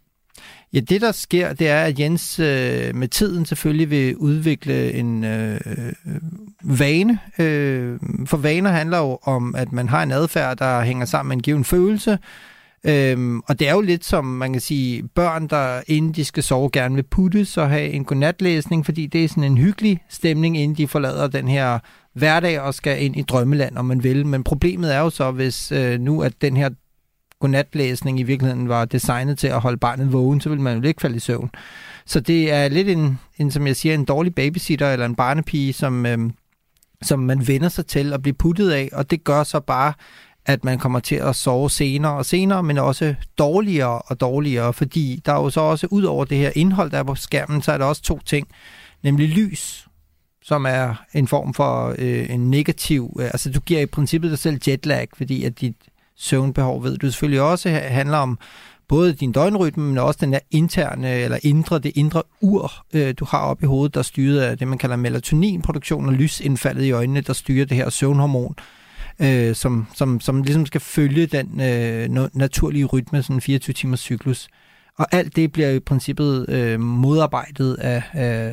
Ja, 0.73 0.79
det 0.79 1.01
der 1.01 1.11
sker, 1.11 1.53
det 1.53 1.69
er, 1.69 1.83
at 1.83 1.99
Jens 1.99 2.39
øh, 2.39 2.95
med 2.95 3.07
tiden 3.07 3.45
selvfølgelig 3.45 3.89
vil 3.89 4.15
udvikle 4.15 4.93
en 4.93 5.23
øh, 5.23 5.59
vane. 6.63 7.19
Øh, 7.39 7.99
for 8.25 8.37
vaner 8.37 8.69
handler 8.69 8.97
jo 8.97 9.19
om, 9.23 9.55
at 9.55 9.71
man 9.71 9.89
har 9.89 10.03
en 10.03 10.11
adfærd, 10.11 10.57
der 10.57 10.81
hænger 10.81 11.05
sammen 11.05 11.29
med 11.29 11.35
en 11.35 11.41
given 11.41 11.63
følelse. 11.63 12.19
Øhm, 12.85 13.39
og 13.39 13.59
det 13.59 13.69
er 13.69 13.73
jo 13.73 13.81
lidt 13.81 14.05
som, 14.05 14.25
man 14.25 14.51
kan 14.51 14.61
sige, 14.61 15.03
børn, 15.15 15.47
der 15.47 15.81
inden 15.87 16.11
de 16.11 16.25
skal 16.25 16.43
sove, 16.43 16.69
gerne 16.73 16.95
vil 16.95 17.03
puttes 17.03 17.57
og 17.57 17.69
have 17.69 17.89
en 17.89 18.05
godnatlæsning, 18.05 18.85
fordi 18.85 19.07
det 19.07 19.23
er 19.23 19.27
sådan 19.27 19.43
en 19.43 19.57
hyggelig 19.57 19.99
stemning, 20.09 20.57
inden 20.57 20.77
de 20.77 20.87
forlader 20.87 21.27
den 21.27 21.47
her 21.47 21.79
hverdag 22.13 22.59
og 22.59 22.73
skal 22.73 23.03
ind 23.03 23.15
i 23.15 23.21
drømmeland, 23.21 23.77
om 23.77 23.85
man 23.85 24.03
vil. 24.03 24.25
Men 24.25 24.43
problemet 24.43 24.95
er 24.95 24.99
jo 24.99 25.09
så, 25.09 25.31
hvis 25.31 25.71
øh, 25.71 25.99
nu 25.99 26.21
at 26.21 26.33
den 26.41 26.57
her 26.57 26.69
godnatlæsning 27.39 28.19
i 28.19 28.23
virkeligheden 28.23 28.69
var 28.69 28.85
designet 28.85 29.37
til 29.37 29.47
at 29.47 29.61
holde 29.61 29.77
barnet 29.77 30.13
vågen, 30.13 30.41
så 30.41 30.49
ville 30.49 30.63
man 30.63 30.77
jo 30.77 30.87
ikke 30.87 31.01
falde 31.01 31.15
i 31.15 31.19
søvn. 31.19 31.49
Så 32.05 32.19
det 32.19 32.51
er 32.51 32.67
lidt 32.67 32.89
en, 32.89 33.19
en 33.37 33.51
som 33.51 33.67
jeg 33.67 33.75
siger, 33.75 33.95
en 33.95 34.05
dårlig 34.05 34.35
babysitter 34.35 34.93
eller 34.93 35.05
en 35.05 35.15
barnepige, 35.15 35.73
som, 35.73 36.05
øh, 36.05 36.17
som 37.01 37.19
man 37.19 37.47
vender 37.47 37.69
sig 37.69 37.85
til 37.85 38.13
at 38.13 38.21
blive 38.21 38.33
puttet 38.33 38.71
af, 38.71 38.89
og 38.93 39.11
det 39.11 39.23
gør 39.23 39.43
så 39.43 39.59
bare, 39.59 39.93
at 40.45 40.63
man 40.63 40.79
kommer 40.79 40.99
til 40.99 41.15
at 41.15 41.35
sove 41.35 41.69
senere 41.69 42.13
og 42.13 42.25
senere, 42.25 42.63
men 42.63 42.77
også 42.77 43.15
dårligere 43.37 43.99
og 43.99 44.21
dårligere, 44.21 44.73
fordi 44.73 45.21
der 45.25 45.33
er 45.33 45.41
jo 45.41 45.49
så 45.49 45.61
også, 45.61 45.87
ud 45.91 46.03
over 46.03 46.25
det 46.25 46.37
her 46.37 46.51
indhold, 46.55 46.91
der 46.91 46.97
er 46.97 47.03
på 47.03 47.15
skærmen, 47.15 47.61
så 47.61 47.71
er 47.71 47.77
der 47.77 47.85
også 47.85 48.01
to 48.01 48.19
ting, 48.25 48.47
nemlig 49.03 49.29
lys, 49.29 49.87
som 50.43 50.65
er 50.65 50.95
en 51.13 51.27
form 51.27 51.53
for 51.53 51.95
øh, 51.97 52.29
en 52.29 52.49
negativ, 52.49 53.17
øh, 53.19 53.25
altså 53.25 53.51
du 53.51 53.59
giver 53.59 53.79
i 53.81 53.85
princippet 53.85 54.31
dig 54.31 54.39
selv 54.39 54.59
jetlag, 54.67 55.07
fordi 55.13 55.43
at 55.43 55.61
dit 55.61 55.75
søvnbehov, 56.17 56.83
ved 56.83 56.97
du 56.97 57.11
selvfølgelig 57.11 57.41
også, 57.41 57.69
handler 57.69 58.17
om 58.17 58.39
både 58.87 59.13
din 59.13 59.31
døgnrytme, 59.31 59.83
men 59.83 59.97
også 59.97 60.19
den 60.21 60.33
der 60.33 60.39
interne 60.51 61.15
eller 61.15 61.37
indre, 61.43 61.79
det 61.79 61.91
indre 61.95 62.23
ur, 62.41 62.71
øh, 62.93 63.13
du 63.19 63.25
har 63.25 63.39
op 63.39 63.63
i 63.63 63.65
hovedet, 63.65 63.95
der 63.95 64.01
styrer 64.01 64.49
af 64.49 64.57
det, 64.57 64.67
man 64.67 64.77
kalder 64.77 64.95
melatoninproduktion 64.95 66.07
og 66.07 66.13
lysindfaldet 66.13 66.83
i 66.83 66.91
øjnene, 66.91 67.21
der 67.21 67.33
styrer 67.33 67.65
det 67.65 67.77
her 67.77 67.89
søvnhormon, 67.89 68.55
øh, 68.57 68.80
som, 69.53 69.87
som, 69.95 70.19
som 70.19 70.43
ligesom 70.43 70.65
skal 70.65 70.81
følge 70.81 71.25
den 71.25 71.61
øh, 71.61 72.29
naturlige 72.33 72.85
rytme, 72.85 73.23
sådan 73.23 73.35
en 73.35 73.41
24 73.41 73.73
timers 73.73 73.99
cyklus. 73.99 74.47
Og 74.97 75.07
alt 75.11 75.35
det 75.35 75.51
bliver 75.51 75.69
i 75.69 75.79
princippet 75.79 76.49
øh, 76.49 76.79
modarbejdet 76.79 77.75
af 77.75 78.03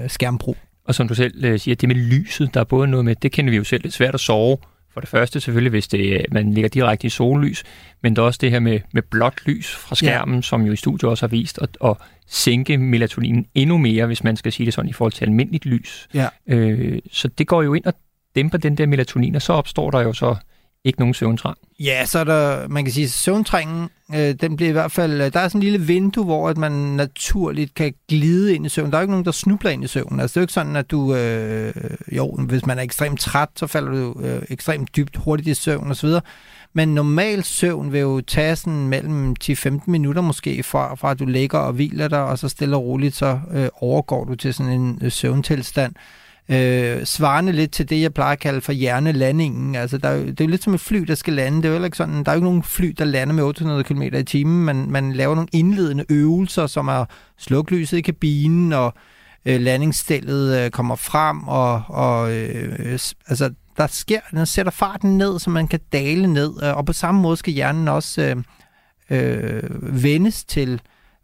øh, 0.02 0.10
skærmbrug. 0.10 0.56
Og 0.84 0.94
som 0.94 1.08
du 1.08 1.14
selv 1.14 1.44
øh, 1.44 1.58
siger, 1.58 1.74
det 1.74 1.88
med 1.88 1.96
lyset, 1.96 2.54
der 2.54 2.60
er 2.60 2.64
både 2.64 2.88
noget 2.88 3.04
med, 3.04 3.14
det 3.14 3.32
kender 3.32 3.50
vi 3.50 3.56
jo 3.56 3.64
selv, 3.64 3.82
det 3.82 3.88
er 3.88 3.92
svært 3.92 4.14
at 4.14 4.20
sove, 4.20 4.58
for 4.92 5.00
det 5.00 5.08
første 5.08 5.40
selvfølgelig, 5.40 5.70
hvis 5.70 5.88
det, 5.88 6.26
man 6.32 6.52
ligger 6.52 6.68
direkte 6.68 7.06
i 7.06 7.10
sollys, 7.10 7.64
men 8.02 8.16
der 8.16 8.22
er 8.22 8.26
også 8.26 8.38
det 8.42 8.50
her 8.50 8.60
med, 8.60 8.80
med 8.92 9.02
blåt 9.02 9.46
lys 9.46 9.74
fra 9.74 9.94
skærmen, 9.94 10.34
ja. 10.34 10.42
som 10.42 10.62
jo 10.62 10.72
i 10.72 10.76
studiet 10.76 11.10
også 11.10 11.22
har 11.22 11.28
vist, 11.28 11.58
at, 11.62 11.78
at 11.84 11.96
sænke 12.26 12.78
melatoninen 12.78 13.46
endnu 13.54 13.78
mere, 13.78 14.06
hvis 14.06 14.24
man 14.24 14.36
skal 14.36 14.52
sige 14.52 14.64
det 14.64 14.74
sådan, 14.74 14.88
i 14.88 14.92
forhold 14.92 15.12
til 15.12 15.24
almindeligt 15.24 15.66
lys. 15.66 16.08
Ja. 16.14 16.28
Øh, 16.46 16.98
så 17.12 17.28
det 17.28 17.46
går 17.46 17.62
jo 17.62 17.74
ind 17.74 17.84
og 17.84 17.94
dæmper 18.38 18.58
den 18.58 18.78
der 18.78 18.86
melatonin, 18.86 19.34
og 19.34 19.42
så 19.42 19.52
opstår 19.52 19.90
der 19.90 20.00
jo 20.00 20.12
så 20.12 20.36
ikke 20.84 20.98
nogen 20.98 21.14
søvntrang. 21.14 21.58
Ja, 21.80 22.06
så 22.06 22.18
er 22.18 22.24
der, 22.24 22.68
man 22.68 22.84
kan 22.84 22.92
sige, 22.92 23.08
søvntrangen, 23.08 23.88
øh, 24.14 24.34
den 24.40 24.56
bliver 24.56 24.68
i 24.68 24.72
hvert 24.72 24.92
fald, 24.92 25.12
øh, 25.20 25.32
der 25.32 25.40
er 25.40 25.48
sådan 25.48 25.58
en 25.58 25.62
lille 25.62 25.86
vindue, 25.86 26.24
hvor 26.24 26.48
at 26.48 26.56
man 26.56 26.72
naturligt 26.72 27.74
kan 27.74 27.94
glide 28.08 28.54
ind 28.54 28.66
i 28.66 28.68
søvn. 28.68 28.90
Der 28.90 28.96
er 28.96 29.00
jo 29.00 29.02
ikke 29.02 29.12
nogen, 29.12 29.24
der 29.24 29.32
snubler 29.32 29.70
ind 29.70 29.84
i 29.84 29.86
søvn. 29.86 30.20
Altså 30.20 30.34
det 30.34 30.36
er 30.36 30.40
jo 30.40 30.44
ikke 30.44 30.52
sådan, 30.52 30.76
at 30.76 30.90
du, 30.90 31.14
øh, 31.14 31.74
jo, 32.12 32.36
hvis 32.36 32.66
man 32.66 32.78
er 32.78 32.82
ekstremt 32.82 33.20
træt, 33.20 33.48
så 33.56 33.66
falder 33.66 33.90
du 33.90 34.20
øh, 34.20 34.42
ekstremt 34.48 34.96
dybt 34.96 35.16
hurtigt 35.16 35.48
i 35.48 35.54
søvn 35.54 35.90
osv., 35.90 36.08
men 36.72 36.94
normal 36.94 37.44
søvn 37.44 37.92
vil 37.92 38.00
jo 38.00 38.20
tage 38.20 38.56
sådan 38.56 38.88
mellem 38.88 39.36
10-15 39.44 39.80
minutter 39.86 40.22
måske, 40.22 40.62
fra, 40.62 40.94
fra 40.94 41.10
at 41.10 41.18
du 41.18 41.26
ligger 41.26 41.58
og 41.58 41.72
hviler 41.72 42.08
dig, 42.08 42.24
og 42.24 42.38
så 42.38 42.48
stille 42.48 42.76
og 42.76 42.84
roligt, 42.84 43.16
så 43.16 43.40
øh, 43.52 43.68
overgår 43.80 44.24
du 44.24 44.34
til 44.34 44.54
sådan 44.54 44.72
en 44.72 44.98
øh, 45.02 45.12
søvntilstand 45.12 45.94
øh, 45.96 46.27
Øh, 46.50 47.04
svarende 47.04 47.52
lidt 47.52 47.70
til 47.70 47.90
det, 47.90 48.00
jeg 48.00 48.14
plejer 48.14 48.32
at 48.32 48.38
kalde 48.38 48.60
for 48.60 48.72
hjernelandingen. 48.72 49.74
Altså, 49.74 49.98
der 49.98 50.08
er, 50.08 50.16
det 50.18 50.40
er 50.40 50.44
jo 50.44 50.50
lidt 50.50 50.62
som 50.62 50.74
et 50.74 50.80
fly, 50.80 50.98
der 50.98 51.14
skal 51.14 51.32
lande. 51.32 51.62
Det 51.62 51.70
er 51.70 51.76
jo 51.76 51.84
ikke 51.84 51.96
sådan, 51.96 52.24
der 52.24 52.30
er 52.30 52.34
jo 52.34 52.38
ikke 52.38 52.44
nogen 52.44 52.62
fly, 52.62 52.94
der 52.98 53.04
lander 53.04 53.34
med 53.34 53.44
800 53.44 53.84
km 53.84 54.02
i 54.02 54.22
timen. 54.22 54.64
Man, 54.64 54.90
man 54.90 55.12
laver 55.12 55.34
nogle 55.34 55.48
indledende 55.52 56.04
øvelser, 56.08 56.66
som 56.66 56.88
er 56.88 57.04
sluklyset 57.38 57.96
i 57.96 58.00
kabinen, 58.00 58.72
og 58.72 58.94
øh, 59.44 59.60
landingsstillet 59.60 60.58
øh, 60.58 60.70
kommer 60.70 60.96
frem, 60.96 61.48
og, 61.48 61.82
og 61.88 62.32
øh, 62.32 62.98
altså, 63.28 63.50
der 63.76 63.86
sker, 63.86 64.20
den 64.30 64.46
sætter 64.46 64.72
farten 64.72 65.18
ned, 65.18 65.38
så 65.38 65.50
man 65.50 65.68
kan 65.68 65.80
dale 65.92 66.32
ned, 66.32 66.52
øh, 66.62 66.76
og 66.76 66.86
på 66.86 66.92
samme 66.92 67.20
måde 67.20 67.36
skal 67.36 67.52
hjernen 67.52 67.88
også 67.88 68.22
øh, 68.22 68.36
øh, 69.10 70.02
vendes 70.02 70.44
til 70.44 70.80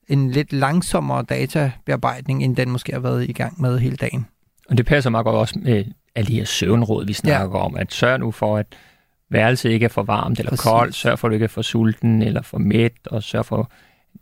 en 0.08 0.30
lidt 0.30 0.52
langsommere 0.52 1.22
databearbejdning, 1.22 2.44
end 2.44 2.56
den 2.56 2.70
måske 2.70 2.92
har 2.92 3.00
været 3.00 3.28
i 3.28 3.32
gang 3.32 3.60
med 3.60 3.78
hele 3.78 3.96
dagen. 3.96 4.26
Og 4.70 4.78
det 4.78 4.86
passer 4.86 5.10
meget 5.10 5.24
godt 5.24 5.36
også 5.36 5.58
med 5.62 5.84
alle 6.14 6.28
de 6.28 6.34
her 6.34 6.44
søvnråd, 6.44 7.06
vi 7.06 7.12
snakker 7.12 7.58
ja. 7.58 7.64
om, 7.64 7.76
at 7.76 7.92
sørg 7.92 8.20
nu 8.20 8.30
for, 8.30 8.58
at 8.58 8.66
værelset 9.30 9.70
ikke 9.70 9.84
er 9.84 9.88
for 9.88 10.02
varmt 10.02 10.38
eller 10.38 10.50
Præcis. 10.50 10.64
koldt, 10.64 10.94
sørg 10.94 11.18
for, 11.18 11.28
at 11.28 11.30
du 11.30 11.34
ikke 11.34 11.44
er 11.44 11.48
for 11.48 11.62
sulten 11.62 12.22
eller 12.22 12.42
for 12.42 12.58
mæt, 12.58 12.92
og 13.06 13.22
sørg 13.22 13.46
for 13.46 13.70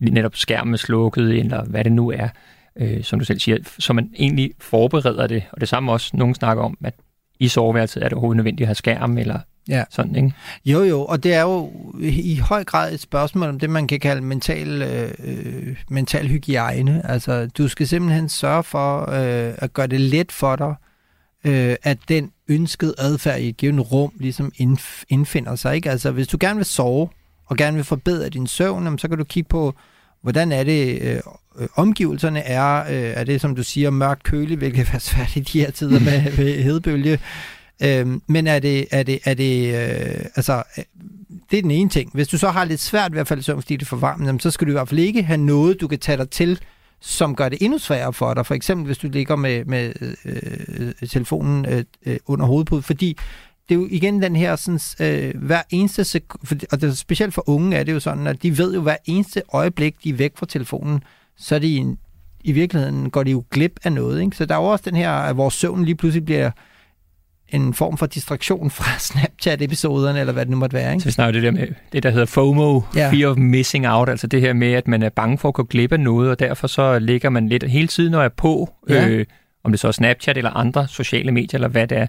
netop 0.00 0.36
skærmen 0.36 0.78
slukket, 0.78 1.38
eller 1.38 1.64
hvad 1.64 1.84
det 1.84 1.92
nu 1.92 2.10
er, 2.10 2.28
øh, 2.76 3.02
som 3.04 3.18
du 3.18 3.24
selv 3.24 3.38
siger, 3.38 3.58
så 3.78 3.92
man 3.92 4.10
egentlig 4.18 4.52
forbereder 4.60 5.26
det. 5.26 5.42
Og 5.52 5.60
det 5.60 5.68
samme 5.68 5.92
også, 5.92 6.16
nogen 6.16 6.34
snakker 6.34 6.62
om, 6.62 6.78
at 6.84 6.94
i 7.40 7.48
soveværelset 7.48 8.02
er 8.02 8.08
det 8.08 8.12
overhovedet 8.12 8.36
nødvendigt 8.36 8.64
at 8.64 8.68
have 8.68 8.74
skærm, 8.74 9.18
eller 9.18 9.38
Ja. 9.68 9.84
Sådan, 9.90 10.16
ikke? 10.16 10.32
Jo, 10.64 10.82
jo, 10.82 11.04
og 11.04 11.22
det 11.22 11.34
er 11.34 11.42
jo 11.42 11.72
i 12.00 12.36
høj 12.36 12.64
grad 12.64 12.92
et 12.92 13.00
spørgsmål 13.00 13.48
om 13.48 13.58
det, 13.58 13.70
man 13.70 13.86
kan 13.86 14.00
kalde 14.00 14.22
mental, 14.22 14.82
øh, 14.82 15.76
mental 15.88 16.28
hygiejne. 16.28 17.02
Altså, 17.10 17.46
du 17.46 17.68
skal 17.68 17.88
simpelthen 17.88 18.28
sørge 18.28 18.62
for 18.62 19.10
øh, 19.10 19.54
at 19.58 19.72
gøre 19.72 19.86
det 19.86 20.00
let 20.00 20.32
for 20.32 20.56
dig, 20.56 20.74
øh, 21.44 21.76
at 21.82 21.98
den 22.08 22.30
ønskede 22.48 22.94
adfærd 22.98 23.40
i 23.40 23.48
et 23.48 23.56
givet 23.56 23.92
rum 23.92 24.12
ligesom 24.20 24.52
indf- 24.60 25.02
indfinder 25.08 25.56
sig. 25.56 25.74
Ikke? 25.74 25.90
Altså, 25.90 26.10
hvis 26.10 26.28
du 26.28 26.36
gerne 26.40 26.56
vil 26.56 26.66
sove, 26.66 27.08
og 27.46 27.56
gerne 27.56 27.76
vil 27.76 27.84
forbedre 27.84 28.28
din 28.28 28.46
søvn, 28.46 28.98
så 28.98 29.08
kan 29.08 29.18
du 29.18 29.24
kigge 29.24 29.48
på, 29.48 29.74
hvordan 30.22 30.52
er 30.52 30.64
det, 30.64 31.02
øh, 31.02 31.20
omgivelserne 31.74 32.40
er. 32.40 32.82
Øh, 32.82 33.12
er 33.16 33.24
det, 33.24 33.40
som 33.40 33.56
du 33.56 33.62
siger, 33.62 33.90
mørkt 33.90 34.22
køligt, 34.22 34.58
hvilket 34.58 34.88
er 34.92 34.98
svært 34.98 35.36
i 35.36 35.40
de 35.40 35.60
her 35.60 35.70
tider 35.70 36.00
med, 36.10 36.36
med 36.36 36.62
hedebølge. 36.62 37.18
Øhm, 37.84 38.22
men 38.26 38.46
er 38.46 38.58
det, 38.58 38.86
er 38.90 39.02
det, 39.02 39.18
er 39.24 39.34
det 39.34 39.74
øh, 39.74 40.24
altså, 40.36 40.62
øh, 40.78 40.84
det 41.50 41.58
er 41.58 41.62
den 41.62 41.70
ene 41.70 41.90
ting. 41.90 42.10
Hvis 42.14 42.28
du 42.28 42.38
så 42.38 42.48
har 42.48 42.64
lidt 42.64 42.80
svært 42.80 43.12
ved 43.12 43.20
at 43.20 43.28
falde 43.28 43.40
i 43.40 43.42
søvn, 43.42 43.62
fordi 43.62 43.76
det 43.76 43.82
er 43.82 43.86
for 43.86 43.96
varmt, 43.96 44.42
så 44.42 44.50
skal 44.50 44.66
du 44.66 44.70
i 44.70 44.72
hvert 44.72 44.88
fald 44.88 45.00
ikke 45.00 45.22
have 45.22 45.36
noget, 45.36 45.80
du 45.80 45.88
kan 45.88 45.98
tage 45.98 46.18
dig 46.18 46.30
til, 46.30 46.60
som 47.00 47.36
gør 47.36 47.48
det 47.48 47.58
endnu 47.62 47.78
sværere 47.78 48.12
for 48.12 48.34
dig. 48.34 48.46
For 48.46 48.54
eksempel, 48.54 48.86
hvis 48.86 48.98
du 48.98 49.08
ligger 49.08 49.36
med, 49.36 49.64
med 49.64 49.92
øh, 50.24 51.08
telefonen 51.08 51.66
øh, 51.66 51.84
øh 52.06 52.16
under 52.26 52.46
hovedpude, 52.46 52.82
fordi 52.82 53.16
det 53.68 53.74
er 53.74 53.78
jo 53.78 53.88
igen 53.90 54.22
den 54.22 54.36
her, 54.36 54.56
sådan, 54.56 54.80
øh, 55.00 55.42
hver 55.42 55.62
eneste 55.70 56.04
sekund, 56.04 56.60
og 56.72 56.80
det 56.80 56.88
er 56.88 56.94
specielt 56.94 57.34
for 57.34 57.48
unge 57.48 57.76
er 57.76 57.84
det 57.84 57.92
jo 57.92 58.00
sådan, 58.00 58.26
at 58.26 58.42
de 58.42 58.58
ved 58.58 58.74
jo 58.74 58.80
hver 58.80 58.96
eneste 59.04 59.42
øjeblik, 59.52 59.94
de 60.04 60.10
er 60.10 60.14
væk 60.14 60.32
fra 60.36 60.46
telefonen, 60.46 61.02
så 61.36 61.54
er 61.54 61.58
de 61.58 61.68
i, 61.68 61.86
i 62.44 62.52
virkeligheden 62.52 63.10
går 63.10 63.22
de 63.22 63.30
jo 63.30 63.44
glip 63.50 63.80
af 63.84 63.92
noget. 63.92 64.22
Ikke? 64.22 64.36
Så 64.36 64.46
der 64.46 64.54
er 64.54 64.58
jo 64.58 64.64
også 64.64 64.90
den 64.90 64.96
her, 64.96 65.10
at 65.10 65.36
vores 65.36 65.54
søvn 65.54 65.84
lige 65.84 65.94
pludselig 65.94 66.24
bliver 66.24 66.50
en 67.52 67.74
form 67.74 67.98
for 67.98 68.06
distraktion 68.06 68.70
fra 68.70 68.98
Snapchat-episoderne, 69.08 70.20
eller 70.20 70.32
hvad 70.32 70.44
det 70.44 70.50
nu 70.50 70.56
måtte 70.56 70.74
være. 70.74 70.92
Ikke? 70.92 71.02
Så 71.02 71.08
vi 71.08 71.12
snakker 71.12 71.32
det 71.32 71.42
der 71.42 71.50
med 71.50 71.66
det, 71.92 72.02
der 72.02 72.10
hedder 72.10 72.26
FOMO, 72.26 72.80
ja. 72.96 73.10
Fear 73.10 73.30
of 73.30 73.36
Missing 73.36 73.88
Out, 73.88 74.08
altså 74.08 74.26
det 74.26 74.40
her 74.40 74.52
med, 74.52 74.72
at 74.72 74.88
man 74.88 75.02
er 75.02 75.08
bange 75.08 75.38
for 75.38 75.48
at 75.48 75.54
gå 75.54 75.62
glip 75.62 75.92
af 75.92 76.00
noget, 76.00 76.30
og 76.30 76.38
derfor 76.38 76.66
så 76.66 76.98
ligger 76.98 77.30
man 77.30 77.48
lidt 77.48 77.62
hele 77.62 77.88
tiden 77.88 78.14
og 78.14 78.24
er 78.24 78.28
på, 78.28 78.72
ja. 78.88 79.08
øh, 79.08 79.26
om 79.64 79.72
det 79.72 79.80
så 79.80 79.88
er 79.88 79.92
Snapchat 79.92 80.36
eller 80.36 80.50
andre 80.50 80.88
sociale 80.88 81.32
medier, 81.32 81.54
eller 81.54 81.68
hvad 81.68 81.86
det 81.86 81.98
er. 81.98 82.06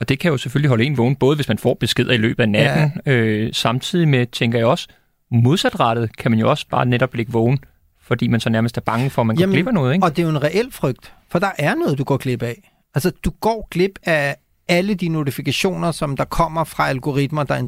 Og 0.00 0.08
det 0.08 0.18
kan 0.18 0.30
jo 0.30 0.36
selvfølgelig 0.36 0.68
holde 0.68 0.84
en 0.84 0.96
vågen, 0.96 1.16
både 1.16 1.36
hvis 1.36 1.48
man 1.48 1.58
får 1.58 1.74
beskeder 1.74 2.12
i 2.12 2.16
løbet 2.16 2.42
af 2.42 2.48
natten, 2.48 2.92
ja. 3.06 3.12
øh, 3.12 3.52
samtidig 3.52 4.08
med, 4.08 4.26
tænker 4.26 4.58
jeg 4.58 4.66
også, 4.66 4.88
modsatrettet 5.30 6.16
kan 6.16 6.30
man 6.30 6.40
jo 6.40 6.50
også 6.50 6.66
bare 6.70 6.86
netop 6.86 7.14
ligge 7.14 7.32
vågen, 7.32 7.58
fordi 8.02 8.28
man 8.28 8.40
så 8.40 8.50
nærmest 8.50 8.76
er 8.76 8.80
bange 8.80 9.10
for, 9.10 9.22
at 9.22 9.26
man 9.26 9.38
Jamen, 9.38 9.52
går 9.52 9.56
glip 9.56 9.66
af 9.66 9.74
noget. 9.74 9.94
Ikke? 9.94 10.04
Og 10.04 10.16
det 10.16 10.22
er 10.22 10.26
jo 10.26 10.30
en 10.30 10.42
reel 10.42 10.72
frygt, 10.72 11.12
for 11.30 11.38
der 11.38 11.50
er 11.58 11.74
noget, 11.74 11.98
du 11.98 12.04
går 12.04 12.16
glip 12.16 12.42
af. 12.42 12.72
Altså, 12.94 13.12
du 13.24 13.30
går 13.40 13.68
glip 13.70 13.98
af 14.02 14.36
alle 14.68 14.94
de 14.94 15.08
notifikationer, 15.08 15.92
som 15.92 16.16
der 16.16 16.24
kommer 16.24 16.64
fra 16.64 16.88
algoritmer, 16.88 17.44
der 17.44 17.54
er 17.54 17.66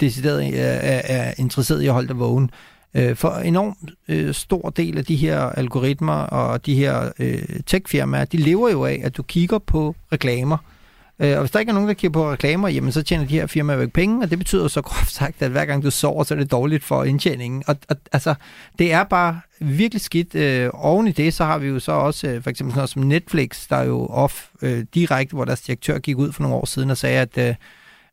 decideret 0.00 0.44
øh, 0.44 0.58
er, 0.58 1.02
er 1.04 1.34
interesseret 1.38 1.82
i 1.82 1.86
at 1.86 1.92
holde 1.92 2.08
dig 2.08 2.18
vågen. 2.18 2.50
Øh, 2.94 3.16
for 3.16 3.30
en 3.30 3.46
enorm 3.46 3.76
øh, 4.08 4.34
stor 4.34 4.70
del 4.70 4.98
af 4.98 5.04
de 5.04 5.16
her 5.16 5.40
algoritmer 5.40 6.14
og 6.14 6.66
de 6.66 6.74
her 6.74 7.12
øh, 7.18 7.42
techfirmaer, 7.66 8.24
de 8.24 8.36
lever 8.36 8.70
jo 8.70 8.84
af, 8.84 9.00
at 9.04 9.16
du 9.16 9.22
kigger 9.22 9.58
på 9.58 9.94
reklamer. 10.12 10.56
Øh, 10.56 10.81
og 11.18 11.40
hvis 11.40 11.50
der 11.50 11.60
ikke 11.60 11.70
er 11.70 11.74
nogen, 11.74 11.88
der 11.88 11.94
kigger 11.94 12.12
på 12.12 12.32
reklamer, 12.32 12.68
jamen 12.68 12.92
så 12.92 13.02
tjener 13.02 13.26
de 13.26 13.34
her 13.34 13.46
firmaer 13.46 13.76
jo 13.76 13.82
ikke 13.82 13.94
penge, 13.94 14.22
og 14.22 14.30
det 14.30 14.38
betyder 14.38 14.68
så 14.68 14.82
groft 14.82 15.12
sagt, 15.12 15.42
at 15.42 15.50
hver 15.50 15.64
gang 15.64 15.82
du 15.82 15.90
sover, 15.90 16.24
så 16.24 16.34
er 16.34 16.38
det 16.38 16.50
dårligt 16.50 16.84
for 16.84 17.04
indtjeningen. 17.04 17.62
Og, 17.66 17.76
og 17.88 17.96
altså, 18.12 18.34
det 18.78 18.92
er 18.92 19.04
bare 19.04 19.40
virkelig 19.60 20.00
skidt. 20.00 20.34
Øh, 20.34 20.70
oven 20.72 21.08
i 21.08 21.12
det, 21.12 21.34
så 21.34 21.44
har 21.44 21.58
vi 21.58 21.66
jo 21.66 21.80
så 21.80 21.92
også 21.92 22.28
øh, 22.28 22.42
for 22.42 22.50
eksempel 22.50 22.72
sådan 22.72 22.78
noget 22.78 22.90
som 22.90 23.02
Netflix, 23.02 23.68
der 23.68 23.76
er 23.76 23.84
jo 23.84 24.06
off 24.06 24.46
øh, 24.62 24.84
direkte, 24.94 25.34
hvor 25.34 25.44
deres 25.44 25.60
direktør 25.60 25.98
gik 25.98 26.16
ud 26.16 26.32
for 26.32 26.42
nogle 26.42 26.56
år 26.56 26.66
siden 26.66 26.90
og 26.90 26.96
sagde, 26.96 27.20
at 27.20 27.38
øh, 27.48 27.54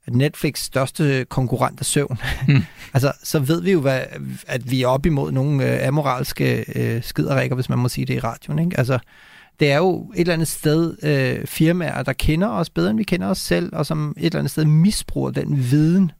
at 0.09 0.15
Netflix 0.15 0.59
største 0.59 1.25
konkurrent 1.25 1.79
er 1.79 1.83
søvn. 1.83 2.17
Mm. 2.47 2.63
altså, 2.93 3.11
så 3.23 3.39
ved 3.39 3.61
vi 3.61 3.71
jo, 3.71 3.81
hvad, 3.81 4.01
at 4.47 4.71
vi 4.71 4.81
er 4.81 4.87
op 4.87 5.05
imod 5.05 5.31
nogle 5.31 5.81
øh, 5.81 5.87
amoralske 5.87 6.65
øh, 6.75 7.03
skiderikker, 7.03 7.55
hvis 7.55 7.69
man 7.69 7.79
må 7.79 7.89
sige 7.89 8.05
det 8.05 8.13
i 8.13 8.19
radioen. 8.19 8.59
Ikke? 8.59 8.77
Altså, 8.77 8.99
det 9.59 9.71
er 9.71 9.77
jo 9.77 10.11
et 10.15 10.19
eller 10.19 10.33
andet 10.33 10.47
sted 10.47 11.03
øh, 11.03 11.47
firmaer, 11.47 12.03
der 12.03 12.13
kender 12.13 12.47
os 12.47 12.69
bedre, 12.69 12.89
end 12.89 12.97
vi 12.97 13.03
kender 13.03 13.27
os 13.27 13.37
selv, 13.37 13.75
og 13.75 13.85
som 13.85 14.13
et 14.17 14.25
eller 14.25 14.39
andet 14.39 14.51
sted 14.51 14.65
misbruger 14.65 15.31
den 15.31 15.71
viden 15.71 16.11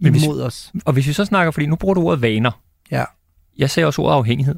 imod 0.00 0.12
hvis, 0.12 0.26
os. 0.26 0.72
Og 0.84 0.92
hvis 0.92 1.06
vi 1.06 1.12
så 1.12 1.24
snakker, 1.24 1.50
fordi 1.50 1.66
nu 1.66 1.76
bruger 1.76 1.94
du 1.94 2.02
ordet 2.02 2.22
vaner. 2.22 2.62
Ja. 2.90 3.04
Jeg 3.58 3.70
sagde 3.70 3.86
også 3.86 4.02
ordet 4.02 4.14
afhængighed. 4.14 4.54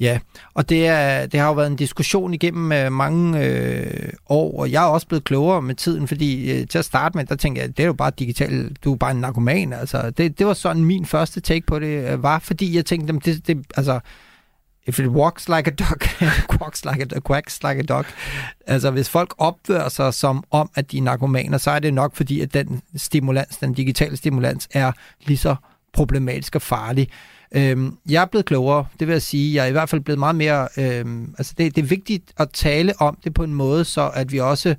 Ja, 0.00 0.18
og 0.54 0.68
det, 0.68 0.86
er, 0.86 1.26
det 1.26 1.40
har 1.40 1.46
jo 1.46 1.52
været 1.52 1.70
en 1.70 1.76
diskussion 1.76 2.34
igennem 2.34 2.72
øh, 2.72 2.92
mange 2.92 3.46
øh, 3.46 4.12
år, 4.28 4.60
og 4.60 4.70
jeg 4.70 4.84
er 4.84 4.88
også 4.88 5.06
blevet 5.06 5.24
klogere 5.24 5.62
med 5.62 5.74
tiden, 5.74 6.08
fordi 6.08 6.52
øh, 6.52 6.66
til 6.66 6.78
at 6.78 6.84
starte 6.84 7.18
med, 7.18 7.24
der 7.24 7.36
tænkte 7.36 7.62
jeg, 7.62 7.76
det 7.76 7.82
er 7.82 7.86
jo 7.86 7.92
bare 7.92 8.12
digitalt, 8.18 8.84
du 8.84 8.92
er 8.92 8.96
bare 8.96 9.10
en 9.10 9.16
narkoman. 9.20 9.72
Altså, 9.72 10.10
det, 10.10 10.38
det 10.38 10.46
var 10.46 10.54
sådan 10.54 10.84
min 10.84 11.06
første 11.06 11.40
take 11.40 11.66
på 11.66 11.78
det, 11.78 12.12
øh, 12.12 12.22
var 12.22 12.38
fordi 12.38 12.76
jeg 12.76 12.86
tænkte, 12.86 13.12
det, 13.24 13.46
det, 13.46 13.66
altså, 13.76 14.00
if 14.86 14.98
it 14.98 15.06
walks 15.06 15.48
like 15.48 15.66
a 15.66 15.70
duck, 15.70 16.00
quacks 16.58 16.84
like 16.84 17.16
a, 17.16 17.20
quacks 17.20 17.62
like 17.62 17.78
a 17.78 17.82
duck. 17.82 18.06
Altså, 18.66 18.90
hvis 18.90 19.10
folk 19.10 19.34
opfører 19.38 19.88
sig 19.88 20.14
som 20.14 20.44
om, 20.50 20.70
at 20.74 20.92
de 20.92 20.98
er 20.98 21.02
narkomaner, 21.02 21.58
så 21.58 21.70
er 21.70 21.78
det 21.78 21.94
nok 21.94 22.16
fordi, 22.16 22.40
at 22.40 22.54
den 22.54 22.82
stimulans, 22.96 23.56
den 23.56 23.74
digitale 23.74 24.16
stimulans, 24.16 24.68
er 24.70 24.92
lige 25.26 25.38
så 25.38 25.54
problematisk 25.92 26.54
og 26.54 26.62
farlig. 26.62 27.08
Øhm, 27.54 27.96
jeg 28.10 28.22
er 28.22 28.26
blevet 28.26 28.46
klogere, 28.46 28.86
det 29.00 29.08
vil 29.08 29.12
jeg 29.12 29.22
sige. 29.22 29.54
Jeg 29.54 29.64
er 29.64 29.68
i 29.68 29.72
hvert 29.72 29.88
fald 29.88 30.00
blevet 30.00 30.18
meget 30.18 30.36
mere... 30.36 30.68
Øhm, 30.78 31.34
altså 31.38 31.54
det, 31.58 31.76
det 31.76 31.82
er 31.82 31.86
vigtigt 31.86 32.32
at 32.38 32.50
tale 32.52 33.00
om 33.00 33.18
det 33.24 33.34
på 33.34 33.44
en 33.44 33.54
måde, 33.54 33.84
så 33.84 34.10
at 34.14 34.32
vi 34.32 34.40
også 34.40 34.74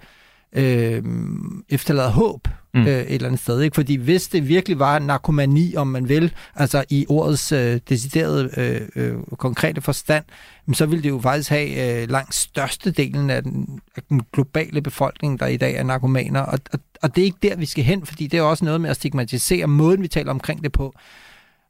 øhm, 0.53 1.63
efterlader 1.69 2.09
håb 2.09 2.47
mm. 2.73 2.81
øh, 2.81 2.87
et 2.87 3.13
eller 3.13 3.27
andet 3.27 3.41
sted. 3.41 3.61
Ikke? 3.61 3.75
Fordi 3.75 3.95
hvis 3.95 4.27
det 4.27 4.47
virkelig 4.47 4.79
var 4.79 4.99
narkomani, 4.99 5.75
om 5.75 5.87
man 5.87 6.09
vil, 6.09 6.33
altså 6.55 6.83
i 6.89 7.05
ordets 7.09 7.51
øh, 7.51 7.79
deciderede 7.89 8.49
øh, 8.57 8.81
øh, 8.95 9.13
konkrete 9.37 9.81
forstand, 9.81 10.23
så 10.73 10.85
ville 10.85 11.03
det 11.03 11.09
jo 11.09 11.19
faktisk 11.19 11.49
have 11.49 12.01
øh, 12.01 12.09
langt 12.09 12.35
størstedelen 12.35 13.29
af 13.29 13.43
den, 13.43 13.79
af 13.95 14.01
den 14.09 14.21
globale 14.33 14.81
befolkning, 14.81 15.39
der 15.39 15.47
i 15.47 15.57
dag 15.57 15.75
er 15.75 15.83
narkomaner. 15.83 16.41
Og, 16.41 16.59
og, 16.73 16.79
og 17.01 17.15
det 17.15 17.21
er 17.21 17.25
ikke 17.25 17.49
der, 17.49 17.55
vi 17.55 17.65
skal 17.65 17.83
hen, 17.83 18.05
fordi 18.05 18.27
det 18.27 18.37
er 18.37 18.41
også 18.41 18.65
noget 18.65 18.81
med 18.81 18.89
at 18.89 18.95
stigmatisere 18.95 19.67
måden, 19.67 20.01
vi 20.01 20.07
taler 20.07 20.31
omkring 20.31 20.63
det 20.63 20.71
på. 20.71 20.93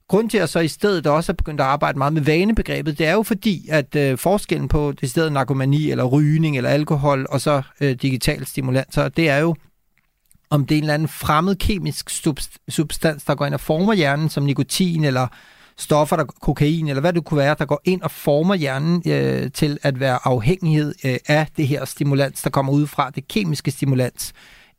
Grunden 0.07 0.29
til, 0.29 0.37
at 0.37 0.41
jeg 0.41 0.49
så 0.49 0.59
i 0.59 0.67
stedet 0.67 1.07
også 1.07 1.31
er 1.31 1.35
begyndt 1.35 1.61
at 1.61 1.67
arbejde 1.67 1.97
meget 1.97 2.13
med 2.13 2.21
vanebegrebet, 2.21 2.97
det 2.97 3.07
er 3.07 3.13
jo 3.13 3.23
fordi, 3.23 3.67
at 3.69 3.95
øh, 3.95 4.17
forskellen 4.17 4.67
på 4.67 4.93
det 5.01 5.09
stedet 5.09 5.31
narkomani, 5.31 5.91
eller 5.91 6.03
rygning, 6.03 6.57
eller 6.57 6.69
alkohol, 6.69 7.25
og 7.29 7.41
så 7.41 7.61
øh, 7.81 7.95
digital 8.01 8.45
stimulanser, 8.45 9.09
det 9.09 9.29
er 9.29 9.37
jo, 9.37 9.55
om 10.53 10.65
det 10.65 10.75
er 10.75 10.77
en 10.77 10.83
eller 10.83 10.93
anden 10.93 11.07
fremmed 11.07 11.55
kemisk 11.55 12.09
substans, 12.69 13.23
der 13.23 13.35
går 13.35 13.45
ind 13.45 13.53
og 13.53 13.59
former 13.59 13.93
hjernen, 13.93 14.29
som 14.29 14.43
nikotin, 14.43 15.03
eller 15.03 15.27
stoffer, 15.77 16.15
der 16.15 16.23
kokain, 16.23 16.87
eller 16.87 17.01
hvad 17.01 17.13
det 17.13 17.25
kunne 17.25 17.37
være, 17.37 17.55
der 17.59 17.65
går 17.65 17.81
ind 17.85 18.01
og 18.01 18.11
former 18.11 18.55
hjernen 18.55 19.03
øh, 19.07 19.51
til 19.51 19.77
at 19.83 19.99
være 19.99 20.19
afhængighed 20.23 20.93
øh, 21.05 21.17
af 21.27 21.47
det 21.57 21.67
her 21.67 21.85
stimulans, 21.85 22.41
der 22.41 22.49
kommer 22.49 22.73
ud 22.73 22.87
fra 22.87 23.09
det 23.09 23.27
kemiske 23.27 23.71
stimulans, 23.71 24.33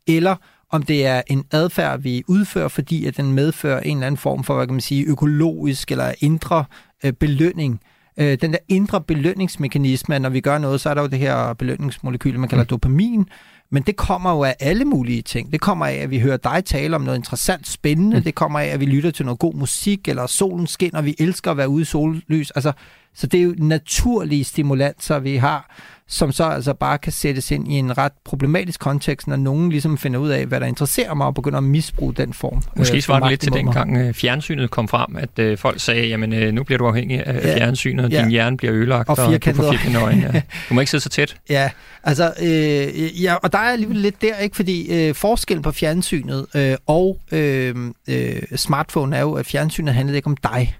eller 0.07 0.35
om 0.71 0.83
det 0.83 1.05
er 1.05 1.21
en 1.27 1.43
adfærd, 1.51 1.99
vi 1.99 2.23
udfører, 2.27 2.67
fordi 2.67 3.05
at 3.05 3.17
den 3.17 3.33
medfører 3.33 3.79
en 3.79 3.97
eller 3.97 4.07
anden 4.07 4.17
form 4.17 4.43
for, 4.43 4.55
hvad 4.55 4.67
kan 4.67 4.73
man 4.73 4.81
sige, 4.81 5.05
økologisk 5.05 5.91
eller 5.91 6.13
indre 6.19 6.65
øh, 7.03 7.13
belønning. 7.13 7.79
Øh, 8.17 8.37
den 8.41 8.51
der 8.51 8.59
indre 8.67 9.01
belønningsmekanisme, 9.01 10.19
når 10.19 10.29
vi 10.29 10.39
gør 10.41 10.57
noget, 10.57 10.81
så 10.81 10.89
er 10.89 10.93
der 10.93 11.01
jo 11.01 11.07
det 11.07 11.19
her 11.19 11.53
belønningsmolekyl, 11.53 12.39
man 12.39 12.49
kalder 12.49 12.63
mm. 12.63 12.67
dopamin, 12.67 13.29
men 13.69 13.83
det 13.83 13.95
kommer 13.95 14.31
jo 14.31 14.43
af 14.43 14.55
alle 14.59 14.85
mulige 14.85 15.21
ting. 15.21 15.51
Det 15.51 15.61
kommer 15.61 15.85
af, 15.85 15.93
at 15.93 16.09
vi 16.09 16.19
hører 16.19 16.37
dig 16.37 16.65
tale 16.65 16.95
om 16.95 17.01
noget 17.01 17.17
interessant, 17.17 17.67
spændende. 17.67 18.17
Mm. 18.17 18.23
Det 18.23 18.35
kommer 18.35 18.59
af, 18.59 18.65
at 18.65 18.79
vi 18.79 18.85
lytter 18.85 19.11
til 19.11 19.25
noget 19.25 19.39
god 19.39 19.53
musik, 19.53 20.07
eller 20.07 20.27
solen 20.27 20.67
skinner, 20.67 21.01
vi 21.01 21.15
elsker 21.19 21.51
at 21.51 21.57
være 21.57 21.69
ude 21.69 21.81
i 21.81 21.85
sollys. 21.85 22.51
Altså, 22.51 22.71
så 23.15 23.27
det 23.27 23.39
er 23.39 23.43
jo 23.43 23.55
naturlige 23.57 24.43
stimulanser, 24.43 25.19
vi 25.19 25.35
har 25.35 25.75
som 26.07 26.31
så 26.31 26.43
altså 26.43 26.73
bare 26.73 26.97
kan 26.97 27.11
sættes 27.11 27.51
ind 27.51 27.71
i 27.71 27.75
en 27.75 27.97
ret 27.97 28.11
problematisk 28.25 28.79
kontekst, 28.79 29.27
når 29.27 29.35
nogen 29.35 29.69
ligesom 29.69 29.97
finder 29.97 30.19
ud 30.19 30.29
af, 30.29 30.45
hvad 30.45 30.59
der 30.59 30.65
interesserer 30.65 31.13
mig, 31.13 31.27
og 31.27 31.33
begynder 31.33 31.57
at 31.57 31.63
misbruge 31.63 32.13
den 32.13 32.33
form. 32.33 32.61
Måske 32.75 32.95
øh, 32.95 33.01
svarer 33.01 33.19
det 33.19 33.29
lidt 33.29 33.41
til 33.41 33.53
den 33.53 33.71
gang 33.71 33.97
øh, 33.97 34.13
fjernsynet 34.13 34.71
kom 34.71 34.87
frem, 34.87 35.15
at 35.17 35.39
øh, 35.39 35.57
folk 35.57 35.79
sagde, 35.79 36.07
jamen 36.07 36.33
øh, 36.33 36.53
nu 36.53 36.63
bliver 36.63 36.77
du 36.77 36.87
afhængig 36.87 37.27
af 37.27 37.45
ja, 37.45 37.57
fjernsynet, 37.57 38.05
og 38.05 38.11
ja. 38.11 38.21
din 38.21 38.29
hjerne 38.29 38.57
bliver 38.57 38.73
ødelagt, 38.73 39.09
og, 39.09 39.11
og 39.11 39.17
du 39.17 39.23
får 39.23 39.31
firkantede. 39.31 40.31
Ja. 40.33 40.41
Du 40.69 40.73
må 40.73 40.79
ikke 40.79 40.91
sidde 40.91 41.03
så 41.03 41.09
tæt. 41.09 41.37
Ja, 41.49 41.69
altså, 42.03 42.33
øh, 42.41 43.23
ja, 43.23 43.33
og 43.35 43.51
der 43.51 43.57
er 43.57 43.71
alligevel 43.71 43.97
lidt 43.97 44.21
der, 44.21 44.37
ikke? 44.37 44.55
fordi 44.55 45.07
øh, 45.07 45.15
forskellen 45.15 45.61
på 45.61 45.71
fjernsynet 45.71 46.45
øh, 46.55 46.75
og 46.85 47.19
øh, 47.31 47.75
øh, 48.09 48.41
smartphone 48.55 49.15
er 49.17 49.21
jo, 49.21 49.33
at 49.33 49.45
fjernsynet 49.45 49.93
handlede 49.93 50.17
ikke 50.17 50.27
om 50.27 50.37
dig. 50.37 50.75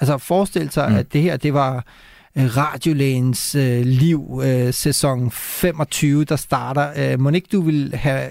Altså 0.00 0.18
forestil 0.18 0.70
sig, 0.70 0.90
mm. 0.90 0.96
at 0.96 1.12
det 1.12 1.22
her, 1.22 1.36
det 1.36 1.54
var 1.54 1.84
Øh, 2.38 2.56
radiolægens 2.56 3.54
øh, 3.54 3.80
liv, 3.86 4.42
øh, 4.44 4.74
sæson 4.74 5.30
25, 5.30 6.24
der 6.24 6.36
starter. 6.36 7.12
Øh, 7.12 7.20
må 7.20 7.30
ikke 7.30 7.48
du 7.52 7.60
vil 7.60 7.94
have, 7.94 8.28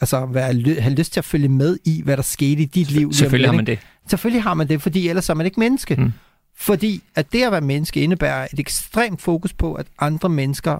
altså, 0.00 0.26
være, 0.26 0.80
have 0.80 0.94
lyst 0.94 1.12
til 1.12 1.20
at 1.20 1.24
følge 1.24 1.48
med 1.48 1.78
i, 1.84 2.02
hvad 2.04 2.16
der 2.16 2.22
skete 2.22 2.62
i 2.62 2.64
dit 2.64 2.90
liv? 2.90 3.12
Selvfølgelig 3.12 3.48
har 3.48 3.56
man 3.56 3.66
det. 3.66 3.78
Selvfølgelig 4.08 4.42
har 4.42 4.54
man 4.54 4.68
det, 4.68 4.82
fordi 4.82 5.08
ellers 5.08 5.28
er 5.28 5.34
man 5.34 5.46
ikke 5.46 5.60
menneske. 5.60 5.94
Mm. 5.94 6.12
Fordi 6.56 7.02
at 7.14 7.32
det 7.32 7.42
at 7.42 7.52
være 7.52 7.60
menneske 7.60 8.00
indebærer 8.00 8.46
et 8.52 8.60
ekstremt 8.60 9.22
fokus 9.22 9.52
på, 9.52 9.74
at 9.74 9.86
andre 9.98 10.28
mennesker 10.28 10.78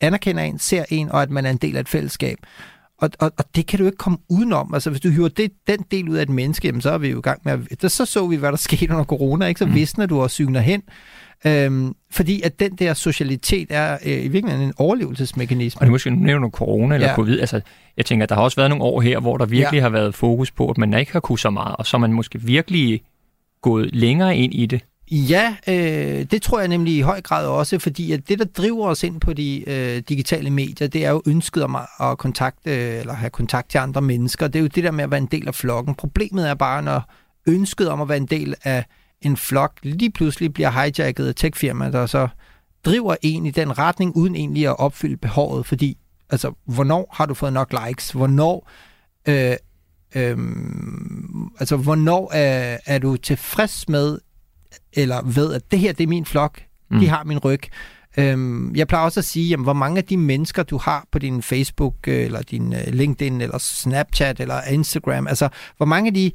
anerkender 0.00 0.42
en, 0.42 0.58
ser 0.58 0.84
en, 0.90 1.10
og 1.10 1.22
at 1.22 1.30
man 1.30 1.46
er 1.46 1.50
en 1.50 1.56
del 1.56 1.76
af 1.76 1.80
et 1.80 1.88
fællesskab. 1.88 2.38
Og, 2.98 3.10
og, 3.18 3.32
og 3.38 3.44
det 3.56 3.66
kan 3.66 3.78
du 3.78 3.84
ikke 3.84 3.96
komme 3.96 4.18
udenom. 4.28 4.74
Altså, 4.74 4.90
hvis 4.90 5.00
du 5.00 5.10
hiver 5.10 5.28
det, 5.28 5.52
den 5.66 5.78
del 5.90 6.08
ud 6.08 6.16
af 6.16 6.22
et 6.22 6.28
menneske, 6.28 6.68
jamen, 6.68 6.80
så 6.80 6.90
er 6.90 6.98
vi 6.98 7.08
jo 7.08 7.18
i 7.18 7.22
gang 7.22 7.40
med 7.44 7.52
at... 7.82 7.92
Så 7.92 8.04
så 8.04 8.26
vi, 8.26 8.36
hvad 8.36 8.50
der 8.50 8.56
skete 8.68 8.92
under 8.92 9.04
corona, 9.04 9.46
ikke? 9.46 9.58
Så 9.58 9.66
mm. 9.66 9.74
visner 9.74 10.06
du 10.06 10.20
og 10.20 10.30
syner 10.30 10.60
hen. 10.60 10.82
Øhm, 11.46 11.94
fordi 12.10 12.42
at 12.42 12.60
den 12.60 12.76
der 12.76 12.94
socialitet 12.94 13.66
er 13.70 13.98
øh, 14.06 14.24
i 14.24 14.28
virkeligheden 14.28 14.68
en 14.68 14.74
overlevelsesmekanisme. 14.76 15.80
Og 15.80 15.86
det 15.86 15.92
måske 15.92 16.10
nævner 16.10 16.48
corona 16.48 16.94
eller 16.94 17.08
ja. 17.08 17.14
covid. 17.14 17.40
Altså, 17.40 17.60
jeg 17.96 18.06
tænker, 18.06 18.22
at 18.24 18.28
der 18.28 18.34
har 18.34 18.42
også 18.42 18.56
været 18.56 18.70
nogle 18.70 18.84
år 18.84 19.00
her, 19.00 19.20
hvor 19.20 19.36
der 19.36 19.46
virkelig 19.46 19.78
ja. 19.78 19.82
har 19.82 19.88
været 19.88 20.14
fokus 20.14 20.50
på, 20.50 20.70
at 20.70 20.78
man 20.78 20.94
ikke 20.94 21.12
har 21.12 21.20
kunnet 21.20 21.40
så 21.40 21.50
meget, 21.50 21.76
og 21.76 21.86
så 21.86 21.98
man 21.98 22.12
måske 22.12 22.42
virkelig 22.42 23.02
gået 23.62 23.94
længere 23.94 24.36
ind 24.36 24.54
i 24.54 24.66
det. 24.66 24.80
Ja, 25.10 25.56
øh, 25.68 26.24
det 26.30 26.42
tror 26.42 26.58
jeg 26.58 26.68
nemlig 26.68 26.96
i 26.96 27.00
høj 27.00 27.20
grad 27.20 27.46
også, 27.46 27.78
fordi 27.78 28.12
at 28.12 28.28
det, 28.28 28.38
der 28.38 28.44
driver 28.44 28.88
os 28.88 29.02
ind 29.02 29.20
på 29.20 29.32
de 29.32 29.64
øh, 29.66 30.02
digitale 30.08 30.50
medier, 30.50 30.88
det 30.88 31.04
er 31.04 31.10
jo 31.10 31.22
ønsket 31.26 31.64
om 31.64 31.76
at, 31.76 31.86
at 32.00 32.18
kontakte, 32.18 32.70
øh, 32.70 33.00
eller 33.00 33.12
have 33.12 33.30
kontakt 33.30 33.70
til 33.70 33.78
andre 33.78 34.02
mennesker. 34.02 34.48
Det 34.48 34.58
er 34.58 34.62
jo 34.62 34.66
det 34.66 34.84
der 34.84 34.90
med 34.90 35.04
at 35.04 35.10
være 35.10 35.20
en 35.20 35.26
del 35.26 35.48
af 35.48 35.54
flokken. 35.54 35.94
Problemet 35.94 36.48
er 36.48 36.54
bare, 36.54 36.82
når 36.82 37.12
ønsket 37.46 37.88
om 37.88 38.00
at 38.00 38.08
være 38.08 38.18
en 38.18 38.26
del 38.26 38.54
af 38.64 38.84
en 39.22 39.36
flok 39.36 39.72
lige 39.82 40.10
pludselig 40.10 40.54
bliver 40.54 40.70
hijacket 40.70 41.28
af 41.28 41.34
techfirmaer, 41.34 41.90
der 41.90 42.06
så 42.06 42.28
driver 42.84 43.16
en 43.22 43.46
i 43.46 43.50
den 43.50 43.78
retning, 43.78 44.16
uden 44.16 44.36
egentlig 44.36 44.66
at 44.66 44.78
opfylde 44.78 45.16
behovet, 45.16 45.66
fordi 45.66 45.98
altså, 46.30 46.52
hvornår 46.64 47.10
har 47.12 47.26
du 47.26 47.34
fået 47.34 47.52
nok 47.52 47.74
likes? 47.86 48.10
Hvornår 48.10 48.70
øh, 49.28 49.56
Øhm, 50.14 51.48
altså, 51.60 51.76
hvornår 51.76 52.32
er, 52.32 52.78
er 52.86 52.98
du 52.98 53.16
tilfreds 53.16 53.88
med, 53.88 54.18
eller 54.96 55.22
ved, 55.22 55.54
at 55.54 55.70
det 55.70 55.78
her, 55.78 55.92
det 55.92 56.04
er 56.04 56.08
min 56.08 56.24
flok, 56.24 56.60
mm. 56.90 56.98
de 56.98 57.08
har 57.08 57.24
min 57.24 57.38
ryg. 57.38 57.60
Øhm, 58.16 58.74
jeg 58.74 58.88
plejer 58.88 59.04
også 59.04 59.20
at 59.20 59.24
sige, 59.24 59.48
jamen, 59.48 59.64
hvor 59.64 59.72
mange 59.72 59.98
af 59.98 60.04
de 60.04 60.16
mennesker, 60.16 60.62
du 60.62 60.78
har 60.78 61.06
på 61.12 61.18
din 61.18 61.42
Facebook, 61.42 61.94
øh, 62.06 62.24
eller 62.24 62.42
din 62.42 62.72
øh, 62.72 62.86
LinkedIn, 62.86 63.40
eller 63.40 63.58
Snapchat, 63.58 64.40
eller 64.40 64.62
Instagram, 64.62 65.26
altså, 65.26 65.48
hvor 65.76 65.86
mange 65.86 66.08
af 66.08 66.14
de 66.14 66.32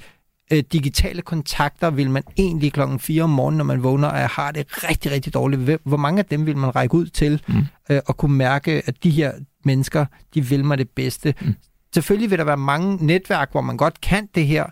øh, 0.51 0.63
digitale 0.71 1.21
kontakter 1.21 1.89
vil 1.89 2.09
man 2.09 2.23
egentlig 2.37 2.73
klokken 2.73 2.99
4 2.99 3.23
om 3.23 3.29
morgenen, 3.29 3.57
når 3.57 3.65
man 3.65 3.83
vågner, 3.83 4.07
og 4.07 4.29
har 4.29 4.51
det 4.51 4.89
rigtig, 4.89 5.11
rigtig 5.11 5.33
dårligt? 5.33 5.81
Hvor 5.83 5.97
mange 5.97 6.19
af 6.19 6.25
dem 6.25 6.45
vil 6.45 6.57
man 6.57 6.75
række 6.75 6.95
ud 6.95 7.05
til 7.05 7.41
mm. 7.47 7.65
øh, 7.89 8.01
og 8.05 8.17
kunne 8.17 8.35
mærke, 8.35 8.81
at 8.85 9.03
de 9.03 9.09
her 9.09 9.31
mennesker, 9.65 10.05
de 10.33 10.41
vil 10.41 10.65
mig 10.65 10.77
det 10.77 10.89
bedste? 10.89 11.33
Mm. 11.41 11.55
Selvfølgelig 11.93 12.29
vil 12.29 12.39
der 12.39 12.45
være 12.45 12.57
mange 12.57 13.05
netværk, 13.05 13.51
hvor 13.51 13.61
man 13.61 13.77
godt 13.77 14.01
kan 14.01 14.27
det 14.35 14.47
her, 14.47 14.65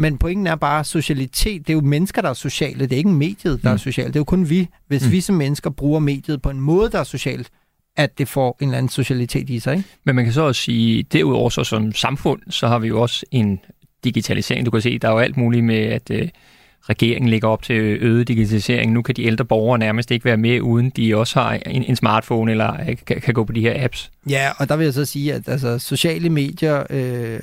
men 0.00 0.18
pointen 0.18 0.46
er 0.46 0.54
bare, 0.54 0.84
socialitet, 0.84 1.66
det 1.66 1.72
er 1.72 1.74
jo 1.74 1.80
mennesker, 1.80 2.22
der 2.22 2.28
er 2.28 2.34
sociale. 2.34 2.80
Det 2.80 2.92
er 2.92 2.96
ikke 2.96 3.10
mediet, 3.10 3.62
der 3.62 3.68
mm. 3.68 3.74
er 3.74 3.76
socialt. 3.76 4.08
Det 4.08 4.16
er 4.16 4.20
jo 4.20 4.24
kun 4.24 4.50
vi. 4.50 4.68
Hvis 4.86 5.06
mm. 5.06 5.12
vi 5.12 5.20
som 5.20 5.36
mennesker 5.36 5.70
bruger 5.70 6.00
mediet 6.00 6.42
på 6.42 6.50
en 6.50 6.60
måde, 6.60 6.90
der 6.90 6.98
er 6.98 7.04
socialt, 7.04 7.50
at 7.96 8.18
det 8.18 8.28
får 8.28 8.56
en 8.60 8.68
eller 8.68 8.78
anden 8.78 8.90
socialitet 8.90 9.50
i 9.50 9.58
sig. 9.58 9.76
Ikke? 9.76 9.88
Men 10.04 10.14
man 10.14 10.24
kan 10.24 10.34
så 10.34 10.42
også 10.42 10.62
sige, 10.62 11.02
derudover 11.02 11.50
så 11.50 11.64
som 11.64 11.92
samfund, 11.92 12.40
så 12.50 12.68
har 12.68 12.78
vi 12.78 12.88
jo 12.88 13.02
også 13.02 13.26
en 13.30 13.60
digitalisering. 14.04 14.66
Du 14.66 14.70
kan 14.70 14.80
se, 14.80 14.98
der 14.98 15.08
er 15.08 15.12
jo 15.12 15.18
alt 15.18 15.36
muligt 15.36 15.64
med, 15.64 15.78
at 15.78 16.10
øh, 16.10 16.28
regeringen 16.88 17.28
lægger 17.28 17.48
op 17.48 17.62
til 17.62 17.74
øget 18.00 18.28
digitalisering. 18.28 18.92
Nu 18.92 19.02
kan 19.02 19.16
de 19.16 19.24
ældre 19.24 19.44
borgere 19.44 19.78
nærmest 19.78 20.10
ikke 20.10 20.24
være 20.24 20.36
med, 20.36 20.60
uden 20.60 20.90
de 20.90 21.16
også 21.16 21.40
har 21.40 21.52
en, 21.52 21.82
en 21.82 21.96
smartphone 21.96 22.50
eller 22.50 22.72
øh, 22.88 22.96
kan, 23.06 23.20
kan 23.20 23.34
gå 23.34 23.44
på 23.44 23.52
de 23.52 23.60
her 23.60 23.84
apps. 23.84 24.10
Ja, 24.28 24.50
og 24.58 24.68
der 24.68 24.76
vil 24.76 24.84
jeg 24.84 24.94
så 24.94 25.04
sige, 25.04 25.34
at 25.34 25.48
altså, 25.48 25.78
sociale 25.78 26.30
medier 26.30 26.82
øh, 26.90 27.40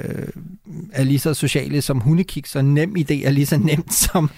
er 0.92 1.04
lige 1.04 1.20
så 1.20 1.34
sociale 1.34 1.82
som 1.82 2.00
hundekiks, 2.00 2.56
og 2.56 2.66
nem 2.66 2.96
idé 2.98 3.26
er 3.26 3.30
lige 3.30 3.46
så 3.46 3.58
nemt 3.58 3.94
som, 4.06 4.30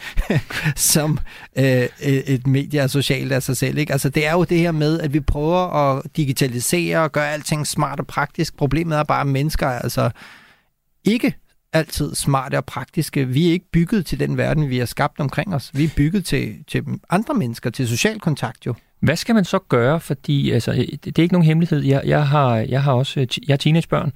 som 0.75 1.19
øh, 1.55 1.81
øh, 1.81 2.13
et 2.13 2.47
medie 2.47 2.79
er 2.79 2.87
socialt 2.87 3.31
af 3.31 3.43
sig 3.43 3.57
selv. 3.57 3.77
Ikke? 3.77 3.91
Altså, 3.91 4.09
det 4.09 4.27
er 4.27 4.31
jo 4.31 4.43
det 4.43 4.59
her 4.59 4.71
med, 4.71 4.99
at 4.99 5.13
vi 5.13 5.19
prøver 5.19 5.73
at 5.73 6.03
digitalisere 6.17 6.99
og 6.99 7.11
gøre 7.11 7.33
alting 7.33 7.67
smart 7.67 7.99
og 7.99 8.07
praktisk. 8.07 8.57
Problemet 8.57 8.97
er 8.97 9.03
bare, 9.03 9.21
at 9.21 9.27
mennesker 9.27 9.67
er 9.67 9.79
altså 9.79 10.09
ikke 11.05 11.35
altid 11.73 12.15
smarte 12.15 12.57
og 12.57 12.65
praktiske. 12.65 13.27
Vi 13.27 13.47
er 13.47 13.51
ikke 13.51 13.71
bygget 13.71 14.05
til 14.05 14.19
den 14.19 14.37
verden, 14.37 14.69
vi 14.69 14.77
har 14.77 14.85
skabt 14.85 15.19
omkring 15.19 15.55
os. 15.55 15.71
Vi 15.73 15.83
er 15.83 15.89
bygget 15.95 16.25
til, 16.25 16.55
til 16.67 16.83
andre 17.09 17.33
mennesker, 17.33 17.69
til 17.69 17.87
social 17.87 18.19
kontakt 18.19 18.65
jo. 18.65 18.73
Hvad 19.01 19.15
skal 19.15 19.35
man 19.35 19.45
så 19.45 19.59
gøre? 19.59 19.99
Fordi 19.99 20.51
altså, 20.51 20.71
det, 21.05 21.19
er 21.19 21.23
ikke 21.23 21.33
nogen 21.33 21.45
hemmelighed. 21.45 21.83
Jeg, 21.83 22.01
jeg, 22.05 22.27
har, 22.27 22.55
jeg 22.55 22.83
har 22.83 22.93
også 22.93 23.19
jeg 23.19 23.53
har 23.53 23.57
teenagebørn. 23.57 24.11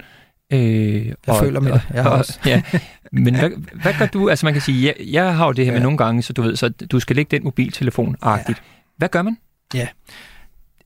Øh, 0.52 1.06
jeg 1.06 1.14
og, 1.26 1.36
føler 1.40 1.60
med 1.60 1.72
det. 1.72 1.82
Jeg 1.94 2.02
har 2.02 2.10
og, 2.10 2.18
også. 2.18 2.38
ja. 2.46 2.62
Men 3.12 3.34
hvad, 3.34 3.50
hvad 3.82 3.94
gør 3.98 4.06
du? 4.06 4.28
Altså 4.28 4.46
man 4.46 4.52
kan 4.52 4.62
sige, 4.62 4.86
jeg, 4.86 4.94
jeg 5.12 5.36
har 5.36 5.46
jo 5.46 5.52
det 5.52 5.64
her 5.64 5.72
ja. 5.72 5.78
med 5.78 5.82
nogle 5.82 5.98
gange, 5.98 6.22
så 6.22 6.32
du 6.32 6.42
ved, 6.42 6.56
så 6.56 6.68
du 6.68 7.00
skal 7.00 7.16
lægge 7.16 7.36
den 7.36 7.44
mobiltelefon-agtigt. 7.44 8.58
Ja. 8.58 8.64
Hvad 8.96 9.08
gør 9.08 9.22
man? 9.22 9.36
Ja, 9.74 9.88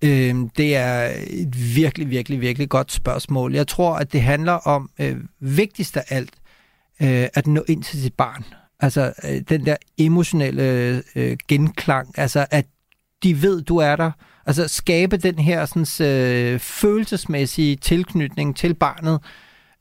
øh, 0.03 0.35
det 0.57 0.77
er 0.77 1.11
et 1.27 1.77
virkelig, 1.77 2.11
virkelig, 2.11 2.41
virkelig 2.41 2.69
godt 2.69 2.93
spørgsmål. 2.93 3.55
Jeg 3.55 3.67
tror, 3.67 3.95
at 3.95 4.13
det 4.13 4.23
handler 4.23 4.53
om 4.53 4.91
øh, 4.99 5.17
vigtigst 5.41 5.97
af 5.97 6.05
alt, 6.09 6.31
øh, 7.03 7.29
at 7.35 7.47
nå 7.47 7.65
ind 7.69 7.83
til 7.83 8.03
sit 8.03 8.15
barn. 8.15 8.45
Altså 8.81 9.13
øh, 9.25 9.41
den 9.49 9.67
der 9.67 9.77
emotionelle 9.99 11.03
øh, 11.17 11.37
genklang, 11.49 12.19
altså 12.19 12.47
at 12.51 12.67
de 13.23 13.43
ved, 13.43 13.63
du 13.63 13.77
er 13.77 13.97
der. 13.97 14.11
Altså 14.47 14.69
skabe 14.69 15.17
den 15.17 15.39
her 15.39 15.67
sådan, 15.67 16.07
øh, 16.07 16.59
følelsesmæssige 16.61 17.77
tilknytning 17.77 18.57
til 18.57 18.75
barnet, 18.75 19.21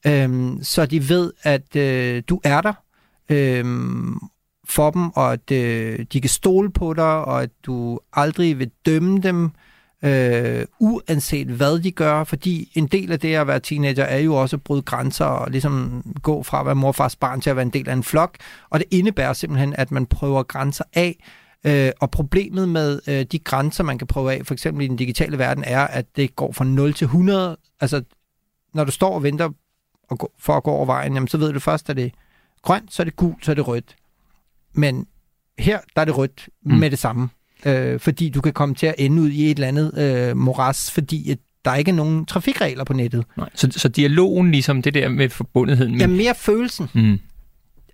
øh, 0.07 0.57
så 0.61 0.85
de 0.85 1.09
ved, 1.09 1.33
at 1.43 1.75
øh, 1.75 2.23
du 2.29 2.41
er 2.43 2.61
der 2.61 2.73
øh, 3.29 3.65
for 4.69 4.91
dem, 4.91 5.09
og 5.09 5.33
at 5.33 5.51
øh, 5.51 6.05
de 6.13 6.21
kan 6.21 6.29
stole 6.29 6.71
på 6.71 6.93
dig, 6.93 7.05
og 7.05 7.43
at 7.43 7.49
du 7.65 7.99
aldrig 8.13 8.59
vil 8.59 8.71
dømme 8.85 9.21
dem, 9.21 9.51
øh, 10.03 10.65
uanset 10.79 11.47
hvad 11.47 11.79
de 11.79 11.91
gør, 11.91 12.23
fordi 12.23 12.71
en 12.75 12.87
del 12.87 13.11
af 13.11 13.19
det 13.19 13.35
at 13.35 13.47
være 13.47 13.59
teenager 13.59 14.03
er 14.03 14.17
jo 14.17 14.35
også 14.35 14.55
at 14.55 14.63
bryde 14.63 14.81
grænser 14.81 15.25
og 15.25 15.51
ligesom 15.51 16.03
gå 16.21 16.43
fra 16.43 16.59
at 16.59 16.65
være 16.65 16.75
morfars 16.75 17.15
barn 17.15 17.41
til 17.41 17.49
at 17.49 17.55
være 17.55 17.65
en 17.65 17.73
del 17.73 17.89
af 17.89 17.93
en 17.93 18.03
flok, 18.03 18.37
og 18.69 18.79
det 18.79 18.87
indebærer 18.91 19.33
simpelthen, 19.33 19.73
at 19.77 19.91
man 19.91 20.05
prøver 20.05 20.43
grænser 20.43 20.83
af, 20.93 21.23
øh, 21.63 21.91
og 21.99 22.11
problemet 22.11 22.69
med 22.69 22.99
øh, 23.07 23.25
de 23.31 23.39
grænser, 23.39 23.83
man 23.83 23.97
kan 23.97 24.07
prøve 24.07 24.33
af, 24.33 24.45
for 24.45 24.53
eksempel 24.53 24.85
i 24.85 24.87
den 24.87 24.95
digitale 24.95 25.37
verden, 25.37 25.63
er, 25.67 25.87
at 25.87 26.05
det 26.15 26.35
går 26.35 26.51
fra 26.51 26.65
0 26.65 26.93
til 26.93 27.05
100, 27.05 27.57
altså 27.81 28.03
når 28.73 28.83
du 28.83 28.91
står 28.91 29.13
og 29.13 29.23
venter 29.23 29.49
for 30.39 30.53
at 30.53 30.63
gå 30.63 30.71
over 30.71 30.85
vejen, 30.85 31.13
jamen, 31.13 31.27
så 31.27 31.37
ved 31.37 31.53
du 31.53 31.59
først, 31.59 31.89
at 31.89 31.95
det 31.95 32.05
er 32.05 32.09
grønt, 32.61 32.93
så 32.93 33.01
er 33.01 33.03
det 33.03 33.15
gult, 33.15 33.45
så 33.45 33.51
er 33.51 33.55
det 33.55 33.67
rødt. 33.67 33.95
Men 34.73 35.07
her, 35.59 35.79
der 35.95 36.01
er 36.01 36.05
det 36.05 36.17
rødt 36.17 36.49
mm. 36.63 36.73
med 36.75 36.91
det 36.91 36.99
samme 36.99 37.29
øh, 37.65 37.99
fordi 37.99 38.29
du 38.29 38.41
kan 38.41 38.53
komme 38.53 38.75
til 38.75 38.87
at 38.87 38.95
ende 38.97 39.21
ud 39.21 39.29
i 39.29 39.51
et 39.51 39.55
eller 39.55 39.67
andet 39.67 39.97
øh, 39.97 40.37
moras, 40.37 40.91
fordi 40.91 41.31
at 41.31 41.37
der 41.65 41.75
ikke 41.75 41.91
er 41.91 41.95
nogen 41.95 42.25
trafikregler 42.25 42.83
på 42.83 42.93
nettet. 42.93 43.25
Nej, 43.37 43.49
så, 43.55 43.67
så 43.71 43.87
dialogen, 43.87 44.51
ligesom 44.51 44.81
det 44.81 44.93
der 44.93 45.09
med 45.09 45.29
forbundetheden? 45.29 45.91
Med... 45.91 45.99
Ja, 45.99 46.07
mere 46.07 46.35
følelsen. 46.35 46.89
Mm. 46.93 47.19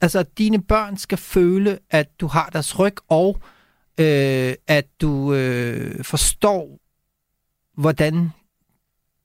Altså, 0.01 0.25
dine 0.37 0.61
børn 0.61 0.97
skal 0.97 1.17
føle, 1.17 1.79
at 1.89 2.07
du 2.19 2.27
har 2.27 2.49
deres 2.53 2.79
ryg, 2.79 2.95
og 3.09 3.37
øh, 3.97 4.53
at 4.67 4.85
du 5.01 5.33
øh, 5.33 6.03
forstår, 6.03 6.79
hvordan 7.81 8.29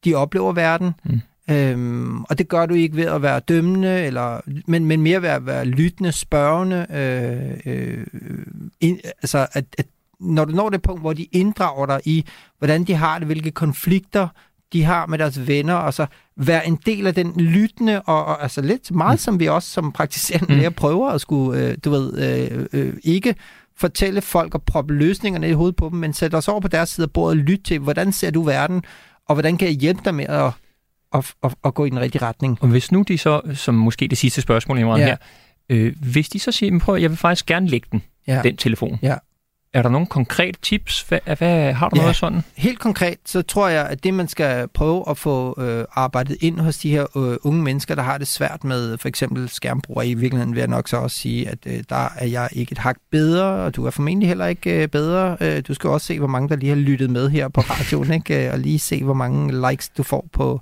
de 0.05 0.15
oplever 0.15 0.53
verden. 0.53 0.91
Mm. 1.05 1.21
Øhm, 1.51 2.23
og 2.25 2.39
det 2.39 2.49
gør 2.49 2.67
du 2.67 2.75
ikke 2.75 2.97
ved 2.97 3.05
at 3.07 3.23
være 3.23 3.41
dømmende, 3.41 4.03
eller, 4.03 4.41
men, 4.67 4.85
men 4.85 5.03
mere 5.03 5.23
ved 5.23 5.29
at 5.29 5.47
være 5.47 5.65
lyttende, 5.65 6.13
spørgende. 6.13 6.87
Øh, 6.91 7.75
øh, 7.75 8.07
ind, 8.81 9.01
altså, 9.05 9.47
at, 9.53 9.65
at 9.79 9.87
når 10.21 10.45
du 10.45 10.53
når 10.53 10.71
det 10.71 10.83
punkt, 10.83 11.01
hvor 11.01 11.13
de 11.13 11.25
inddrager 11.25 11.87
dig 11.87 12.01
i, 12.05 12.25
hvordan 12.59 12.85
de 12.85 12.95
har 12.95 13.19
det, 13.19 13.27
hvilke 13.27 13.51
konflikter 13.51 14.29
de 14.73 14.85
har 14.85 15.07
med 15.07 15.19
deres 15.19 15.47
venner, 15.47 15.75
og 15.75 15.95
så 15.95 16.07
være 16.37 16.67
en 16.67 16.79
del 16.87 17.07
af 17.07 17.15
den 17.15 17.33
lyttende, 17.37 18.03
og, 18.03 18.25
og 18.25 18.43
altså 18.43 18.61
lidt 18.61 18.91
meget 18.91 19.15
mm. 19.15 19.19
som 19.19 19.41
vi 19.41 19.49
også 19.49 19.69
som 19.69 19.93
praktiserende 19.93 20.55
mm. 20.55 20.61
lærer 20.61 20.71
prøver 20.71 21.11
at 21.11 21.21
skulle, 21.21 21.61
øh, 21.61 21.77
du 21.85 21.91
ved, 21.91 22.19
øh, 22.53 22.67
øh, 22.73 22.95
ikke 23.05 23.35
fortælle 23.77 24.21
folk 24.21 24.55
og 24.55 24.63
proppe 24.63 24.95
løsningerne 24.95 25.49
i 25.49 25.53
hovedet 25.53 25.77
på 25.77 25.89
dem, 25.89 25.99
men 25.99 26.13
sætte 26.13 26.35
os 26.35 26.49
over 26.49 26.61
på 26.61 26.69
deres 26.69 26.89
side 26.89 27.05
af 27.05 27.11
bordet 27.11 27.39
og 27.39 27.45
lytte 27.45 27.65
til, 27.65 27.79
hvordan 27.79 28.13
ser 28.13 28.31
du 28.31 28.43
verden, 28.43 28.83
og 29.29 29.35
hvordan 29.35 29.57
kan 29.57 29.69
jeg 29.69 29.77
hjælpe 29.77 30.01
dig 30.05 30.15
med 30.15 30.25
at, 30.25 30.53
at, 31.15 31.35
at, 31.43 31.55
at 31.65 31.75
gå 31.75 31.85
i 31.85 31.91
den 31.91 32.01
rigtige 32.01 32.23
retning. 32.23 32.59
Og 32.61 32.69
hvis 32.69 32.93
nu 32.93 33.03
de 33.03 33.19
så, 33.19 33.41
som 33.55 33.75
måske 33.75 34.09
det 34.09 34.19
sidste 34.19 34.41
spørgsmål, 34.41 34.79
Imran, 34.79 35.01
ja. 35.01 35.07
her, 35.07 35.17
øh, 35.69 35.95
hvis 36.13 36.29
de 36.29 36.39
så 36.39 36.53
siger, 36.53 36.79
prøv, 36.79 36.97
jeg 36.97 37.11
vil 37.11 37.19
faktisk 37.19 37.47
gerne 37.47 37.69
lægge 37.69 37.89
den, 37.93 38.03
ja. 38.27 38.43
den 38.43 38.57
telefon. 38.57 38.99
Ja. 39.03 39.17
Er 39.73 39.83
der 39.83 39.89
nogle 39.89 40.07
konkrete 40.07 40.59
tips? 40.63 41.01
Hvad, 41.01 41.37
hvad, 41.39 41.73
har 41.73 41.89
du 41.89 41.97
ja, 41.97 42.03
noget 42.03 42.17
sådan? 42.17 42.43
Helt 42.57 42.79
konkret, 42.79 43.19
så 43.27 43.43
tror 43.43 43.69
jeg, 43.69 43.87
at 43.87 44.05
det, 44.05 44.15
man 44.15 44.29
skal 44.29 44.69
prøve 44.69 45.05
at 45.11 45.19
få 45.19 45.63
øh, 45.63 45.85
arbejdet 45.93 46.37
ind 46.41 46.61
hos 46.61 46.79
de 46.79 46.91
her 46.91 47.17
øh, 47.17 47.37
unge 47.43 47.63
mennesker, 47.63 47.95
der 47.95 48.03
har 48.03 48.19
det 48.19 48.29
svært 48.29 48.65
med 48.65 48.99
for 48.99 49.09
eksempel 49.09 49.49
skærmbrug, 49.49 49.97
og 49.97 50.07
i 50.07 50.15
virkeligheden 50.15 50.55
vil 50.55 50.61
jeg 50.61 50.69
nok 50.69 50.89
så 50.89 50.97
også 50.97 51.17
sige, 51.17 51.49
at 51.49 51.59
øh, 51.67 51.85
der 51.89 52.09
er 52.17 52.27
jeg 52.27 52.49
ikke 52.53 52.73
et 52.73 52.79
hak 52.79 52.97
bedre, 53.11 53.45
og 53.45 53.77
du 53.77 53.87
er 53.87 53.91
formentlig 53.91 54.29
heller 54.29 54.47
ikke 54.47 54.83
øh, 54.83 54.89
bedre. 54.89 55.37
Øh, 55.41 55.63
du 55.69 55.75
skal 55.75 55.91
også 55.91 56.07
se, 56.07 56.19
hvor 56.19 56.29
mange, 56.29 56.49
der 56.49 56.57
lige 56.57 56.69
har 56.69 56.77
lyttet 56.77 57.11
med 57.11 57.29
her 57.31 57.49
på 57.49 57.61
radioen, 57.61 58.13
ikke? 58.19 58.47
Øh, 58.47 58.53
og 58.53 58.59
lige 58.59 58.79
se, 58.79 59.05
hvor 59.05 59.15
mange 59.15 59.71
likes 59.71 59.89
du 59.89 60.03
får 60.03 60.29
på 60.33 60.61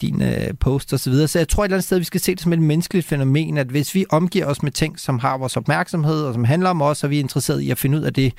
din 0.00 0.22
øh, 0.22 0.54
post 0.60 0.92
osv. 0.92 0.98
Så, 0.98 1.10
videre. 1.10 1.28
så 1.28 1.38
jeg 1.38 1.48
tror 1.48 1.62
et 1.62 1.66
eller 1.66 1.76
andet 1.76 1.84
sted, 1.84 1.98
vi 1.98 2.04
skal 2.04 2.20
se 2.20 2.32
det 2.32 2.40
som 2.40 2.52
et 2.52 2.58
menneskeligt 2.58 3.06
fænomen, 3.06 3.58
at 3.58 3.66
hvis 3.66 3.94
vi 3.94 4.04
omgiver 4.10 4.46
os 4.46 4.62
med 4.62 4.72
ting, 4.72 5.00
som 5.00 5.18
har 5.18 5.38
vores 5.38 5.56
opmærksomhed, 5.56 6.24
og 6.24 6.34
som 6.34 6.44
handler 6.44 6.70
om 6.70 6.82
os, 6.82 7.04
og 7.04 7.10
vi 7.10 7.16
er 7.16 7.20
interesseret 7.20 7.60
i 7.60 7.70
at 7.70 7.78
finde 7.78 7.98
ud 7.98 8.02
af 8.02 8.14
det. 8.14 8.32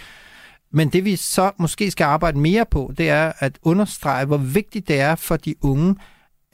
Men 0.74 0.89
det 0.89 1.05
vi 1.05 1.16
så 1.16 1.51
måske 1.57 1.91
skal 1.91 2.05
arbejde 2.05 2.39
mere 2.39 2.66
på, 2.72 2.93
det 2.97 3.10
er 3.10 3.32
at 3.39 3.60
understrege, 3.64 4.26
hvor 4.26 4.38
vigtigt 4.38 4.88
det 4.88 4.99
er 4.99 5.16
for 5.16 5.38
de 5.38 5.55
unge 5.62 5.95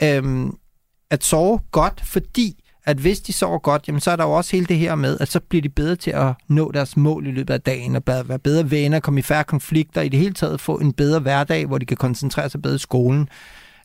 øhm, 0.02 0.52
at 1.10 1.24
sove 1.24 1.60
godt, 1.70 2.02
fordi 2.04 2.62
at 2.86 2.96
hvis 2.96 3.20
de 3.20 3.32
sover 3.32 3.58
godt, 3.58 3.88
jamen 3.88 4.00
så 4.00 4.10
er 4.10 4.16
der 4.16 4.24
jo 4.24 4.32
også 4.32 4.56
hele 4.56 4.66
det 4.66 4.78
her 4.78 4.94
med, 4.94 5.16
at 5.20 5.28
så 5.28 5.40
bliver 5.40 5.62
de 5.62 5.68
bedre 5.68 5.96
til 5.96 6.10
at 6.10 6.34
nå 6.48 6.72
deres 6.72 6.96
mål 6.96 7.26
i 7.26 7.30
løbet 7.30 7.54
af 7.54 7.60
dagen, 7.60 7.96
og 7.96 8.02
være 8.06 8.38
bedre 8.38 8.70
venner, 8.70 9.00
komme 9.00 9.20
i 9.20 9.22
færre 9.22 9.44
konflikter, 9.44 10.00
i 10.00 10.08
det 10.08 10.20
hele 10.20 10.34
taget 10.34 10.60
få 10.60 10.76
en 10.76 10.92
bedre 10.92 11.20
hverdag, 11.20 11.66
hvor 11.66 11.78
de 11.78 11.86
kan 11.86 11.96
koncentrere 11.96 12.50
sig 12.50 12.62
bedre 12.62 12.74
i 12.74 12.78
skolen. 12.78 13.28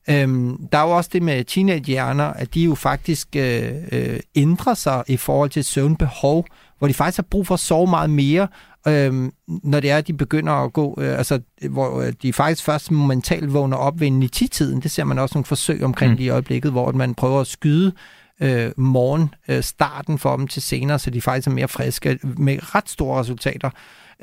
Øhm, 0.09 0.67
der 0.71 0.77
er 0.77 0.83
jo 0.83 0.89
også 0.89 1.09
det 1.13 1.21
med 1.21 1.43
teenagehjerner, 1.43 2.25
at 2.25 2.53
de 2.53 2.63
jo 2.63 2.75
faktisk 2.75 3.27
øh, 3.35 3.71
øh, 3.91 4.19
ændrer 4.35 4.73
sig 4.73 5.03
i 5.07 5.17
forhold 5.17 5.49
til 5.49 5.63
søvnbehov, 5.63 6.45
hvor 6.79 6.87
de 6.87 6.93
faktisk 6.93 7.17
har 7.17 7.27
brug 7.29 7.47
for 7.47 7.53
at 7.53 7.59
sove 7.59 7.87
meget 7.87 8.09
mere, 8.09 8.47
øh, 8.87 9.31
når 9.47 9.79
det 9.79 9.91
er, 9.91 9.97
at 9.97 10.07
de 10.07 10.13
begynder 10.13 10.53
at 10.53 10.73
gå, 10.73 10.97
øh, 11.01 11.17
altså 11.17 11.39
hvor 11.69 12.01
øh, 12.01 12.13
de 12.21 12.33
faktisk 12.33 12.63
først 12.63 12.91
momentalt 12.91 13.53
vågner 13.53 13.77
op 13.77 13.99
ved 13.99 14.07
en 14.07 14.23
10-tiden. 14.23 14.81
Det 14.81 14.91
ser 14.91 15.03
man 15.03 15.19
også 15.19 15.35
nogle 15.35 15.45
forsøg 15.45 15.83
omkring 15.83 16.13
mm. 16.13 16.19
i 16.19 16.29
øjeblikket, 16.29 16.71
hvor 16.71 16.91
man 16.91 17.15
prøver 17.15 17.41
at 17.41 17.47
skyde 17.47 17.93
øh, 18.41 18.71
morgen 18.77 19.33
øh, 19.47 19.63
starten 19.63 20.17
for 20.17 20.37
dem 20.37 20.47
til 20.47 20.61
senere, 20.61 20.99
så 20.99 21.09
de 21.09 21.21
faktisk 21.21 21.47
er 21.47 21.51
mere 21.51 21.67
friske 21.67 22.19
med 22.23 22.75
ret 22.75 22.89
store 22.89 23.19
resultater. 23.19 23.69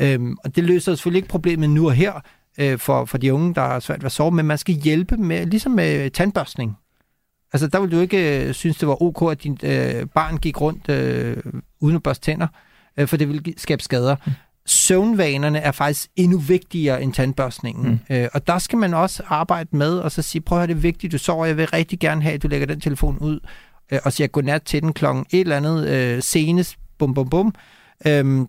Øhm, 0.01 0.37
og 0.45 0.57
det 0.57 0.65
løser 0.65 0.93
selvfølgelig 0.95 1.19
ikke 1.19 1.29
problemet 1.29 1.71
nu 1.71 1.87
og 1.87 1.93
her, 1.93 2.13
øh, 2.59 2.79
for, 2.79 3.05
for 3.05 3.19
de 3.19 3.35
unge, 3.35 3.55
der 3.55 3.63
er 3.63 3.81
svært 3.81 4.01
ved 4.03 4.07
at 4.07 4.13
sove, 4.13 4.31
men 4.31 4.47
man 4.47 4.59
skal 4.59 4.75
hjælpe 4.75 5.17
med, 5.17 5.47
ligesom 5.47 5.73
med 5.73 6.11
tandbørstning. 6.11 6.77
Altså, 7.53 7.67
der 7.67 7.81
vil 7.81 7.93
du 7.93 8.01
ikke 8.01 8.47
øh, 8.47 8.55
synes, 8.55 8.77
det 8.77 8.89
var 8.89 9.03
ok, 9.03 9.33
at 9.33 9.43
din 9.43 9.59
øh, 9.63 10.07
barn 10.15 10.37
gik 10.37 10.61
rundt 10.61 10.89
øh, 10.89 11.37
uden 11.81 11.97
at 11.97 12.03
børste 12.03 12.25
tænder, 12.25 12.47
øh, 12.97 13.09
for 13.09 13.17
det 13.17 13.29
vil 13.29 13.55
skabe 13.57 13.83
skader. 13.83 14.17
Mm. 14.27 14.33
Søvnvanerne 14.67 15.59
er 15.59 15.73
faktisk 15.73 16.11
endnu 16.17 16.39
vigtigere 16.39 17.03
end 17.03 17.13
tandbørstningen. 17.13 18.01
Mm. 18.09 18.17
Øh, 18.17 18.29
og 18.35 18.47
der 18.47 18.59
skal 18.59 18.79
man 18.79 18.95
også 18.95 19.23
arbejde 19.27 19.77
med, 19.77 19.99
og 19.99 20.13
så 20.13 20.23
sige, 20.23 20.43
prøv 20.43 20.63
at 20.63 20.69
det 20.69 20.75
er 20.75 20.81
vigtigt, 20.81 21.13
du 21.13 21.19
sover, 21.19 21.47
jeg 21.47 21.57
vil 21.57 21.67
rigtig 21.67 21.99
gerne 21.99 22.23
have, 22.23 22.35
at 22.35 22.43
du 22.43 22.49
lægger 22.49 22.67
den 22.67 22.81
telefon 22.81 23.19
ud, 23.19 23.41
øh, 23.93 23.99
og 24.05 24.13
siger 24.13 24.29
godnat 24.29 24.63
til 24.63 24.83
den 24.83 24.93
klokken 24.93 25.27
et 25.31 25.41
eller 25.41 25.57
andet 25.57 25.89
øh, 25.89 26.23
senest, 26.23 26.77
bum 26.99 27.15
bum 27.15 27.29
bum. 27.29 27.55
Øh, 28.07 28.47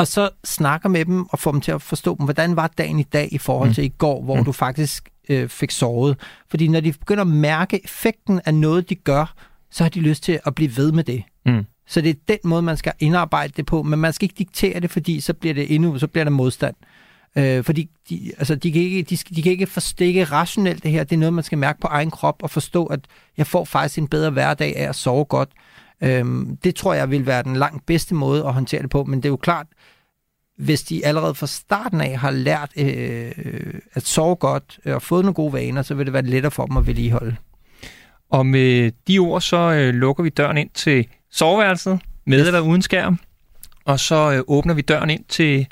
og 0.00 0.06
så 0.06 0.30
snakker 0.44 0.88
med 0.88 1.04
dem 1.04 1.26
og 1.28 1.38
får 1.38 1.52
dem 1.52 1.60
til 1.60 1.72
at 1.72 1.82
forstå, 1.82 2.14
hvordan 2.14 2.56
var 2.56 2.66
dagen 2.78 2.98
i 2.98 3.02
dag 3.02 3.28
i 3.32 3.38
forhold 3.38 3.68
mm. 3.68 3.74
til 3.74 3.82
mm. 3.82 3.86
i 3.86 3.94
går, 3.98 4.22
hvor 4.22 4.36
mm. 4.36 4.44
du 4.44 4.52
faktisk 4.52 5.08
øh, 5.28 5.48
fik 5.48 5.70
sovet. 5.70 6.16
Fordi 6.50 6.68
når 6.68 6.80
de 6.80 6.92
begynder 6.92 7.20
at 7.20 7.28
mærke 7.28 7.84
effekten 7.84 8.40
af 8.44 8.54
noget, 8.54 8.90
de 8.90 8.94
gør, 8.94 9.34
så 9.70 9.84
har 9.84 9.88
de 9.88 10.00
lyst 10.00 10.22
til 10.22 10.40
at 10.46 10.54
blive 10.54 10.76
ved 10.76 10.92
med 10.92 11.04
det. 11.04 11.22
Mm. 11.46 11.66
Så 11.86 12.00
det 12.00 12.10
er 12.10 12.14
den 12.28 12.38
måde, 12.44 12.62
man 12.62 12.76
skal 12.76 12.92
indarbejde 12.98 13.52
det 13.56 13.66
på, 13.66 13.82
men 13.82 13.98
man 13.98 14.12
skal 14.12 14.24
ikke 14.24 14.38
diktere 14.38 14.80
det, 14.80 14.90
fordi 14.90 15.20
så 15.20 15.34
bliver 15.34 15.54
det 15.54 15.74
endnu, 15.74 15.98
så 15.98 16.06
bliver 16.06 16.24
der 16.24 16.30
modstand. 16.30 16.74
Øh, 17.36 17.64
fordi 17.64 17.90
de, 18.10 18.32
altså, 18.38 18.54
de, 18.54 18.72
kan 18.72 18.82
ikke, 18.82 19.02
de, 19.02 19.16
de 19.16 19.42
kan 19.42 19.52
ikke 19.52 19.66
forstikke 19.66 20.24
rationelt 20.24 20.82
det 20.82 20.90
her. 20.90 21.04
Det 21.04 21.16
er 21.16 21.18
noget, 21.20 21.32
man 21.32 21.44
skal 21.44 21.58
mærke 21.58 21.80
på 21.80 21.86
egen 21.86 22.10
krop 22.10 22.42
og 22.42 22.50
forstå, 22.50 22.86
at 22.86 23.00
jeg 23.36 23.46
får 23.46 23.64
faktisk 23.64 23.98
en 23.98 24.08
bedre 24.08 24.30
hverdag 24.30 24.76
af 24.76 24.88
at 24.88 24.94
sove 24.94 25.24
godt. 25.24 25.48
Øhm, 26.02 26.56
det 26.56 26.74
tror 26.74 26.94
jeg 26.94 27.10
vil 27.10 27.26
være 27.26 27.42
den 27.42 27.56
langt 27.56 27.86
bedste 27.86 28.14
måde 28.14 28.46
at 28.46 28.52
håndtere 28.52 28.82
det 28.82 28.90
på, 28.90 29.04
men 29.04 29.18
det 29.18 29.24
er 29.24 29.30
jo 29.30 29.36
klart, 29.36 29.66
hvis 30.58 30.82
de 30.82 31.06
allerede 31.06 31.34
fra 31.34 31.46
starten 31.46 32.00
af 32.00 32.18
har 32.18 32.30
lært 32.30 32.70
øh, 32.76 33.32
at 33.92 34.02
sove 34.02 34.36
godt 34.36 34.80
og 34.84 35.02
fået 35.02 35.24
nogle 35.24 35.34
gode 35.34 35.52
vaner, 35.52 35.82
så 35.82 35.94
vil 35.94 36.06
det 36.06 36.12
være 36.12 36.22
lettere 36.22 36.50
for 36.50 36.66
dem 36.66 36.76
at 36.76 36.86
vedligeholde. 36.86 37.36
Og 38.30 38.46
med 38.46 38.92
de 39.08 39.18
ord, 39.18 39.40
så 39.40 39.56
øh, 39.56 39.94
lukker 39.94 40.22
vi 40.22 40.28
døren 40.28 40.56
ind 40.56 40.70
til 40.74 41.06
soveværelset, 41.30 42.00
med 42.26 42.40
yes. 42.40 42.46
eller 42.46 42.60
uden 42.60 42.82
skærm. 42.82 43.18
Og 43.84 44.00
så 44.00 44.32
øh, 44.32 44.42
åbner 44.46 44.74
vi 44.74 44.82
døren 44.82 45.10
ind 45.10 45.24
til 45.28 45.66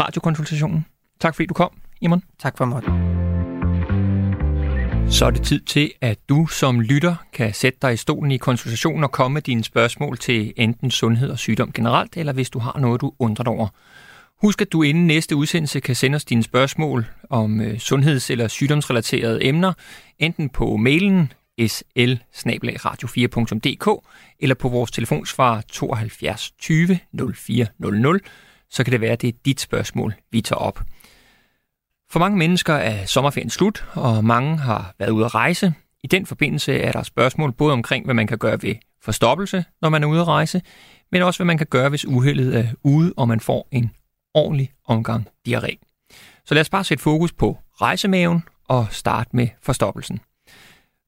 radiokonsultationen. 0.00 0.86
Tak 1.20 1.34
fordi 1.34 1.46
du 1.46 1.54
kom, 1.54 1.70
Imon. 2.00 2.22
Tak 2.38 2.58
for 2.58 2.64
mig. 2.64 3.23
Så 5.10 5.26
er 5.26 5.30
det 5.30 5.42
tid 5.42 5.60
til, 5.60 5.92
at 6.00 6.18
du 6.28 6.46
som 6.46 6.80
lytter 6.80 7.14
kan 7.32 7.54
sætte 7.54 7.78
dig 7.82 7.92
i 7.92 7.96
stolen 7.96 8.30
i 8.30 8.36
konsultationen 8.36 9.04
og 9.04 9.12
komme 9.12 9.34
med 9.34 9.42
dine 9.42 9.64
spørgsmål 9.64 10.18
til 10.18 10.52
enten 10.56 10.90
sundhed 10.90 11.30
og 11.30 11.38
sygdom 11.38 11.72
generelt, 11.72 12.16
eller 12.16 12.32
hvis 12.32 12.50
du 12.50 12.58
har 12.58 12.78
noget, 12.78 13.00
du 13.00 13.12
undrer 13.18 13.44
dig 13.44 13.52
over. 13.52 13.68
Husk, 14.42 14.62
at 14.62 14.72
du 14.72 14.82
inden 14.82 15.06
næste 15.06 15.36
udsendelse 15.36 15.80
kan 15.80 15.94
sende 15.94 16.16
os 16.16 16.24
dine 16.24 16.42
spørgsmål 16.42 17.06
om 17.30 17.60
øh, 17.60 17.78
sundheds- 17.78 18.30
eller 18.30 18.48
sygdomsrelaterede 18.48 19.44
emner, 19.44 19.72
enten 20.18 20.48
på 20.48 20.76
mailen 20.76 21.32
sl 21.66 22.12
4dk 22.42 24.08
eller 24.40 24.54
på 24.54 24.68
vores 24.68 24.90
telefonsvar 24.90 25.62
72 25.68 26.50
20 26.50 26.98
0400, 27.34 28.20
så 28.70 28.84
kan 28.84 28.92
det 28.92 29.00
være, 29.00 29.12
at 29.12 29.22
det 29.22 29.28
er 29.28 29.38
dit 29.44 29.60
spørgsmål, 29.60 30.14
vi 30.30 30.40
tager 30.40 30.58
op. 30.58 30.80
For 32.14 32.18
mange 32.20 32.38
mennesker 32.38 32.74
er 32.74 33.06
sommerferien 33.06 33.50
slut, 33.50 33.84
og 33.92 34.24
mange 34.24 34.58
har 34.58 34.94
været 34.98 35.10
ude 35.10 35.24
at 35.24 35.34
rejse. 35.34 35.74
I 36.02 36.06
den 36.06 36.26
forbindelse 36.26 36.80
er 36.80 36.92
der 36.92 37.02
spørgsmål 37.02 37.52
både 37.52 37.72
omkring, 37.72 38.04
hvad 38.04 38.14
man 38.14 38.26
kan 38.26 38.38
gøre 38.38 38.62
ved 38.62 38.74
forstoppelse, 39.02 39.64
når 39.82 39.88
man 39.88 40.02
er 40.02 40.06
ude 40.06 40.20
at 40.20 40.28
rejse, 40.28 40.62
men 41.12 41.22
også 41.22 41.38
hvad 41.38 41.46
man 41.46 41.58
kan 41.58 41.66
gøre, 41.70 41.88
hvis 41.88 42.04
uheldet 42.04 42.58
er 42.58 42.64
ude, 42.82 43.12
og 43.16 43.28
man 43.28 43.40
får 43.40 43.68
en 43.72 43.90
ordentlig 44.34 44.72
omgang 44.86 45.28
diarré. 45.48 46.06
Så 46.44 46.54
lad 46.54 46.60
os 46.60 46.70
bare 46.70 46.84
sætte 46.84 47.02
fokus 47.02 47.32
på 47.32 47.58
rejsemaven 47.80 48.42
og 48.68 48.86
starte 48.90 49.30
med 49.32 49.48
forstoppelsen. 49.62 50.20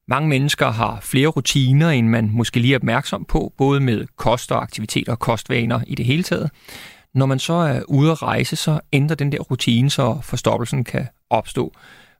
Mange 0.08 0.28
mennesker 0.28 0.70
har 0.70 1.00
flere 1.00 1.28
rutiner, 1.28 1.90
end 1.90 2.08
man 2.08 2.30
måske 2.32 2.60
lige 2.60 2.74
er 2.74 2.78
opmærksom 2.78 3.24
på, 3.24 3.52
både 3.58 3.80
med 3.80 4.06
kost 4.16 4.52
og 4.52 4.62
aktiviteter 4.62 5.12
og 5.12 5.18
kostvaner 5.18 5.80
i 5.86 5.94
det 5.94 6.06
hele 6.06 6.22
taget. 6.22 6.50
Når 7.16 7.26
man 7.26 7.38
så 7.38 7.52
er 7.52 7.82
ude 7.88 8.10
at 8.10 8.22
rejse, 8.22 8.56
så 8.56 8.80
ændrer 8.92 9.16
den 9.16 9.32
der 9.32 9.38
rutine, 9.38 9.90
så 9.90 10.18
forstoppelsen 10.22 10.84
kan 10.84 11.06
opstå. 11.30 11.72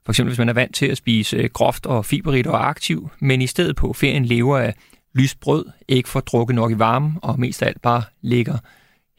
For 0.05 0.11
eksempel 0.11 0.29
hvis 0.29 0.39
man 0.39 0.49
er 0.49 0.53
vant 0.53 0.75
til 0.75 0.85
at 0.85 0.97
spise 0.97 1.37
øh, 1.37 1.49
groft 1.53 1.85
og 1.85 2.05
fiberrigt 2.05 2.47
og 2.47 2.69
aktiv, 2.69 3.09
men 3.19 3.41
i 3.41 3.47
stedet 3.47 3.75
på 3.75 3.93
ferien 3.93 4.25
lever 4.25 4.57
af 4.57 4.73
lyst 5.15 5.39
brød, 5.39 5.65
ikke 5.87 6.09
får 6.09 6.19
drukket 6.19 6.55
nok 6.55 6.71
i 6.71 6.79
varme, 6.79 7.15
og 7.21 7.39
mest 7.39 7.63
af 7.63 7.67
alt 7.67 7.81
bare 7.81 8.03
ligger 8.21 8.57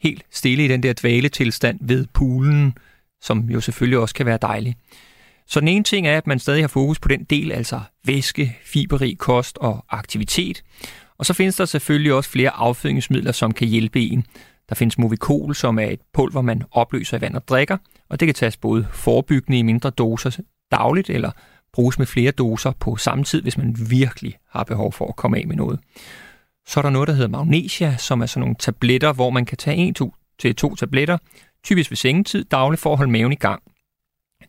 helt 0.01 0.23
stille 0.31 0.65
i 0.65 0.67
den 0.67 0.83
der 0.83 0.93
dvaletilstand 0.93 1.79
ved 1.81 2.05
poolen, 2.13 2.77
som 3.21 3.39
jo 3.39 3.61
selvfølgelig 3.61 3.99
også 3.99 4.15
kan 4.15 4.25
være 4.25 4.39
dejlig. 4.41 4.75
Så 5.47 5.59
den 5.59 5.67
ene 5.67 5.83
ting 5.83 6.07
er, 6.07 6.17
at 6.17 6.27
man 6.27 6.39
stadig 6.39 6.63
har 6.63 6.67
fokus 6.67 6.99
på 6.99 7.07
den 7.07 7.23
del, 7.23 7.51
altså 7.51 7.79
væske, 8.05 8.57
fiberrig 8.63 9.17
kost 9.17 9.57
og 9.57 9.85
aktivitet. 9.89 10.63
Og 11.17 11.25
så 11.25 11.33
findes 11.33 11.55
der 11.55 11.65
selvfølgelig 11.65 12.13
også 12.13 12.29
flere 12.29 12.49
affødningsmidler, 12.49 13.31
som 13.31 13.51
kan 13.51 13.67
hjælpe 13.67 13.99
en. 13.99 14.25
Der 14.69 14.75
findes 14.75 14.97
Movicol, 14.97 15.55
som 15.55 15.79
er 15.79 15.85
et 15.85 15.99
pulver, 16.13 16.41
man 16.41 16.63
opløser 16.71 17.17
i 17.17 17.21
vand 17.21 17.35
og 17.35 17.47
drikker, 17.47 17.77
og 18.09 18.19
det 18.19 18.27
kan 18.27 18.35
tages 18.35 18.57
både 18.57 18.87
forebyggende 18.91 19.59
i 19.59 19.61
mindre 19.61 19.89
doser 19.89 20.31
dagligt, 20.71 21.09
eller 21.09 21.31
bruges 21.73 21.99
med 21.99 22.07
flere 22.07 22.31
doser 22.31 22.71
på 22.79 22.95
samme 22.95 23.23
tid, 23.23 23.41
hvis 23.41 23.57
man 23.57 23.75
virkelig 23.89 24.37
har 24.49 24.63
behov 24.63 24.93
for 24.93 25.07
at 25.07 25.15
komme 25.15 25.37
af 25.37 25.47
med 25.47 25.55
noget. 25.55 25.79
Så 26.67 26.79
er 26.79 26.81
der 26.81 26.89
noget, 26.89 27.07
der 27.07 27.13
hedder 27.13 27.29
magnesia, 27.29 27.97
som 27.97 28.21
er 28.21 28.25
sådan 28.25 28.39
nogle 28.39 28.55
tabletter, 28.59 29.13
hvor 29.13 29.29
man 29.29 29.45
kan 29.45 29.57
tage 29.57 29.77
en 29.77 29.93
to, 29.93 30.13
til 30.39 30.55
to 30.55 30.75
tabletter, 30.75 31.17
typisk 31.63 31.91
ved 31.91 31.95
sengetid, 31.95 32.45
dagligt 32.45 32.81
for 32.81 32.91
at 32.91 32.97
holde 32.97 33.11
maven 33.11 33.31
i 33.31 33.35
gang. 33.35 33.61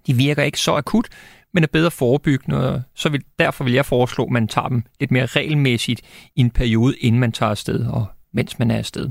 De 0.07 0.15
virker 0.15 0.43
ikke 0.43 0.61
så 0.61 0.75
akut, 0.75 1.09
men 1.53 1.63
er 1.63 1.69
bedre 1.73 1.91
forebyggende, 1.91 2.75
og 2.75 2.83
så 2.95 3.09
vil, 3.09 3.23
derfor 3.39 3.65
vil 3.65 3.73
jeg 3.73 3.87
foreslå, 3.87 4.25
at 4.25 4.31
man 4.31 4.49
tager 4.49 4.69
dem 4.69 4.83
lidt 5.01 5.11
mere 5.11 5.27
regelmæssigt 5.27 6.01
i 6.37 6.41
en 6.41 6.51
periode, 6.51 6.99
inden 6.99 7.21
man 7.21 7.33
tager 7.33 7.51
afsted 7.51 7.87
og 7.87 8.07
mens 8.33 8.59
man 8.59 8.71
er 8.71 8.79
afsted. 8.79 9.11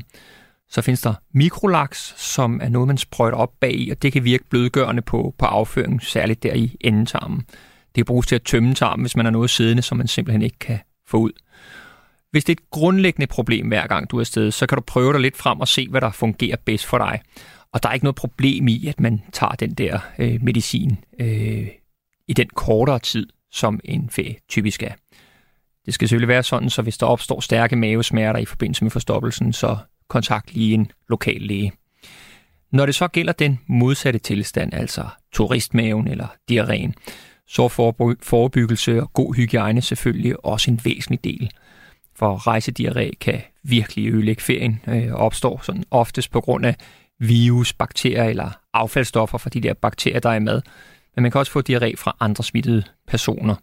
Så 0.70 0.82
findes 0.82 1.02
der 1.02 1.14
mikrolaks, 1.34 2.14
som 2.18 2.60
er 2.64 2.70
noget, 2.70 2.88
man 2.88 2.98
sprøjter 2.98 3.38
op 3.38 3.54
bag 3.60 3.74
i, 3.74 3.90
og 3.90 4.02
det 4.02 4.14
kan 4.14 4.24
virke 4.24 4.44
blødgørende 4.50 5.02
på, 5.02 5.36
på 5.38 5.46
afføringen, 5.46 6.00
særligt 6.00 6.44
der 6.44 6.54
i 6.54 6.76
endetarmen. 6.82 7.40
Det 7.40 7.96
kan 7.96 8.06
bruges 8.06 8.28
til 8.28 8.36
at 8.36 8.44
tømme 8.44 8.74
tarmen, 8.74 9.04
hvis 9.04 9.16
man 9.16 9.26
har 9.26 9.32
noget 9.32 9.50
siddende, 9.50 9.82
som 9.82 9.98
man 9.98 10.08
simpelthen 10.08 10.42
ikke 10.42 10.60
kan 10.60 10.80
få 11.08 11.18
ud. 11.18 11.32
Hvis 12.32 12.44
det 12.44 12.54
er 12.54 12.62
et 12.62 12.70
grundlæggende 12.70 13.28
problem 13.28 13.68
hver 13.68 13.88
gang 13.88 14.12
du 14.12 14.18
er 14.18 14.20
afsted, 14.20 14.52
så 14.52 14.68
kan 14.68 14.76
du 14.76 14.82
prøve 14.88 15.14
dig 15.14 15.22
lidt 15.22 15.38
frem 15.38 15.60
og 15.60 15.68
se, 15.68 15.88
hvad 15.90 16.02
der 16.02 16.12
fungerer 16.12 16.58
bedst 16.66 16.86
for 16.86 16.98
dig. 16.98 17.22
Og 17.74 17.84
der 17.84 17.90
er 17.90 17.94
ikke 17.94 18.06
noget 18.06 18.16
problem 18.16 18.68
i, 18.68 18.88
at 18.88 19.00
man 19.00 19.22
tager 19.34 19.52
den 19.52 19.74
der 19.74 20.00
øh, 20.20 20.44
medicin 20.44 20.98
øh, 21.20 21.68
i 22.28 22.34
den 22.34 22.50
kortere 22.56 23.00
tid, 23.00 23.28
som 23.52 23.80
en 23.84 24.10
ferie 24.10 24.36
typisk 24.50 24.84
er. 24.84 24.94
Det 25.86 25.94
skal 25.94 26.08
selvfølgelig 26.08 26.28
være 26.28 26.44
sådan, 26.44 26.70
så 26.70 26.82
hvis 26.82 26.98
der 26.98 27.06
opstår 27.06 27.40
stærke 27.40 27.76
mavesmerter 27.76 28.40
i 28.40 28.46
forbindelse 28.46 28.84
med 28.84 28.92
forstoppelsen, 28.92 29.54
så 29.54 29.78
kontakt 30.10 30.54
lige 30.54 30.74
en 30.74 30.92
lokal 31.10 31.42
læge. 31.42 31.72
Når 32.72 32.86
det 32.86 32.96
så 32.96 33.08
gælder 33.08 33.34
den 33.34 33.60
modsatte 33.68 34.20
tilstand, 34.20 34.74
altså 34.74 35.06
turistmaven 35.34 36.08
eller 36.08 36.28
diarréen, 36.52 36.92
så 37.48 37.64
er 37.64 38.16
forebyggelse 38.22 39.02
og 39.02 39.14
god 39.14 39.36
hygiejne 39.36 39.82
selvfølgelig 39.82 40.46
også 40.46 40.72
en 40.72 40.82
væsentlig 40.84 41.24
del. 41.24 41.52
For 42.16 42.38
rejsediarré 42.48 43.12
kan 43.22 43.42
virkelig 43.64 44.14
ødelægge 44.14 44.42
ferien 44.42 44.82
øh, 44.88 45.14
og 45.14 45.20
opstår 45.20 45.60
sådan 45.64 45.84
oftest 45.92 46.32
på 46.32 46.42
grund 46.42 46.66
af 46.66 46.76
virus, 47.20 47.74
bakterier 47.74 48.24
eller 48.24 48.52
affaldsstoffer 48.74 49.38
fra 49.38 49.50
de 49.50 49.62
der 49.62 49.74
bakterier, 49.74 50.20
der 50.20 50.30
er 50.30 50.40
med. 50.40 50.62
Men 51.16 51.22
man 51.22 51.32
kan 51.32 51.40
også 51.40 51.52
få 51.52 51.62
diarré 51.70 51.94
fra 51.98 52.16
andre 52.20 52.44
smittede 52.44 52.84
personer. 53.08 53.56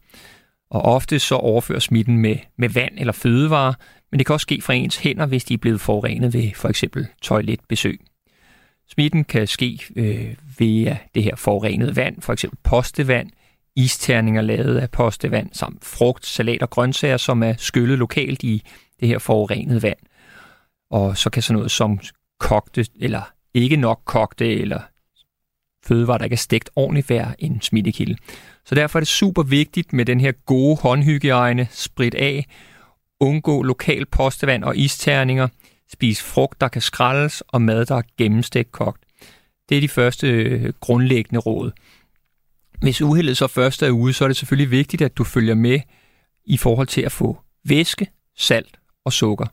Og 0.70 0.82
ofte 0.82 1.18
så 1.18 1.34
overfører 1.34 1.78
smitten 1.78 2.18
med, 2.18 2.36
med 2.58 2.68
vand 2.68 2.92
eller 2.98 3.12
fødevarer, 3.12 3.74
men 4.10 4.18
det 4.18 4.26
kan 4.26 4.32
også 4.32 4.42
ske 4.42 4.60
fra 4.62 4.74
ens 4.74 4.96
hænder, 4.96 5.26
hvis 5.26 5.44
de 5.44 5.54
er 5.54 5.58
blevet 5.58 5.80
forurenet 5.80 6.34
ved 6.34 6.50
for 6.54 6.68
eksempel 6.68 7.06
toiletbesøg. 7.22 8.00
Smitten 8.88 9.24
kan 9.24 9.46
ske 9.46 9.80
øh, 9.96 10.34
via 10.58 10.98
det 11.14 11.22
her 11.22 11.36
forurenede 11.36 11.96
vand, 11.96 12.22
for 12.22 12.32
eksempel 12.32 12.58
postevand, 12.64 13.30
isterninger 13.76 14.42
lavet 14.42 14.78
af 14.78 14.90
postevand, 14.90 15.48
samt 15.52 15.84
frugt, 15.84 16.26
salat 16.26 16.62
og 16.62 16.70
grøntsager, 16.70 17.16
som 17.16 17.42
er 17.42 17.54
skyllet 17.58 17.98
lokalt 17.98 18.42
i 18.42 18.62
det 19.00 19.08
her 19.08 19.18
forurenede 19.18 19.82
vand. 19.82 19.98
Og 20.90 21.16
så 21.16 21.30
kan 21.30 21.42
sådan 21.42 21.56
noget 21.56 21.70
som 21.70 22.00
kogte 22.40 22.86
eller 23.00 23.22
ikke 23.54 23.76
nok 23.76 24.00
kogte 24.04 24.60
eller 24.60 24.80
fødevarer, 25.86 26.18
der 26.18 26.24
ikke 26.24 26.34
er 26.34 26.38
stegt 26.38 26.70
ordentligt, 26.76 27.10
være 27.10 27.34
en 27.38 27.60
smittekilde. 27.60 28.16
Så 28.64 28.74
derfor 28.74 28.98
er 28.98 29.00
det 29.00 29.08
super 29.08 29.42
vigtigt 29.42 29.92
med 29.92 30.04
den 30.04 30.20
her 30.20 30.32
gode 30.32 30.76
håndhygiejne, 30.76 31.68
sprit 31.70 32.14
af, 32.14 32.46
undgå 33.20 33.62
lokal 33.62 34.06
postevand 34.06 34.64
og 34.64 34.76
isterninger, 34.76 35.48
spis 35.92 36.22
frugt, 36.22 36.60
der 36.60 36.68
kan 36.68 36.82
skraldes, 36.82 37.40
og 37.48 37.62
mad, 37.62 37.86
der 37.86 37.96
er 37.96 38.02
gennemstegt 38.18 38.72
kogt. 38.72 39.02
Det 39.68 39.76
er 39.76 39.80
de 39.80 39.88
første 39.88 40.28
øh, 40.28 40.72
grundlæggende 40.80 41.40
råd. 41.40 41.70
Hvis 42.80 43.02
uheldet 43.02 43.36
så 43.36 43.46
først 43.46 43.82
er 43.82 43.90
ude, 43.90 44.12
så 44.12 44.24
er 44.24 44.28
det 44.28 44.36
selvfølgelig 44.36 44.70
vigtigt, 44.70 45.02
at 45.02 45.18
du 45.18 45.24
følger 45.24 45.54
med 45.54 45.80
i 46.44 46.56
forhold 46.56 46.86
til 46.86 47.02
at 47.02 47.12
få 47.12 47.38
væske, 47.64 48.06
salt 48.36 48.78
og 49.04 49.12
sukker. 49.12 49.46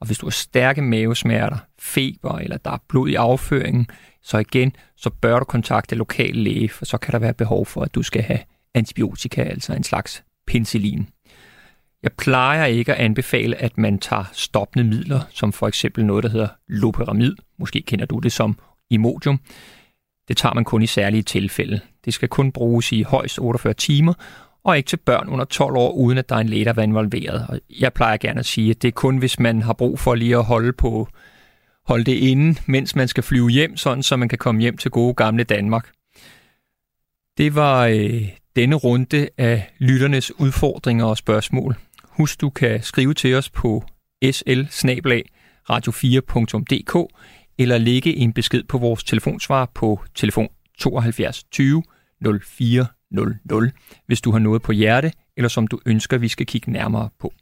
Og 0.00 0.06
hvis 0.06 0.18
du 0.18 0.26
har 0.26 0.30
stærke 0.30 0.82
mavesmerter, 0.82 1.56
feber 1.78 2.38
eller 2.38 2.56
der 2.56 2.70
er 2.70 2.78
blod 2.88 3.08
i 3.08 3.14
afføringen, 3.14 3.86
så 4.22 4.38
igen, 4.38 4.72
så 4.96 5.10
bør 5.10 5.38
du 5.38 5.44
kontakte 5.44 5.94
lokal 5.94 6.34
læge, 6.36 6.68
for 6.68 6.84
så 6.84 6.98
kan 6.98 7.12
der 7.12 7.18
være 7.18 7.34
behov 7.34 7.66
for, 7.66 7.82
at 7.82 7.94
du 7.94 8.02
skal 8.02 8.22
have 8.22 8.40
antibiotika, 8.74 9.42
altså 9.42 9.72
en 9.72 9.84
slags 9.84 10.22
penicillin. 10.46 11.08
Jeg 12.02 12.12
plejer 12.12 12.64
ikke 12.64 12.94
at 12.94 12.98
anbefale, 12.98 13.56
at 13.56 13.78
man 13.78 13.98
tager 13.98 14.24
stoppende 14.32 14.84
midler, 14.84 15.20
som 15.30 15.52
for 15.52 15.68
eksempel 15.68 16.06
noget, 16.06 16.24
der 16.24 16.30
hedder 16.30 16.48
loperamid. 16.68 17.36
Måske 17.58 17.82
kender 17.82 18.06
du 18.06 18.18
det 18.18 18.32
som 18.32 18.58
Imodium. 18.90 19.40
Det 20.28 20.36
tager 20.36 20.54
man 20.54 20.64
kun 20.64 20.82
i 20.82 20.86
særlige 20.86 21.22
tilfælde. 21.22 21.80
Det 22.04 22.14
skal 22.14 22.28
kun 22.28 22.52
bruges 22.52 22.92
i 22.92 23.02
højst 23.02 23.38
48 23.38 23.74
timer, 23.74 24.14
og 24.64 24.76
ikke 24.76 24.86
til 24.86 24.96
børn 24.96 25.28
under 25.28 25.44
12 25.44 25.76
år, 25.76 25.92
uden 25.92 26.18
at 26.18 26.28
der 26.28 26.34
er 26.36 26.40
en 26.40 26.48
læge, 26.48 26.64
der 26.64 26.74
er 26.76 26.82
involveret. 26.82 27.46
Og 27.48 27.60
jeg 27.80 27.92
plejer 27.92 28.16
gerne 28.16 28.40
at 28.40 28.46
sige, 28.46 28.70
at 28.70 28.82
det 28.82 28.88
er 28.88 28.92
kun, 28.92 29.16
hvis 29.16 29.38
man 29.38 29.62
har 29.62 29.72
brug 29.72 29.98
for 29.98 30.14
lige 30.14 30.36
at 30.36 30.44
holde, 30.44 30.72
på, 30.72 31.08
holde 31.86 32.04
det 32.04 32.16
inde, 32.16 32.60
mens 32.66 32.96
man 32.96 33.08
skal 33.08 33.22
flyve 33.22 33.50
hjem, 33.50 33.76
sådan 33.76 34.02
så 34.02 34.16
man 34.16 34.28
kan 34.28 34.38
komme 34.38 34.60
hjem 34.60 34.76
til 34.76 34.90
gode 34.90 35.14
gamle 35.14 35.44
Danmark. 35.44 35.90
Det 37.38 37.54
var 37.54 37.86
øh, 37.86 38.28
denne 38.56 38.76
runde 38.76 39.28
af 39.38 39.72
lytternes 39.78 40.40
udfordringer 40.40 41.04
og 41.04 41.16
spørgsmål. 41.16 41.76
Husk, 42.04 42.40
du 42.40 42.50
kan 42.50 42.82
skrive 42.82 43.14
til 43.14 43.34
os 43.34 43.50
på 43.50 43.84
sl 44.32 44.60
radio4.dk 45.70 47.16
eller 47.58 47.78
lægge 47.78 48.16
en 48.16 48.32
besked 48.32 48.62
på 48.64 48.78
vores 48.78 49.04
telefonsvar 49.04 49.70
på 49.74 50.00
telefon 50.14 50.48
72 50.78 51.44
20 51.44 51.82
00, 53.10 53.70
hvis 54.06 54.20
du 54.20 54.30
har 54.30 54.38
noget 54.38 54.62
på 54.62 54.72
hjerte, 54.72 55.12
eller 55.36 55.48
som 55.48 55.66
du 55.66 55.80
ønsker, 55.86 56.18
vi 56.18 56.28
skal 56.28 56.46
kigge 56.46 56.72
nærmere 56.72 57.08
på. 57.18 57.32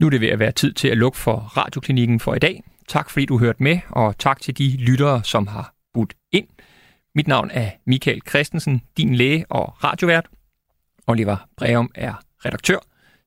Nu 0.00 0.06
er 0.06 0.10
det 0.10 0.20
ved 0.20 0.28
at 0.28 0.38
være 0.38 0.52
tid 0.52 0.72
til 0.72 0.88
at 0.88 0.98
lukke 0.98 1.18
for 1.18 1.36
radioklinikken 1.36 2.20
for 2.20 2.34
i 2.34 2.38
dag. 2.38 2.62
Tak 2.88 3.10
fordi 3.10 3.26
du 3.26 3.38
hørte 3.38 3.62
med, 3.62 3.78
og 3.88 4.18
tak 4.18 4.40
til 4.40 4.58
de 4.58 4.76
lyttere, 4.76 5.24
som 5.24 5.46
har 5.46 5.74
budt 5.94 6.14
ind. 6.32 6.48
Mit 7.14 7.28
navn 7.28 7.50
er 7.50 7.70
Michael 7.86 8.20
Christensen, 8.28 8.82
din 8.96 9.14
læge 9.14 9.46
og 9.48 9.84
radiovært. 9.84 10.28
Oliver 11.06 11.48
Breum 11.56 11.90
er 11.94 12.14
redaktør. 12.44 12.78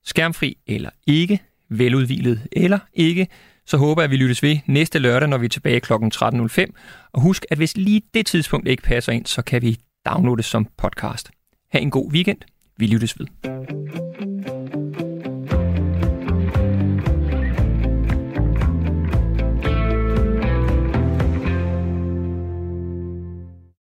Skærmfri 0.03 0.57
eller 0.67 0.89
ikke, 1.07 1.39
veludvilet 1.69 2.47
eller 2.51 2.79
ikke, 2.93 3.27
så 3.65 3.77
håber 3.77 4.01
jeg, 4.01 4.05
at 4.05 4.11
vi 4.11 4.15
lyttes 4.15 4.43
ved 4.43 4.57
næste 4.65 4.99
lørdag, 4.99 5.29
når 5.29 5.37
vi 5.37 5.45
er 5.45 5.49
tilbage 5.49 5.79
kl. 5.79 5.93
13.05. 5.93 6.65
Og 7.13 7.21
husk, 7.21 7.45
at 7.49 7.57
hvis 7.57 7.77
lige 7.77 8.01
det 8.13 8.25
tidspunkt 8.25 8.67
ikke 8.67 8.83
passer 8.83 9.11
ind, 9.11 9.25
så 9.25 9.41
kan 9.41 9.61
vi 9.61 9.77
downloade 10.05 10.43
som 10.43 10.67
podcast. 10.77 11.31
Ha' 11.71 11.79
en 11.79 11.91
god 11.91 12.11
weekend. 12.11 12.37
Vi 12.77 12.87
lyttes 12.87 13.19
ved. 13.19 13.27